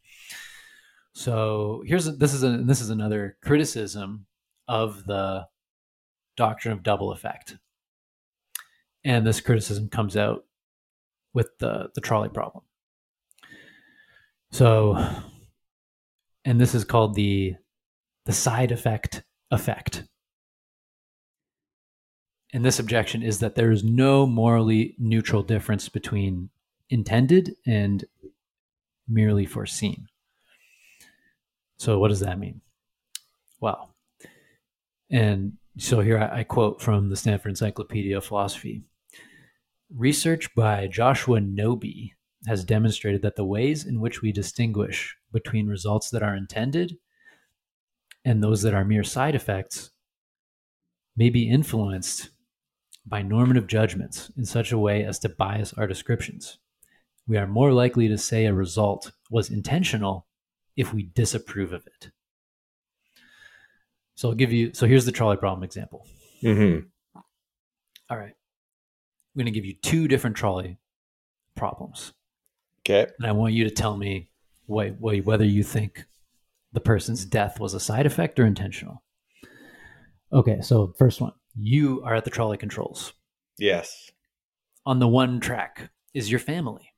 So 1.13 1.83
here's 1.85 2.05
this 2.17 2.33
is 2.33 2.43
a 2.43 2.57
this 2.57 2.81
is 2.81 2.89
another 2.89 3.37
criticism 3.43 4.25
of 4.67 5.05
the 5.05 5.45
doctrine 6.37 6.71
of 6.71 6.83
double 6.83 7.11
effect, 7.11 7.57
and 9.03 9.27
this 9.27 9.41
criticism 9.41 9.89
comes 9.89 10.15
out 10.15 10.45
with 11.33 11.49
the 11.59 11.89
the 11.93 12.01
trolley 12.01 12.29
problem. 12.29 12.63
So, 14.51 14.97
and 16.45 16.59
this 16.59 16.73
is 16.73 16.85
called 16.85 17.15
the 17.15 17.55
the 18.25 18.33
side 18.33 18.71
effect 18.71 19.23
effect. 19.51 20.05
And 22.53 22.65
this 22.65 22.79
objection 22.79 23.23
is 23.23 23.39
that 23.39 23.55
there 23.55 23.71
is 23.71 23.83
no 23.83 24.25
morally 24.25 24.95
neutral 24.97 25.41
difference 25.41 25.87
between 25.87 26.49
intended 26.91 27.55
and 27.65 28.05
merely 29.07 29.45
foreseen. 29.45 30.07
So, 31.77 31.97
what 31.97 32.09
does 32.09 32.19
that 32.19 32.37
mean? 32.37 32.61
Well, 33.59 33.95
and 35.09 35.53
so 35.77 36.01
here 36.01 36.19
I, 36.19 36.39
I 36.39 36.43
quote 36.43 36.81
from 36.81 37.09
the 37.09 37.15
Stanford 37.15 37.51
Encyclopedia 37.51 38.17
of 38.17 38.25
Philosophy 38.25 38.83
Research 39.93 40.53
by 40.55 40.87
Joshua 40.87 41.41
Knobe 41.41 42.11
has 42.47 42.63
demonstrated 42.63 43.21
that 43.23 43.35
the 43.35 43.43
ways 43.43 43.85
in 43.85 43.99
which 43.99 44.21
we 44.21 44.31
distinguish 44.31 45.17
between 45.33 45.67
results 45.67 46.09
that 46.11 46.23
are 46.23 46.35
intended 46.35 46.97
and 48.23 48.41
those 48.41 48.61
that 48.61 48.73
are 48.73 48.85
mere 48.85 49.03
side 49.03 49.35
effects 49.35 49.91
may 51.17 51.29
be 51.29 51.49
influenced 51.49 52.29
by 53.05 53.21
normative 53.21 53.67
judgments 53.67 54.31
in 54.37 54.45
such 54.45 54.71
a 54.71 54.77
way 54.77 55.03
as 55.03 55.19
to 55.19 55.29
bias 55.29 55.73
our 55.73 55.87
descriptions. 55.87 56.59
We 57.31 57.37
are 57.37 57.47
more 57.47 57.71
likely 57.71 58.09
to 58.09 58.17
say 58.17 58.45
a 58.45 58.53
result 58.53 59.13
was 59.29 59.49
intentional 59.49 60.27
if 60.75 60.93
we 60.93 61.03
disapprove 61.03 61.71
of 61.71 61.87
it. 61.87 62.11
So 64.15 64.27
I'll 64.27 64.35
give 64.35 64.51
you 64.51 64.73
so 64.73 64.85
here's 64.85 65.05
the 65.05 65.13
trolley 65.13 65.37
problem 65.37 65.63
example. 65.63 66.05
Mm-hmm. 66.43 66.87
All 68.09 68.17
right. 68.17 68.33
I'm 68.33 69.37
going 69.37 69.45
to 69.45 69.51
give 69.51 69.63
you 69.63 69.75
two 69.81 70.09
different 70.09 70.35
trolley 70.35 70.77
problems. 71.55 72.11
Okay. 72.81 73.09
And 73.17 73.25
I 73.25 73.31
want 73.31 73.53
you 73.53 73.63
to 73.63 73.69
tell 73.69 73.95
me 73.95 74.27
wh- 74.69 74.89
wh- 74.99 75.25
whether 75.25 75.45
you 75.45 75.63
think 75.63 76.03
the 76.73 76.81
person's 76.81 77.23
death 77.23 77.61
was 77.61 77.73
a 77.73 77.79
side 77.79 78.05
effect 78.05 78.41
or 78.41 78.45
intentional. 78.45 79.03
Okay, 80.33 80.59
so 80.59 80.93
first 80.97 81.21
one. 81.21 81.31
You 81.55 82.03
are 82.03 82.13
at 82.13 82.25
the 82.25 82.29
trolley 82.29 82.57
controls. 82.57 83.13
Yes. 83.57 84.11
On 84.85 84.99
the 84.99 85.07
one 85.07 85.39
track 85.39 85.91
is 86.13 86.29
your 86.29 86.39
family. 86.41 86.90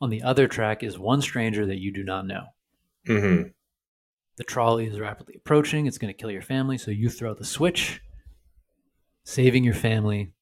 On 0.00 0.10
the 0.10 0.22
other 0.22 0.46
track 0.46 0.82
is 0.82 0.98
one 0.98 1.22
stranger 1.22 1.66
that 1.66 1.80
you 1.80 1.92
do 1.92 2.04
not 2.04 2.26
know. 2.26 2.44
Mm-hmm. 3.08 3.48
The 4.36 4.44
trolley 4.44 4.86
is 4.86 5.00
rapidly 5.00 5.34
approaching. 5.36 5.86
It's 5.86 5.98
going 5.98 6.12
to 6.12 6.18
kill 6.18 6.30
your 6.30 6.42
family. 6.42 6.78
So 6.78 6.90
you 6.90 7.08
throw 7.08 7.34
the 7.34 7.44
switch, 7.44 8.00
saving 9.24 9.64
your 9.64 9.74
family, 9.74 10.32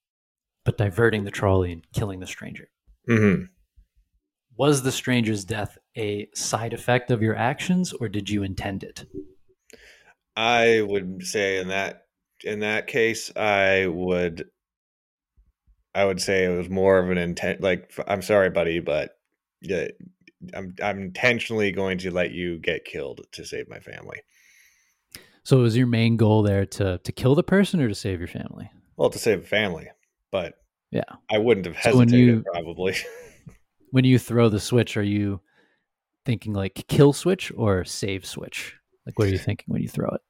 but 0.65 0.77
diverting 0.77 1.25
the 1.25 1.31
trolley 1.31 1.73
and 1.73 1.91
killing 1.93 2.21
the 2.21 2.27
stranger. 2.27 2.69
Mm-hmm. 3.09 3.45
Was 4.59 4.83
the 4.83 4.93
stranger's 4.93 5.45
death 5.45 5.79
a 5.97 6.29
side 6.35 6.73
effect 6.73 7.11
of 7.11 7.23
your 7.23 7.37
actions 7.37 7.93
or 7.93 8.09
did 8.09 8.29
you 8.29 8.43
intend 8.43 8.83
it? 8.83 9.07
I 10.37 10.83
would 10.83 11.27
say 11.27 11.59
in 11.59 11.69
that 11.69 12.07
in 12.45 12.61
that 12.61 12.87
case, 12.87 13.35
I 13.35 13.87
would 13.87 14.47
I 15.95 16.05
would 16.05 16.21
say 16.21 16.45
it 16.45 16.57
was 16.57 16.69
more 16.69 16.99
of 16.99 17.11
an 17.11 17.17
intent. 17.17 17.63
Like, 17.63 17.91
I'm 18.07 18.21
sorry, 18.21 18.51
buddy, 18.51 18.81
but 18.81 19.16
yeah, 19.61 19.89
I'm 20.55 20.75
I'm 20.83 21.01
intentionally 21.01 21.73
going 21.73 21.99
to 21.99 22.11
let 22.11 22.33
you 22.33 22.59
get 22.59 22.85
killed 22.85 23.23
to 23.33 23.45
save 23.45 23.69
my 23.69 23.79
family. 23.81 24.21
So 25.45 25.59
was 25.59 25.77
your 25.77 25.87
main 25.87 26.17
goal 26.17 26.43
there 26.43 26.67
to 26.67 26.99
to 26.99 27.13
kill 27.13 27.35
the 27.35 27.43
person 27.43 27.81
or 27.81 27.89
to 27.89 27.95
save 27.95 28.19
your 28.19 28.29
family? 28.29 28.71
Well, 28.97 29.11
to 29.11 29.19
save 29.19 29.43
the 29.43 29.47
family, 29.47 29.89
but 30.33 30.55
Yeah. 30.91 31.05
I 31.31 31.39
wouldn't 31.39 31.67
have 31.67 31.81
So 31.83 31.99
when 31.99 32.09
hesitated 32.09 32.29
you- 32.37 32.45
probably. 32.53 32.95
When 33.93 34.05
you 34.05 34.19
throw 34.19 34.49
the 34.49 34.59
switch, 34.61 34.97
are 34.97 35.03
you 35.03 35.41
thinking 36.27 36.53
like 36.53 36.85
kill 36.89 37.13
switch 37.13 37.53
or 37.57 37.85
save 37.85 38.27
switch? 38.27 38.75
Like 39.07 39.19
what 39.19 39.29
are 39.29 39.31
you 39.31 39.39
thinking 39.49 39.67
when 39.69 39.81
you 39.81 39.89
throw 39.89 40.09
it? 40.09 40.21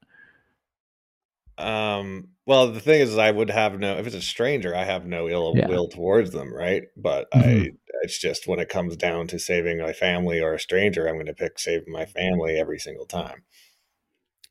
Um. 1.59 2.29
Well, 2.47 2.71
the 2.71 2.81
thing 2.81 3.01
is, 3.01 3.19
I 3.19 3.31
would 3.31 3.51
have 3.51 3.79
no. 3.79 3.99
If 3.99 4.07
it's 4.07 4.15
a 4.17 4.23
stranger, 4.23 4.75
I 4.75 4.85
have 4.85 5.07
no 5.07 5.29
ill 5.29 5.55
Yeah. 5.55 5.67
will 5.67 5.89
towards 5.89 6.31
them, 6.33 6.53
right? 6.55 6.85
But 6.97 7.29
I, 7.33 7.43
Mhm. 7.43 7.77
it's 8.03 8.19
just 8.19 8.47
when 8.47 8.61
it 8.61 8.69
comes 8.69 8.97
down 8.97 9.27
to 9.29 9.39
saving 9.39 9.79
my 9.79 9.93
family 9.93 10.41
or 10.41 10.55
a 10.55 10.61
stranger, 10.61 11.09
I'm 11.09 11.15
going 11.17 11.27
to 11.27 11.35
pick 11.35 11.59
saving 11.59 11.93
my 11.93 12.05
family 12.07 12.59
every 12.59 12.79
single 12.79 13.07
time. 13.07 13.43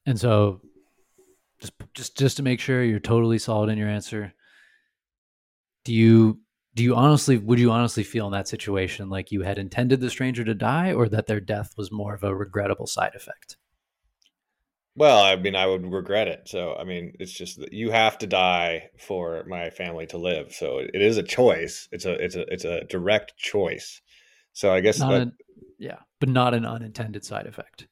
And 0.05 0.19
so 0.19 0.61
just 1.59 1.73
just 1.93 2.17
just 2.17 2.37
to 2.37 2.43
make 2.43 2.59
sure 2.59 2.83
you're 2.83 2.99
totally 2.99 3.39
solid 3.39 3.69
in 3.69 3.77
your 3.77 3.89
answer, 3.89 4.33
do 5.83 5.93
you 5.93 6.39
do 6.73 6.83
you 6.83 6.95
honestly 6.95 7.37
would 7.37 7.59
you 7.59 7.71
honestly 7.71 8.03
feel 8.03 8.25
in 8.27 8.33
that 8.33 8.47
situation 8.47 9.09
like 9.09 9.31
you 9.31 9.41
had 9.41 9.57
intended 9.57 10.01
the 10.01 10.09
stranger 10.09 10.43
to 10.43 10.53
die 10.53 10.93
or 10.93 11.07
that 11.07 11.27
their 11.27 11.39
death 11.39 11.73
was 11.77 11.91
more 11.91 12.13
of 12.13 12.23
a 12.23 12.35
regrettable 12.35 12.87
side 12.87 13.15
effect 13.15 13.57
well 14.95 15.23
i 15.23 15.35
mean 15.35 15.55
i 15.55 15.65
would 15.65 15.85
regret 15.91 16.27
it 16.27 16.47
so 16.47 16.75
i 16.75 16.83
mean 16.83 17.13
it's 17.19 17.31
just 17.31 17.59
that 17.59 17.73
you 17.73 17.91
have 17.91 18.17
to 18.17 18.27
die 18.27 18.89
for 18.97 19.43
my 19.47 19.69
family 19.69 20.05
to 20.05 20.17
live 20.17 20.53
so 20.53 20.79
it 20.79 21.01
is 21.01 21.17
a 21.17 21.23
choice 21.23 21.87
it's 21.91 22.05
a 22.05 22.13
it's 22.13 22.35
a 22.35 22.41
it's 22.51 22.65
a 22.65 22.83
direct 22.85 23.35
choice 23.37 24.01
so 24.53 24.73
i 24.73 24.79
guess 24.79 24.99
not 24.99 25.11
that, 25.11 25.31
yeah 25.79 25.99
but 26.19 26.29
not 26.29 26.53
an 26.53 26.65
unintended 26.65 27.23
side 27.23 27.47
effect 27.47 27.87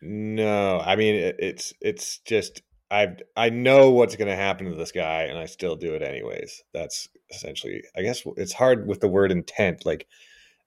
no 0.00 0.80
i 0.80 0.96
mean 0.96 1.14
it, 1.14 1.36
it's 1.38 1.72
it's 1.80 2.18
just 2.18 2.62
I 2.92 3.16
I 3.38 3.48
know 3.48 3.90
what's 3.90 4.16
going 4.16 4.28
to 4.28 4.36
happen 4.36 4.66
to 4.66 4.76
this 4.76 4.92
guy, 4.92 5.22
and 5.22 5.38
I 5.38 5.46
still 5.46 5.76
do 5.76 5.94
it 5.94 6.02
anyways. 6.02 6.62
That's 6.74 7.08
essentially, 7.30 7.82
I 7.96 8.02
guess, 8.02 8.22
it's 8.36 8.52
hard 8.52 8.86
with 8.86 9.00
the 9.00 9.08
word 9.08 9.32
intent. 9.32 9.86
Like, 9.86 10.06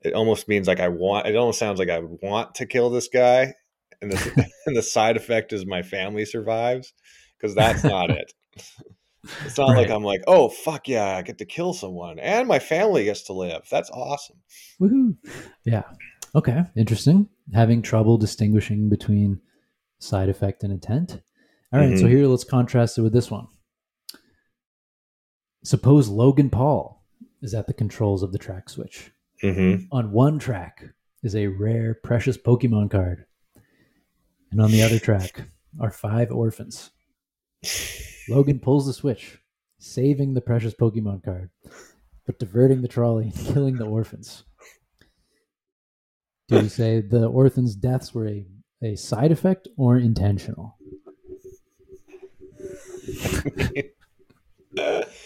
it 0.01 0.13
almost 0.13 0.47
means 0.47 0.67
like 0.67 0.79
I 0.79 0.87
want. 0.87 1.27
It 1.27 1.35
almost 1.35 1.59
sounds 1.59 1.77
like 1.77 1.89
I 1.89 1.99
would 1.99 2.17
want 2.23 2.55
to 2.55 2.65
kill 2.65 2.89
this 2.89 3.07
guy, 3.09 3.53
and 4.01 4.11
the 4.11 4.49
and 4.65 4.75
the 4.75 4.81
side 4.81 5.17
effect 5.17 5.53
is 5.53 5.65
my 5.65 5.81
family 5.81 6.25
survives, 6.25 6.93
because 7.37 7.55
that's 7.55 7.83
not 7.83 8.09
it. 8.09 8.31
It's 9.43 9.57
not 9.57 9.69
right. 9.69 9.77
like 9.77 9.89
I'm 9.89 10.03
like, 10.03 10.23
oh 10.27 10.49
fuck 10.49 10.87
yeah, 10.87 11.17
I 11.17 11.21
get 11.21 11.37
to 11.39 11.45
kill 11.45 11.73
someone, 11.73 12.19
and 12.19 12.47
my 12.47 12.59
family 12.59 13.05
gets 13.05 13.23
to 13.23 13.33
live. 13.33 13.67
That's 13.69 13.89
awesome. 13.89 14.37
Woohoo! 14.79 15.15
Yeah. 15.63 15.83
Okay. 16.35 16.63
Interesting. 16.75 17.29
Having 17.53 17.81
trouble 17.83 18.17
distinguishing 18.17 18.89
between 18.89 19.41
side 19.99 20.29
effect 20.29 20.63
and 20.63 20.71
intent. 20.71 21.21
All 21.73 21.79
right, 21.79 21.89
mm-hmm. 21.89 21.99
so 21.99 22.07
here 22.07 22.27
let's 22.27 22.43
contrast 22.43 22.97
it 22.97 23.01
with 23.01 23.13
this 23.13 23.31
one. 23.31 23.47
Suppose 25.63 26.09
Logan 26.09 26.49
Paul 26.49 27.03
is 27.41 27.53
at 27.53 27.67
the 27.67 27.73
controls 27.73 28.23
of 28.23 28.31
the 28.31 28.37
track 28.37 28.69
switch. 28.69 29.11
Mm-hmm. 29.43 29.85
On 29.91 30.11
one 30.11 30.39
track 30.39 30.85
is 31.23 31.35
a 31.35 31.47
rare, 31.47 31.93
precious 31.93 32.37
Pokemon 32.37 32.91
card, 32.91 33.25
and 34.51 34.61
on 34.61 34.71
the 34.71 34.81
other 34.81 34.99
track 34.99 35.49
are 35.79 35.91
five 35.91 36.31
orphans. 36.31 36.91
Logan 38.29 38.59
pulls 38.59 38.85
the 38.85 38.93
switch, 38.93 39.39
saving 39.79 40.33
the 40.33 40.41
precious 40.41 40.73
Pokemon 40.73 41.23
card, 41.23 41.49
but 42.25 42.39
diverting 42.39 42.81
the 42.81 42.87
trolley 42.87 43.31
and 43.35 43.47
killing 43.53 43.75
the 43.75 43.85
orphans. 43.85 44.43
Do 46.47 46.61
you 46.61 46.69
say 46.69 47.01
the 47.01 47.25
orphans' 47.25 47.75
deaths 47.75 48.13
were 48.13 48.27
a, 48.27 48.45
a 48.83 48.95
side 48.95 49.31
effect 49.31 49.67
or 49.77 49.97
intentional? 49.97 50.77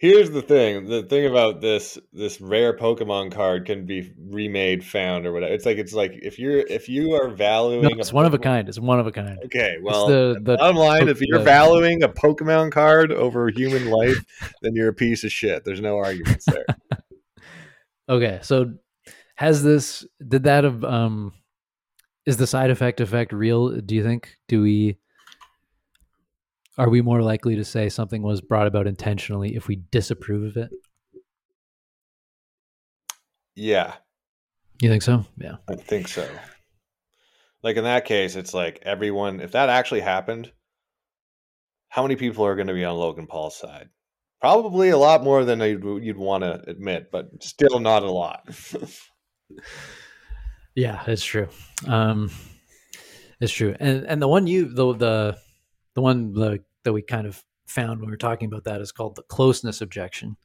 Here's 0.00 0.30
the 0.30 0.40
thing: 0.40 0.86
the 0.86 1.02
thing 1.02 1.26
about 1.26 1.60
this 1.60 1.98
this 2.10 2.40
rare 2.40 2.74
Pokemon 2.74 3.32
card 3.32 3.66
can 3.66 3.84
be 3.84 4.10
remade, 4.18 4.82
found, 4.82 5.26
or 5.26 5.32
whatever. 5.34 5.52
It's 5.52 5.66
like 5.66 5.76
it's 5.76 5.92
like 5.92 6.12
if 6.22 6.38
you're 6.38 6.60
if 6.60 6.88
you 6.88 7.12
are 7.12 7.28
valuing, 7.28 7.82
no, 7.82 7.90
it's 7.98 8.10
one 8.10 8.24
of 8.24 8.32
a 8.32 8.38
kind. 8.38 8.66
It's 8.66 8.78
one 8.78 8.98
of 8.98 9.06
a 9.06 9.12
kind. 9.12 9.38
Okay, 9.44 9.76
well, 9.82 10.06
the, 10.06 10.40
the 10.42 10.56
bottom 10.56 10.76
line: 10.76 11.08
if 11.08 11.20
you're 11.20 11.40
the, 11.40 11.44
valuing 11.44 12.02
a 12.02 12.08
Pokemon 12.08 12.72
card 12.72 13.12
over 13.12 13.50
human 13.50 13.90
life, 13.90 14.16
then 14.62 14.74
you're 14.74 14.88
a 14.88 14.94
piece 14.94 15.22
of 15.22 15.32
shit. 15.32 15.66
There's 15.66 15.82
no 15.82 15.98
arguments 15.98 16.46
there. 16.46 16.64
okay, 18.08 18.38
so 18.40 18.72
has 19.34 19.62
this 19.62 20.06
did 20.26 20.44
that 20.44 20.64
of 20.64 20.82
um 20.82 21.34
is 22.24 22.38
the 22.38 22.46
side 22.46 22.70
effect 22.70 23.02
effect 23.02 23.34
real? 23.34 23.68
Do 23.82 23.94
you 23.94 24.02
think? 24.02 24.34
Do 24.48 24.62
we? 24.62 24.96
Are 26.78 26.88
we 26.88 27.02
more 27.02 27.22
likely 27.22 27.56
to 27.56 27.64
say 27.64 27.88
something 27.88 28.22
was 28.22 28.40
brought 28.40 28.66
about 28.66 28.86
intentionally 28.86 29.56
if 29.56 29.68
we 29.68 29.76
disapprove 29.76 30.44
of 30.44 30.56
it? 30.56 30.70
Yeah. 33.54 33.94
You 34.80 34.88
think 34.88 35.02
so? 35.02 35.24
Yeah. 35.36 35.56
I 35.68 35.74
think 35.74 36.08
so. 36.08 36.28
Like 37.62 37.76
in 37.76 37.84
that 37.84 38.04
case, 38.04 38.36
it's 38.36 38.54
like 38.54 38.80
everyone, 38.82 39.40
if 39.40 39.52
that 39.52 39.68
actually 39.68 40.00
happened, 40.00 40.50
how 41.88 42.02
many 42.02 42.16
people 42.16 42.46
are 42.46 42.54
going 42.54 42.68
to 42.68 42.74
be 42.74 42.84
on 42.84 42.96
Logan 42.96 43.26
Paul's 43.26 43.58
side? 43.58 43.90
Probably 44.40 44.88
a 44.88 44.96
lot 44.96 45.22
more 45.22 45.44
than 45.44 45.60
you'd, 45.60 46.02
you'd 46.02 46.16
want 46.16 46.44
to 46.44 46.62
admit, 46.66 47.10
but 47.12 47.42
still 47.42 47.80
not 47.80 48.02
a 48.02 48.10
lot. 48.10 48.48
yeah, 50.74 51.02
it's 51.06 51.24
true. 51.24 51.48
Um, 51.86 52.30
it's 53.40 53.52
true. 53.52 53.74
And 53.78 54.06
and 54.06 54.22
the 54.22 54.28
one 54.28 54.46
you 54.46 54.66
the 54.66 54.94
the 54.94 55.38
the 55.94 56.00
one 56.00 56.32
the 56.32 56.60
that 56.84 56.92
we 56.92 57.02
kind 57.02 57.26
of 57.26 57.44
found 57.66 58.00
when 58.00 58.08
we 58.08 58.12
were 58.12 58.16
talking 58.16 58.46
about 58.46 58.64
that 58.64 58.80
is 58.80 58.92
called 58.92 59.16
the 59.16 59.22
closeness 59.22 59.80
objection. 59.80 60.36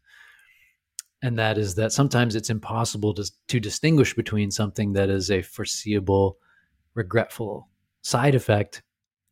And 1.21 1.39
that 1.39 1.57
is 1.57 1.75
that 1.75 1.91
sometimes 1.91 2.35
it's 2.35 2.49
impossible 2.49 3.13
to, 3.15 3.31
to 3.47 3.59
distinguish 3.59 4.13
between 4.13 4.51
something 4.51 4.93
that 4.93 5.09
is 5.09 5.31
a 5.31 5.41
foreseeable, 5.41 6.37
regretful 6.93 7.67
side 8.01 8.35
effect 8.35 8.83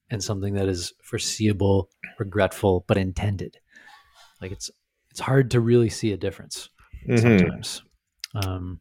and 0.09 0.23
something 0.23 0.55
that 0.55 0.67
is 0.67 0.93
foreseeable, 1.03 1.89
regretful, 2.17 2.85
but 2.87 2.97
intended. 2.97 3.57
Like 4.41 4.51
it's 4.51 4.71
it's 5.11 5.19
hard 5.19 5.51
to 5.51 5.59
really 5.59 5.89
see 5.89 6.11
a 6.11 6.17
difference 6.17 6.69
mm-hmm. 7.07 7.17
sometimes. 7.17 7.83
Um, 8.33 8.79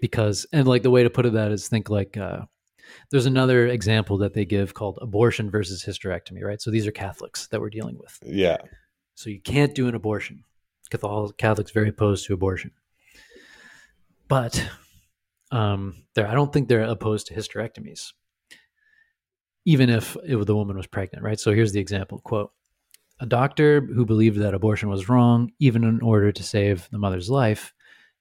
because 0.00 0.46
and 0.52 0.66
like 0.66 0.82
the 0.82 0.90
way 0.90 1.04
to 1.04 1.10
put 1.10 1.26
it 1.26 1.34
that 1.34 1.52
is 1.52 1.68
think 1.68 1.88
like 1.88 2.16
uh, 2.16 2.40
there's 3.10 3.26
another 3.26 3.66
example 3.66 4.18
that 4.18 4.34
they 4.34 4.44
give 4.44 4.74
called 4.74 4.98
abortion 5.00 5.50
versus 5.50 5.84
hysterectomy, 5.84 6.42
right? 6.42 6.60
So 6.60 6.70
these 6.70 6.86
are 6.86 6.92
Catholics 6.92 7.46
that 7.48 7.60
we're 7.60 7.70
dealing 7.70 7.98
with. 7.98 8.18
Yeah. 8.22 8.58
So 9.14 9.30
you 9.30 9.40
can't 9.40 9.74
do 9.74 9.88
an 9.88 9.94
abortion. 9.94 10.44
Catholic 10.90 11.36
Catholics 11.38 11.70
very 11.70 11.88
opposed 11.88 12.26
to 12.26 12.34
abortion. 12.34 12.72
But 14.28 14.66
um, 15.50 16.04
there, 16.14 16.26
I 16.26 16.34
don't 16.34 16.52
think 16.52 16.68
they're 16.68 16.82
opposed 16.82 17.26
to 17.28 17.34
hysterectomies, 17.34 18.12
even 19.64 19.90
if 19.90 20.16
it, 20.24 20.46
the 20.46 20.56
woman 20.56 20.76
was 20.76 20.86
pregnant, 20.86 21.24
right? 21.24 21.38
So 21.38 21.52
here's 21.52 21.72
the 21.72 21.80
example 21.80 22.18
quote: 22.20 22.52
A 23.20 23.26
doctor 23.26 23.80
who 23.80 24.06
believed 24.06 24.38
that 24.38 24.54
abortion 24.54 24.88
was 24.88 25.08
wrong, 25.08 25.50
even 25.58 25.84
in 25.84 26.00
order 26.00 26.32
to 26.32 26.42
save 26.42 26.88
the 26.90 26.98
mother's 26.98 27.30
life, 27.30 27.72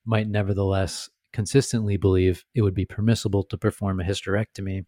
might 0.06 0.28
nevertheless 0.28 1.10
consistently 1.34 1.98
believe 1.98 2.46
it 2.54 2.62
would 2.62 2.74
be 2.74 2.86
permissible 2.86 3.44
to 3.44 3.58
perform 3.58 4.00
a 4.00 4.04
hysterectomy 4.04 4.86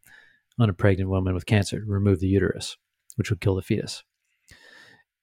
on 0.59 0.69
a 0.69 0.73
pregnant 0.73 1.09
woman 1.09 1.33
with 1.33 1.45
cancer 1.45 1.79
to 1.79 1.85
remove 1.85 2.19
the 2.19 2.27
uterus, 2.27 2.77
which 3.15 3.29
would 3.29 3.41
kill 3.41 3.55
the 3.55 3.61
fetus. 3.61 4.03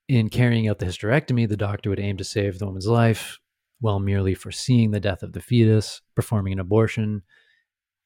In 0.09 0.29
carrying 0.29 0.69
out 0.69 0.79
the 0.79 0.87
hysterectomy, 0.87 1.49
the 1.49 1.57
doctor 1.57 1.91
would 1.91 2.01
aim 2.01 2.17
to 2.17 2.25
save 2.25 2.59
the 2.59 2.67
woman's 2.67 2.89
life 2.89 3.39
while 3.81 4.01
merely 4.01 4.35
foreseeing 4.35 4.91
the 4.91 5.01
death 5.01 5.23
of 5.23 5.33
the 5.33 5.41
fetus. 5.41 6.03
Performing 6.17 6.53
an 6.55 6.59
abortion 6.59 7.23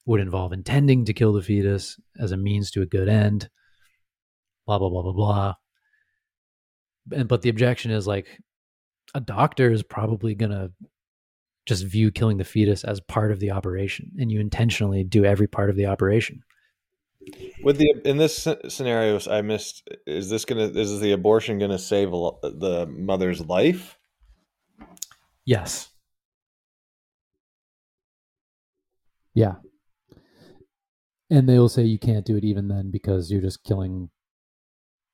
would 0.04 0.20
involve 0.20 0.52
intending 0.52 1.06
to 1.06 1.14
kill 1.14 1.32
the 1.32 1.42
fetus 1.42 1.98
as 2.18 2.30
a 2.30 2.36
means 2.36 2.70
to 2.72 2.82
a 2.82 2.86
good 2.86 3.08
end. 3.08 3.48
Blah, 4.66 4.78
blah, 4.78 4.90
blah, 4.90 5.02
blah, 5.02 5.12
blah. 5.12 5.54
And, 7.12 7.28
but 7.28 7.42
the 7.42 7.48
objection 7.48 7.90
is 7.90 8.06
like 8.06 8.38
a 9.14 9.20
doctor 9.20 9.70
is 9.70 9.82
probably 9.82 10.34
going 10.34 10.50
to 10.52 10.72
just 11.66 11.84
view 11.84 12.10
killing 12.10 12.36
the 12.36 12.44
fetus 12.44 12.84
as 12.84 13.00
part 13.00 13.32
of 13.32 13.40
the 13.40 13.50
operation 13.50 14.10
and 14.18 14.30
you 14.30 14.40
intentionally 14.40 15.04
do 15.04 15.24
every 15.24 15.46
part 15.46 15.70
of 15.70 15.76
the 15.76 15.86
operation. 15.86 16.42
With 17.62 17.78
the 17.78 17.94
in 18.04 18.18
this 18.18 18.46
scenario 18.68 19.18
i 19.30 19.40
missed 19.40 19.88
is 20.06 20.28
this 20.28 20.44
gonna 20.44 20.64
is 20.64 21.00
the 21.00 21.12
abortion 21.12 21.58
gonna 21.58 21.78
save 21.78 22.12
a, 22.12 22.30
the 22.42 22.86
mother's 22.86 23.40
life? 23.40 23.98
Yes. 25.46 25.88
Yeah. 29.34 29.54
And 31.30 31.48
they 31.48 31.58
will 31.58 31.70
say 31.70 31.82
you 31.82 31.98
can't 31.98 32.26
do 32.26 32.36
it 32.36 32.44
even 32.44 32.68
then 32.68 32.90
because 32.90 33.30
you're 33.30 33.40
just 33.40 33.64
killing 33.64 34.10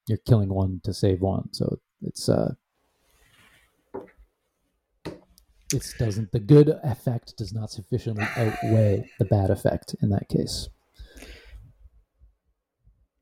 you're 0.09 0.19
killing 0.27 0.49
one 0.49 0.81
to 0.83 0.93
save 0.93 1.21
one. 1.21 1.53
So 1.53 1.79
it's 2.03 2.29
uh 2.29 2.55
it 5.73 5.95
doesn't 5.99 6.33
the 6.33 6.41
good 6.41 6.69
effect 6.83 7.37
does 7.37 7.53
not 7.53 7.71
sufficiently 7.71 8.25
outweigh 8.37 9.09
the 9.19 9.25
bad 9.25 9.51
effect 9.51 9.95
in 10.03 10.11
that 10.11 10.29
case. 10.29 10.69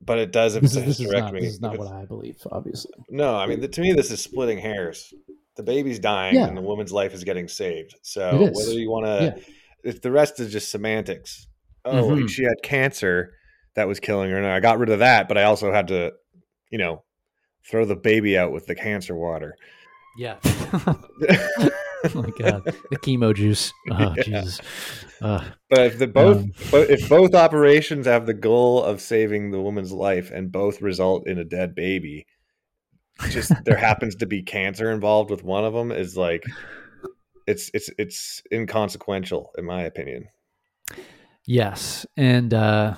But 0.01 0.19
it 0.19 0.33
does 0.33 0.55
if 0.55 0.63
this, 0.63 0.77
is, 0.77 0.85
this 0.85 1.01
is 1.01 1.11
not, 1.11 1.33
this 1.33 1.45
is 1.45 1.61
not 1.61 1.77
what 1.77 1.93
i 1.93 2.05
believe 2.05 2.37
obviously. 2.51 2.93
No 3.11 3.37
i 3.37 3.47
mean 3.47 3.61
the, 3.61 3.69
to 3.69 3.81
me 3.81 3.93
this 3.93 4.11
is 4.11 4.23
splitting 4.23 4.59
hairs. 4.59 5.13
The 5.57 5.63
baby's 5.63 5.99
dying 5.99 6.37
yeah. 6.37 6.47
and 6.47 6.57
the 6.57 6.63
woman's 6.63 6.93
life 6.93 7.13
is 7.13 7.25
getting 7.25 7.49
saved. 7.49 7.97
So 8.03 8.51
whether 8.55 8.73
you 8.73 8.91
want 8.91 9.07
to 9.07 9.35
yeah. 9.37 9.91
if 9.91 10.01
the 10.01 10.13
rest 10.13 10.41
is 10.41 10.53
just 10.53 10.71
semantics. 10.71 11.47
Oh 11.85 12.11
mm-hmm. 12.11 12.27
she 12.27 12.45
had 12.45 12.63
cancer 12.63 13.35
that 13.75 13.89
was 13.89 14.01
killing 14.01 14.31
her 14.31 14.37
and 14.37 14.47
i 14.47 14.61
got 14.61 14.79
rid 14.79 14.91
of 14.91 14.99
that 14.99 15.29
but 15.29 15.39
i 15.39 15.45
also 15.45 15.73
had 15.73 15.89
to 15.89 16.13
you 16.71 16.79
know 16.79 17.05
throw 17.65 17.85
the 17.85 17.97
baby 17.97 18.37
out 18.39 18.53
with 18.53 18.67
the 18.67 18.75
cancer 18.75 19.15
water. 19.15 19.55
Yeah 20.17 20.39
oh 22.15 22.23
my 22.23 22.31
god, 22.31 22.65
the 22.91 22.97
chemo 22.99 23.35
juice. 23.35 23.73
Oh 23.91 24.15
yeah. 24.17 24.23
Jesus. 24.23 24.61
Uh, 25.21 25.45
but 25.69 25.81
if 25.87 25.99
the 25.99 26.07
both, 26.07 26.39
um, 26.39 26.53
if 26.73 27.09
both 27.09 27.35
operations 27.35 28.07
have 28.07 28.27
the 28.27 28.35
goal 28.35 28.83
of 28.83 29.01
saving 29.01 29.51
the 29.51 29.61
woman's 29.61 29.93
life 29.93 30.31
and 30.31 30.53
both 30.53 30.81
result 30.81 31.27
in 31.27 31.39
a 31.39 31.45
dead 31.45 31.75
baby, 31.75 32.27
just 33.31 33.53
there 33.65 33.77
happens 33.89 34.15
to 34.17 34.27
be 34.27 34.43
cancer 34.43 34.93
involved 34.93 35.31
with 35.31 35.43
one 35.43 35.65
of 35.65 35.73
them 35.73 35.91
is 35.91 36.17
like 36.17 36.45
it's 37.47 37.71
it's 37.75 37.91
it's 37.99 38.43
inconsequential 38.53 39.51
in 39.59 39.65
my 39.65 39.83
opinion. 39.83 40.29
Yes, 41.47 42.07
and 42.17 42.53
uh, 42.53 42.95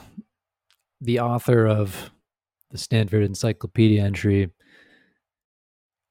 the 1.00 1.20
author 1.20 1.66
of 1.66 2.10
the 2.70 2.78
Stanford 2.78 3.22
Encyclopedia 3.22 4.02
entry 4.02 4.50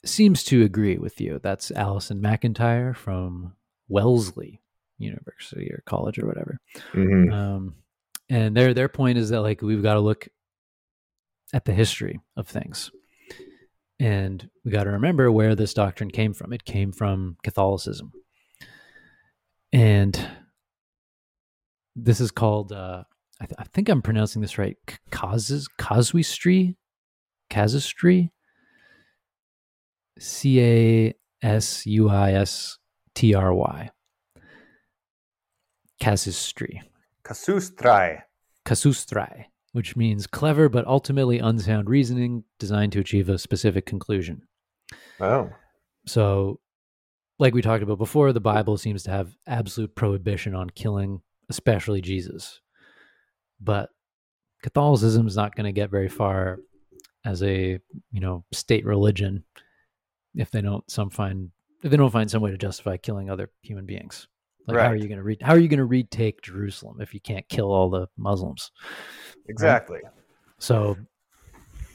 seems 0.06 0.44
to 0.46 0.64
agree 0.64 0.98
with 0.98 1.20
you. 1.20 1.40
That's 1.42 1.72
Alison 1.72 2.22
McIntyre 2.22 2.96
from 2.96 3.56
Wellesley 3.88 4.62
University 4.98 5.70
or 5.72 5.84
college 5.86 6.20
or 6.20 6.28
whatever. 6.28 6.58
Mhm. 6.94 7.34
Um, 7.34 7.76
and 8.30 8.56
their 8.56 8.74
their 8.74 8.90
point 8.90 9.18
is 9.18 9.30
that 9.30 9.42
like 9.42 9.62
we've 9.62 9.84
got 9.84 9.96
to 9.96 10.00
look 10.00 10.28
at 11.54 11.66
the 11.66 11.74
history 11.74 12.20
of 12.38 12.48
things, 12.48 12.92
and 14.00 14.50
we 14.64 14.72
got 14.72 14.84
to 14.84 14.92
remember 14.92 15.32
where 15.32 15.56
this 15.56 15.74
doctrine 15.74 16.12
came 16.12 16.34
from. 16.34 16.54
It 16.54 16.64
came 16.64 16.92
from 16.92 17.38
Catholicism, 17.44 18.12
and 19.74 20.30
this 21.96 22.20
is 22.20 22.32
called. 22.32 22.72
Uh, 22.72 23.04
I, 23.42 23.46
th- 23.46 23.56
I 23.58 23.64
think 23.64 23.90
I'm 23.90 24.02
pronouncing 24.02 24.42
this 24.42 24.58
right. 24.58 24.78
Causes 25.12 25.68
casuistry, 25.80 26.76
casuistry. 27.50 28.32
C 30.20 30.62
A 30.62 31.14
S 31.42 31.86
U 31.86 32.10
I 32.10 32.34
S 32.34 32.78
T 33.16 33.34
R 33.34 33.54
Y. 33.54 33.90
Casuistry. 36.00 36.82
Kasusstrai. 37.24 38.22
Casustrai, 38.66 39.46
which 39.74 39.96
means 39.96 40.28
clever 40.28 40.70
but 40.70 40.86
ultimately 40.88 41.40
unsound 41.40 41.90
reasoning 41.90 42.44
designed 42.58 42.92
to 42.94 43.00
achieve 43.00 43.30
a 43.30 43.38
specific 43.38 43.86
conclusion. 43.86 44.42
Oh. 45.20 45.50
So, 46.06 46.60
like 47.38 47.54
we 47.54 47.62
talked 47.62 47.84
about 47.84 47.98
before, 47.98 48.34
the 48.34 48.40
Bible 48.40 48.78
seems 48.78 49.04
to 49.04 49.12
have 49.12 49.36
absolute 49.48 49.96
prohibition 49.96 50.56
on 50.56 50.70
killing, 50.70 51.22
especially 51.50 52.02
Jesus. 52.02 52.62
But 53.62 53.90
Catholicism 54.64 55.28
is 55.28 55.36
not 55.36 55.56
going 55.56 55.66
to 55.66 55.72
get 55.72 55.90
very 55.90 56.10
far 56.10 56.60
as 57.26 57.44
a 57.44 57.80
you 58.12 58.20
know 58.20 58.46
state 58.52 58.86
religion 58.86 59.44
if 60.36 60.52
they 60.52 60.62
don't 60.62 60.90
some 60.90 61.10
find 61.10 61.52
if 61.84 61.92
they 61.92 61.98
don't 61.98 62.12
find 62.12 62.30
some 62.30 62.42
way 62.42 62.52
to 62.52 62.58
justify 62.58 62.98
killing 62.98 63.30
other 63.30 63.50
human 63.62 63.86
beings. 63.86 64.28
Like 64.68 64.78
how 64.78 64.92
are 64.92 64.96
you 64.96 65.08
going 65.08 65.18
to 65.18 65.24
re- 65.24 65.38
how 65.42 65.54
are 65.54 65.60
you 65.60 65.68
going 65.68 65.80
to 65.80 65.86
retake 65.86 66.42
Jerusalem 66.42 67.02
if 67.02 67.14
you 67.14 67.20
can't 67.20 67.48
kill 67.50 67.72
all 67.72 67.90
the 67.90 68.08
Muslims? 68.18 68.72
Exactly. 69.48 70.00
So 70.60 70.96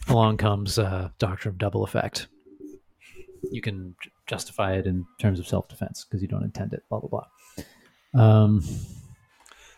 along 0.09 0.39
comes 0.39 0.78
uh, 0.78 1.11
doctrine 1.18 1.55
of 1.55 1.59
double 1.59 1.85
effect. 1.85 2.26
You 3.53 3.61
can 3.61 3.95
j- 4.03 4.11
justify 4.26 4.74
it 4.74 4.87
in 4.87 5.07
terms 5.20 5.39
of 5.39 5.47
self 5.47 5.68
defense 5.68 6.05
because 6.05 6.20
you 6.20 6.28
don't 6.28 6.43
intend 6.43 6.72
it. 6.72 6.82
Blah 6.89 7.01
blah 7.01 7.26
blah. 8.14 8.20
Um, 8.20 8.64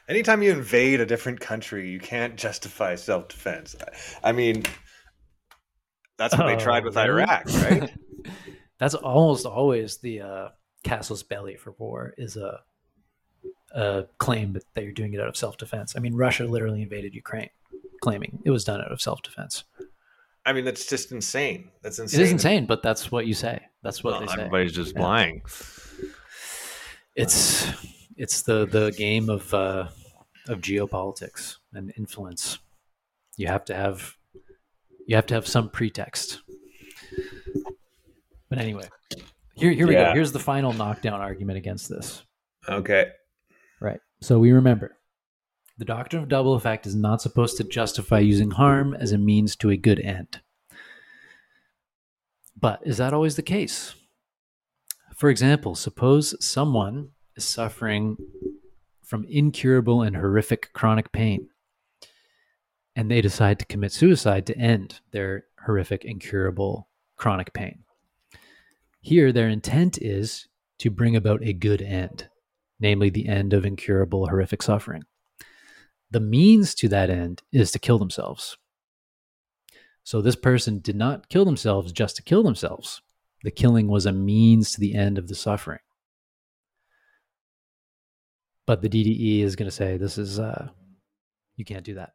Anytime 0.09 0.43
you 0.43 0.53
invade 0.53 1.01
a 1.01 1.07
different 1.07 1.41
country, 1.41 1.91
you 1.91 1.99
can't 1.99 2.37
justify 2.37 2.95
self-defense. 2.95 3.75
I 4.23 4.31
mean, 4.31 4.63
that's 6.17 6.37
what 6.37 6.47
they 6.47 6.57
tried 6.57 6.85
oh, 6.85 6.87
with? 6.87 6.97
Iraq, 6.97 7.45
right? 7.47 7.93
That's 8.79 8.95
almost 8.95 9.47
always 9.47 9.99
the 9.99 10.20
uh, 10.20 10.49
casus 10.85 11.22
belli 11.22 11.57
for 11.57 11.72
war 11.79 12.14
is 12.18 12.37
a, 12.37 12.61
a 13.74 14.05
claim 14.18 14.53
that, 14.53 14.64
that 14.74 14.85
you're 14.85 14.93
doing 14.93 15.14
it 15.14 15.20
out 15.20 15.29
of 15.29 15.37
self 15.37 15.57
defense. 15.57 15.95
I 15.97 16.01
mean, 16.01 16.14
Russia 16.14 16.45
literally 16.45 16.83
invaded 16.83 17.14
Ukraine, 17.14 17.51
claiming 18.03 18.41
it 18.45 18.51
was 18.51 18.64
done 18.64 18.81
out 18.81 18.93
of 18.93 19.01
self 19.01 19.22
defense. 19.22 19.64
I 20.45 20.53
mean, 20.53 20.64
that's 20.64 20.87
just 20.87 21.11
insane. 21.11 21.70
That's 21.83 21.99
insane. 21.99 22.20
It 22.20 22.24
is 22.24 22.31
insane, 22.33 22.66
but 22.66 22.83
that's 22.83 23.11
what 23.11 23.27
you 23.27 23.35
say. 23.35 23.62
That's 23.83 24.05
what 24.05 24.12
Well, 24.12 24.20
they 24.20 24.27
say. 24.29 24.33
everybody's 24.35 24.72
just 24.72 24.95
Yeah. 24.95 25.03
lying. 25.03 25.43
it's 27.14 27.66
it's 28.16 28.43
the 28.43 28.66
the 28.66 28.93
game 28.97 29.29
of 29.29 29.53
uh, 29.55 29.89
of 30.49 30.61
geopolitics 30.61 31.57
and 31.72 31.93
influence. 31.97 32.59
You 33.37 33.49
have 33.49 33.64
to 33.66 33.74
have 33.74 34.14
you 35.07 35.16
have 35.16 35.27
to 35.27 35.35
have 35.35 35.47
some 35.47 35.68
pretext. 35.70 36.41
But 38.57 38.63
anyway, 38.65 38.89
here 39.55 39.71
here 39.71 39.87
we 39.87 39.93
Yeah. 39.93 40.05
go. 40.09 40.15
Here's 40.15 40.33
the 40.33 40.39
final 40.39 40.73
knockdown 40.73 41.21
argument 41.21 41.59
against 41.59 41.91
this. 41.91 42.25
Okay. 42.67 43.13
Right. 43.83 44.01
So 44.23 44.39
we 44.39 44.51
remember 44.53 44.97
the 45.77 45.85
doctrine 45.85 46.23
of 46.23 46.29
double 46.31 46.55
effect 46.55 46.87
is 46.87 46.95
not 46.97 47.21
supposed 47.21 47.59
to 47.59 47.65
justify 47.65 48.19
using 48.21 48.53
harm 48.53 48.95
as 48.95 49.13
a 49.13 49.19
means 49.19 49.57
to 49.57 49.69
a 49.69 49.77
good 49.77 50.01
end. 50.01 50.41
But 52.59 52.81
is 52.87 52.97
that 52.97 53.13
always 53.13 53.37
the 53.37 53.43
case? 53.43 53.95
For 55.15 55.29
example, 55.29 55.75
suppose 55.75 56.35
someone 56.45 57.11
is 57.37 57.45
suffering 57.47 58.17
from 59.05 59.27
incurable 59.29 60.01
and 60.01 60.17
horrific 60.17 60.73
chronic 60.73 61.13
pain, 61.13 61.51
and 62.97 63.11
they 63.11 63.21
decide 63.21 63.59
to 63.59 63.67
commit 63.67 63.93
suicide 63.93 64.47
to 64.47 64.57
end 64.57 65.01
their 65.13 65.45
horrific, 65.67 66.07
incurable 66.07 66.89
chronic 67.17 67.53
pain. 67.53 67.83
Here, 69.01 69.33
their 69.33 69.49
intent 69.49 69.99
is 70.01 70.49
to 70.81 70.91
bring 70.91 71.17
about 71.17 71.43
a 71.43 71.53
good 71.53 71.81
end 71.81 72.29
namely 72.79 73.11
the 73.11 73.29
end 73.29 73.53
of 73.53 73.65
incurable 73.65 74.27
horrific 74.27 74.63
suffering. 74.63 75.05
The 76.11 76.21
means 76.21 76.75
to 76.77 76.89
that 76.89 77.11
end 77.11 77.43
is 77.53 77.71
to 77.73 77.79
kill 77.79 77.99
themselves. 77.99 78.57
So 80.05 80.21
this 80.21 80.37
person 80.37 80.79
did 80.79 80.97
not 80.97 81.29
kill 81.29 81.45
themselves 81.45 81.93
just 81.93 82.17
to 82.17 82.23
kill 82.23 82.43
themselves. 82.43 83.03
The 83.43 83.51
killing 83.51 83.89
was 83.89 84.07
a 84.07 84.13
means 84.13 84.73
to 84.73 84.81
the 84.81 84.95
end 84.95 85.19
of 85.19 85.29
the 85.29 85.35
suffering. 85.35 85.81
But 88.67 88.83
the 88.83 88.89
DDE 88.89 89.43
is 89.43 89.57
going 89.57 89.69
to 89.69 89.75
say 89.75 89.97
this 89.97 90.19
is 90.19 90.39
uh, 90.39 90.69
you 91.57 91.65
can't 91.65 91.85
do 91.85 91.95
that. 91.95 92.13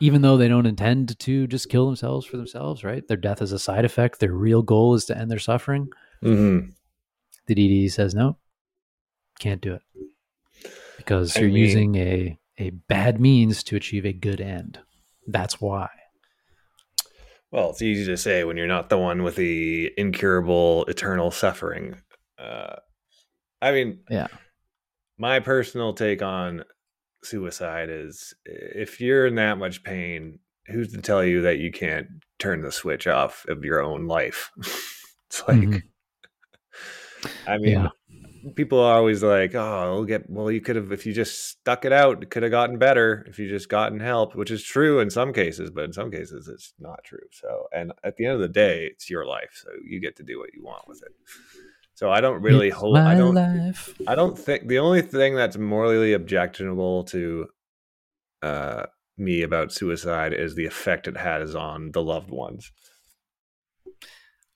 Even 0.00 0.22
though 0.22 0.36
they 0.36 0.48
don't 0.48 0.66
intend 0.66 1.18
to 1.20 1.46
just 1.46 1.68
kill 1.68 1.86
themselves 1.86 2.26
for 2.26 2.36
themselves, 2.36 2.82
right? 2.84 3.06
Their 3.06 3.16
death 3.16 3.40
is 3.40 3.52
a 3.52 3.58
side 3.58 3.84
effect. 3.84 4.20
Their 4.20 4.32
real 4.32 4.62
goal 4.62 4.94
is 4.94 5.04
to 5.06 5.16
end 5.16 5.30
their 5.30 5.38
suffering. 5.38 5.88
Mm-hmm. 6.22 6.70
The 7.46 7.54
DDE 7.54 7.90
says 7.92 8.14
no, 8.14 8.38
can't 9.38 9.60
do 9.60 9.74
it 9.74 9.82
because 10.96 11.36
I 11.36 11.40
you're 11.40 11.48
mean- 11.50 11.56
using 11.58 11.94
a 11.96 12.38
a 12.58 12.70
bad 12.70 13.20
means 13.20 13.62
to 13.64 13.76
achieve 13.76 14.04
a 14.06 14.12
good 14.12 14.40
end. 14.40 14.78
That's 15.26 15.60
why. 15.60 15.88
Well, 17.50 17.70
it's 17.70 17.82
easy 17.82 18.04
to 18.06 18.16
say 18.16 18.44
when 18.44 18.56
you're 18.56 18.66
not 18.66 18.88
the 18.88 18.98
one 18.98 19.22
with 19.22 19.36
the 19.36 19.92
incurable 19.96 20.84
eternal 20.86 21.30
suffering. 21.30 21.96
Uh, 22.38 22.76
I 23.62 23.72
mean, 23.72 24.00
Yeah. 24.10 24.26
My 25.18 25.38
personal 25.40 25.92
take 25.94 26.22
on 26.22 26.64
suicide 27.24 27.88
is 27.90 28.34
if 28.44 29.00
you're 29.00 29.26
in 29.26 29.34
that 29.36 29.58
much 29.58 29.82
pain, 29.82 30.38
who's 30.66 30.92
to 30.92 31.00
tell 31.02 31.24
you 31.24 31.42
that 31.42 31.58
you 31.58 31.70
can't 31.70 32.06
turn 32.38 32.62
the 32.62 32.72
switch 32.72 33.06
off 33.06 33.44
of 33.48 33.64
your 33.64 33.82
own 33.82 34.06
life? 34.06 34.50
it's 35.28 35.42
like, 35.48 35.58
Mhm. 35.58 35.82
I 37.46 37.58
mean, 37.58 37.72
Yeah. 37.72 37.88
people 38.56 38.78
are 38.80 38.94
always 38.96 39.22
like, 39.22 39.54
"Oh, 39.54 39.94
we'll 39.94 40.04
get 40.04 40.28
well. 40.28 40.50
You 40.50 40.60
could 40.60 40.76
have 40.76 40.92
if 40.92 41.06
you 41.06 41.12
just 41.12 41.44
stuck 41.48 41.84
it 41.84 41.92
out. 41.92 42.22
It 42.22 42.30
could 42.30 42.42
have 42.42 42.50
gotten 42.52 42.78
better 42.78 43.24
if 43.28 43.38
you 43.38 43.48
just 43.48 43.68
gotten 43.68 44.00
help," 44.00 44.34
which 44.34 44.50
is 44.50 44.62
true 44.62 45.00
in 45.00 45.10
some 45.10 45.32
cases, 45.32 45.70
but 45.70 45.84
in 45.84 45.92
some 45.92 46.10
cases 46.10 46.48
it's 46.48 46.74
not 46.78 47.04
true. 47.04 47.26
So, 47.32 47.68
and 47.72 47.92
at 48.02 48.16
the 48.16 48.26
end 48.26 48.34
of 48.34 48.40
the 48.40 48.48
day, 48.48 48.86
it's 48.86 49.08
your 49.10 49.24
life, 49.26 49.52
so 49.62 49.70
you 49.86 50.00
get 50.00 50.16
to 50.16 50.22
do 50.22 50.38
what 50.38 50.52
you 50.54 50.62
want 50.62 50.86
with 50.88 51.02
it. 51.02 51.12
So 51.94 52.10
I 52.10 52.20
don't 52.20 52.42
really 52.42 52.68
It's 52.68 52.76
hold. 52.76 52.98
I 52.98 53.14
don't. 53.14 53.34
life. 53.34 53.94
I 54.06 54.14
don't 54.14 54.36
think 54.38 54.66
the 54.68 54.78
only 54.80 55.00
thing 55.02 55.34
that's 55.36 55.56
morally 55.56 56.12
objectionable 56.12 57.04
to 57.04 57.46
uh, 58.42 58.86
me 59.16 59.42
about 59.42 59.72
suicide 59.72 60.32
is 60.32 60.54
the 60.54 60.66
effect 60.66 61.06
it 61.06 61.16
has 61.16 61.54
on 61.54 61.92
the 61.92 62.02
loved 62.02 62.30
ones. 62.30 62.72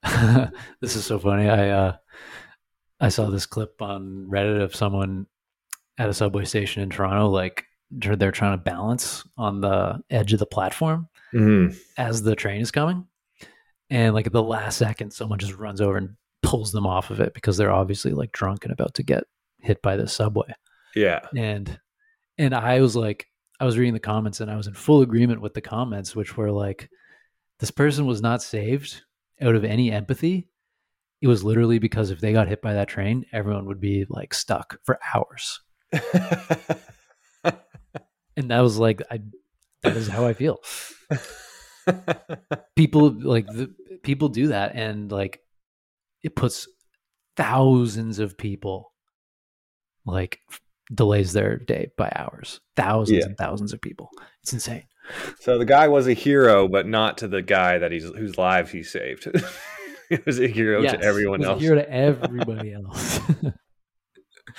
this 0.80 0.96
is 0.96 1.04
so 1.04 1.18
funny. 1.18 1.48
I 1.48 1.68
uh, 1.70 1.96
I 3.00 3.08
saw 3.08 3.30
this 3.30 3.46
clip 3.46 3.80
on 3.82 4.26
Reddit 4.30 4.62
of 4.62 4.74
someone 4.74 5.26
at 5.98 6.08
a 6.08 6.14
subway 6.14 6.44
station 6.44 6.82
in 6.82 6.90
Toronto, 6.90 7.28
like 7.28 7.64
they're 7.90 8.16
they're 8.16 8.32
trying 8.32 8.58
to 8.58 8.62
balance 8.62 9.24
on 9.36 9.60
the 9.60 10.00
edge 10.10 10.32
of 10.32 10.38
the 10.38 10.46
platform 10.46 11.08
Mm-hmm. 11.34 11.76
as 11.98 12.22
the 12.22 12.34
train 12.34 12.62
is 12.62 12.70
coming, 12.70 13.06
and 13.90 14.14
like 14.14 14.26
at 14.26 14.32
the 14.32 14.42
last 14.42 14.78
second, 14.78 15.12
someone 15.12 15.38
just 15.38 15.54
runs 15.56 15.80
over 15.82 15.98
and 15.98 16.16
pulls 16.42 16.72
them 16.72 16.86
off 16.86 17.10
of 17.10 17.20
it 17.20 17.34
because 17.34 17.56
they're 17.56 17.72
obviously 17.72 18.12
like 18.12 18.32
drunk 18.32 18.64
and 18.64 18.72
about 18.72 18.94
to 18.94 19.02
get 19.02 19.24
hit 19.60 19.80
by 19.82 19.96
the 19.96 20.08
subway. 20.08 20.52
Yeah. 20.94 21.20
and 21.36 21.78
and 22.38 22.54
i 22.54 22.80
was 22.80 22.96
like 22.96 23.26
i 23.60 23.64
was 23.64 23.76
reading 23.76 23.94
the 23.94 24.00
comments 24.00 24.40
and 24.40 24.50
i 24.50 24.56
was 24.56 24.66
in 24.66 24.74
full 24.74 25.02
agreement 25.02 25.40
with 25.40 25.54
the 25.54 25.60
comments 25.60 26.16
which 26.16 26.36
were 26.36 26.50
like 26.50 26.88
this 27.60 27.70
person 27.70 28.06
was 28.06 28.22
not 28.22 28.42
saved 28.42 29.02
out 29.40 29.54
of 29.54 29.64
any 29.64 29.92
empathy 29.92 30.48
it 31.20 31.28
was 31.28 31.44
literally 31.44 31.78
because 31.78 32.10
if 32.10 32.20
they 32.20 32.32
got 32.32 32.48
hit 32.48 32.62
by 32.62 32.72
that 32.72 32.88
train 32.88 33.24
everyone 33.32 33.66
would 33.66 33.80
be 33.80 34.06
like 34.08 34.32
stuck 34.32 34.78
for 34.84 34.98
hours 35.14 35.60
and 35.92 36.02
that 38.50 38.60
was 38.60 38.78
like 38.78 39.02
i 39.10 39.20
that 39.82 39.96
is 39.96 40.08
how 40.08 40.26
i 40.26 40.32
feel 40.32 40.58
people 42.76 43.10
like 43.10 43.46
the 43.46 43.72
people 44.02 44.28
do 44.28 44.48
that 44.48 44.74
and 44.74 45.12
like 45.12 45.40
it 46.22 46.36
puts 46.36 46.68
thousands 47.36 48.18
of 48.18 48.36
people 48.36 48.92
like 50.04 50.40
delays 50.92 51.32
their 51.32 51.56
day 51.56 51.90
by 51.96 52.10
hours. 52.14 52.60
Thousands 52.76 53.18
yeah. 53.18 53.26
and 53.26 53.36
thousands 53.36 53.72
of 53.72 53.80
people. 53.80 54.10
It's 54.42 54.52
insane. 54.52 54.84
So 55.40 55.58
the 55.58 55.64
guy 55.64 55.88
was 55.88 56.06
a 56.06 56.12
hero, 56.12 56.68
but 56.68 56.86
not 56.86 57.18
to 57.18 57.28
the 57.28 57.42
guy 57.42 57.78
that 57.78 57.92
he's 57.92 58.04
whose 58.04 58.36
lives 58.36 58.70
he 58.70 58.82
saved. 58.82 59.26
he 60.08 60.18
was 60.26 60.38
a 60.38 60.48
hero 60.48 60.82
yes, 60.82 60.92
to 60.92 61.02
everyone 61.02 61.44
else. 61.44 61.60
hero 61.60 61.76
to 61.76 61.90
everybody 61.90 62.74
else. 62.74 63.20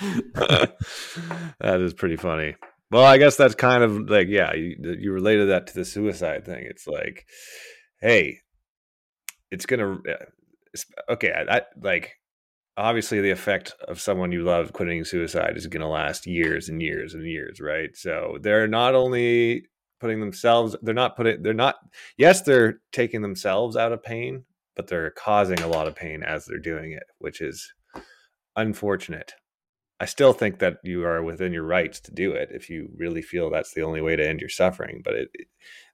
that 0.00 1.80
is 1.80 1.94
pretty 1.94 2.16
funny. 2.16 2.56
Well, 2.90 3.04
I 3.04 3.18
guess 3.18 3.36
that's 3.36 3.54
kind 3.54 3.84
of 3.84 4.10
like 4.10 4.26
yeah, 4.28 4.54
you, 4.54 4.96
you 4.98 5.12
related 5.12 5.50
that 5.50 5.68
to 5.68 5.74
the 5.74 5.84
suicide 5.84 6.44
thing. 6.44 6.64
It's 6.68 6.86
like, 6.86 7.26
hey, 8.00 8.38
it's 9.50 9.66
gonna 9.66 9.98
okay. 11.08 11.32
I, 11.32 11.58
I 11.58 11.62
like 11.80 12.16
obviously 12.76 13.20
the 13.20 13.30
effect 13.30 13.74
of 13.88 14.00
someone 14.00 14.32
you 14.32 14.42
love 14.42 14.72
quitting 14.72 15.04
suicide 15.04 15.56
is 15.56 15.66
going 15.66 15.82
to 15.82 15.86
last 15.86 16.26
years 16.26 16.68
and 16.68 16.80
years 16.80 17.14
and 17.14 17.26
years, 17.26 17.60
right? 17.60 17.96
So 17.96 18.38
they're 18.40 18.68
not 18.68 18.94
only 18.94 19.64
putting 20.00 20.20
themselves, 20.20 20.74
they're 20.82 20.94
not 20.94 21.16
putting, 21.16 21.42
they're 21.42 21.52
not, 21.52 21.76
yes, 22.16 22.42
they're 22.42 22.80
taking 22.92 23.22
themselves 23.22 23.76
out 23.76 23.92
of 23.92 24.02
pain, 24.02 24.44
but 24.76 24.86
they're 24.86 25.10
causing 25.10 25.60
a 25.60 25.68
lot 25.68 25.86
of 25.86 25.94
pain 25.94 26.22
as 26.22 26.46
they're 26.46 26.58
doing 26.58 26.92
it, 26.92 27.04
which 27.18 27.40
is 27.40 27.72
unfortunate. 28.56 29.34
I 30.00 30.06
still 30.06 30.32
think 30.32 30.60
that 30.60 30.78
you 30.82 31.04
are 31.04 31.22
within 31.22 31.52
your 31.52 31.64
rights 31.64 32.00
to 32.00 32.12
do 32.12 32.32
it 32.32 32.48
if 32.50 32.70
you 32.70 32.88
really 32.96 33.20
feel 33.20 33.50
that's 33.50 33.74
the 33.74 33.82
only 33.82 34.00
way 34.00 34.16
to 34.16 34.26
end 34.26 34.40
your 34.40 34.48
suffering, 34.48 35.02
but 35.04 35.14
it 35.14 35.28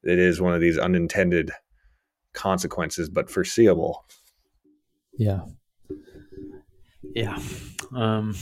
it 0.05 0.21
is 0.21 0.41
one 0.41 0.55
of 0.55 0.61
these 0.61 0.79
unintended 0.79 1.51
consequences 2.33 3.11
but 3.11 3.29
foreseeable. 3.29 4.07
Yeah. 5.19 5.43
Yeah. 7.15 7.39
Um 7.95 8.35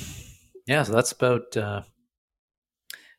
yeah, 0.67 0.83
so 0.83 0.93
that's 0.93 1.13
about 1.13 1.57
uh 1.57 1.83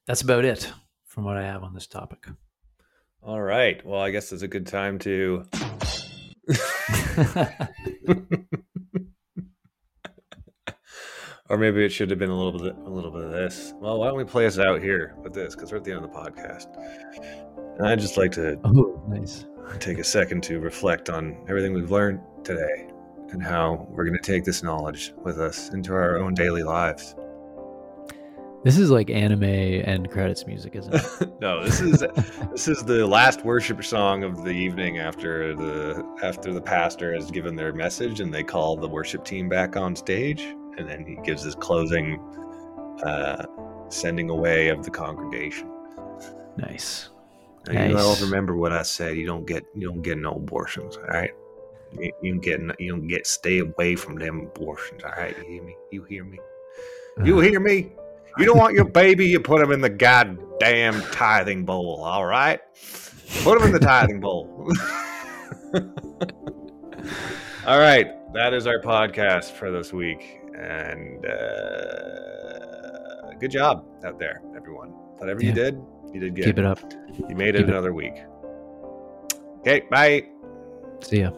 that's 0.07 0.21
about 0.21 0.45
it 0.45 0.71
from 1.05 1.23
what 1.23 1.37
I 1.37 1.43
have 1.43 1.63
on 1.63 1.73
this 1.73 1.87
topic. 1.87 2.27
All 3.23 3.41
right. 3.41 3.83
Well, 3.85 4.01
I 4.01 4.11
guess 4.11 4.31
it's 4.31 4.43
a 4.43 4.47
good 4.47 4.67
time 4.67 4.99
to 4.99 5.45
or 11.49 11.57
maybe 11.57 11.83
it 11.85 11.89
should 11.89 12.09
have 12.09 12.19
been 12.19 12.29
a 12.29 12.37
little 12.37 12.59
bit 12.59 12.75
a 12.85 12.89
little 12.89 13.11
bit 13.11 13.23
of 13.23 13.31
this. 13.31 13.73
Well, 13.77 13.99
why 13.99 14.07
don't 14.07 14.17
we 14.17 14.25
play 14.25 14.45
us 14.45 14.59
out 14.59 14.81
here 14.81 15.15
with 15.23 15.33
this 15.33 15.55
because 15.55 15.71
we're 15.71 15.77
at 15.77 15.83
the 15.83 15.93
end 15.93 16.03
of 16.03 16.11
the 16.11 16.17
podcast. 16.17 16.67
And 17.77 17.87
I'd 17.87 17.99
just 17.99 18.17
like 18.17 18.31
to 18.33 18.59
oh, 18.63 19.03
nice. 19.07 19.45
take 19.79 19.97
a 19.99 20.03
second 20.03 20.43
to 20.43 20.59
reflect 20.59 21.09
on 21.09 21.45
everything 21.47 21.73
we've 21.73 21.91
learned 21.91 22.19
today 22.43 22.89
and 23.31 23.43
how 23.43 23.87
we're 23.89 24.05
going 24.05 24.17
to 24.17 24.23
take 24.23 24.43
this 24.43 24.63
knowledge 24.63 25.13
with 25.23 25.39
us 25.39 25.69
into 25.69 25.93
our 25.93 26.17
own 26.17 26.33
daily 26.33 26.63
lives. 26.63 27.15
This 28.65 28.79
is 28.79 28.89
like 28.89 29.11
anime 29.11 29.43
end 29.43 30.09
credits 30.09 30.47
music, 30.47 30.75
isn't 30.75 30.95
it? 30.95 31.29
no, 31.39 31.63
this 31.63 31.81
is 31.81 32.03
this 32.51 32.67
is 32.67 32.83
the 32.83 33.05
last 33.05 33.45
worship 33.45 33.83
song 33.83 34.23
of 34.23 34.43
the 34.43 34.49
evening 34.49 34.97
after 34.97 35.55
the 35.55 36.03
after 36.23 36.51
the 36.51 36.61
pastor 36.61 37.13
has 37.13 37.29
given 37.29 37.55
their 37.55 37.73
message 37.73 38.21
and 38.21 38.33
they 38.33 38.41
call 38.43 38.75
the 38.75 38.87
worship 38.87 39.23
team 39.23 39.47
back 39.47 39.77
on 39.77 39.95
stage 39.95 40.41
and 40.79 40.89
then 40.89 41.05
he 41.05 41.15
gives 41.23 41.43
his 41.43 41.53
closing 41.53 42.19
uh, 43.03 43.45
sending 43.89 44.31
away 44.31 44.69
of 44.69 44.83
the 44.83 44.89
congregation. 44.89 45.69
Nice. 46.57 47.09
Now, 47.67 47.73
nice. 47.73 47.91
You 47.91 47.97
all 47.99 48.15
remember 48.15 48.55
what 48.55 48.71
I 48.71 48.81
said. 48.81 49.15
You 49.15 49.27
don't 49.27 49.45
get 49.45 49.63
you 49.75 49.87
don't 49.87 50.01
get 50.01 50.17
no 50.17 50.31
abortions. 50.31 50.97
All 50.97 51.03
right. 51.03 51.31
You, 51.99 52.11
you 52.21 52.31
don't 52.33 52.41
get 52.41 52.79
you 52.79 52.91
don't 52.91 53.07
get 53.07 53.27
stay 53.27 53.59
away 53.59 53.95
from 53.95 54.17
them 54.17 54.41
abortions. 54.41 55.03
All 55.03 55.11
right. 55.11 55.35
You 55.37 55.43
hear 55.45 55.63
me? 55.63 55.75
You 55.91 56.03
hear 56.03 56.23
me? 56.23 56.39
You 57.23 57.39
hear 57.39 57.59
me? 57.59 57.91
You 58.37 58.43
don't 58.45 58.57
want 58.57 58.75
your 58.75 58.83
baby, 58.85 59.25
you 59.27 59.39
put 59.39 59.61
him 59.61 59.71
in 59.71 59.79
the 59.79 59.89
goddamn 59.89 61.01
tithing 61.11 61.63
bowl, 61.63 62.01
all 62.03 62.25
right? 62.25 62.59
Put 63.43 63.61
him 63.61 63.67
in 63.67 63.71
the 63.71 63.79
tithing 63.79 64.19
bowl. 64.19 64.69
all 67.65 67.79
right, 67.79 68.11
that 68.33 68.53
is 68.53 68.67
our 68.67 68.81
podcast 68.81 69.51
for 69.51 69.71
this 69.71 69.93
week. 69.93 70.41
And 70.53 71.25
uh, 71.25 72.49
good 73.39 73.51
job 73.51 73.85
out 74.03 74.19
there, 74.19 74.41
everyone. 74.53 74.89
Whatever 74.89 75.41
yeah. 75.41 75.49
you 75.49 75.55
did, 75.55 75.81
you 76.13 76.19
did 76.19 76.35
good. 76.35 76.43
Keep 76.45 76.59
it 76.59 76.65
up. 76.65 76.79
You 77.29 77.35
made 77.37 77.55
it 77.55 77.59
Keep 77.59 77.69
another 77.69 77.91
it. 77.91 77.95
week. 77.95 78.15
Okay, 79.59 79.83
bye. 79.89 80.27
See 81.01 81.21
ya. 81.21 81.31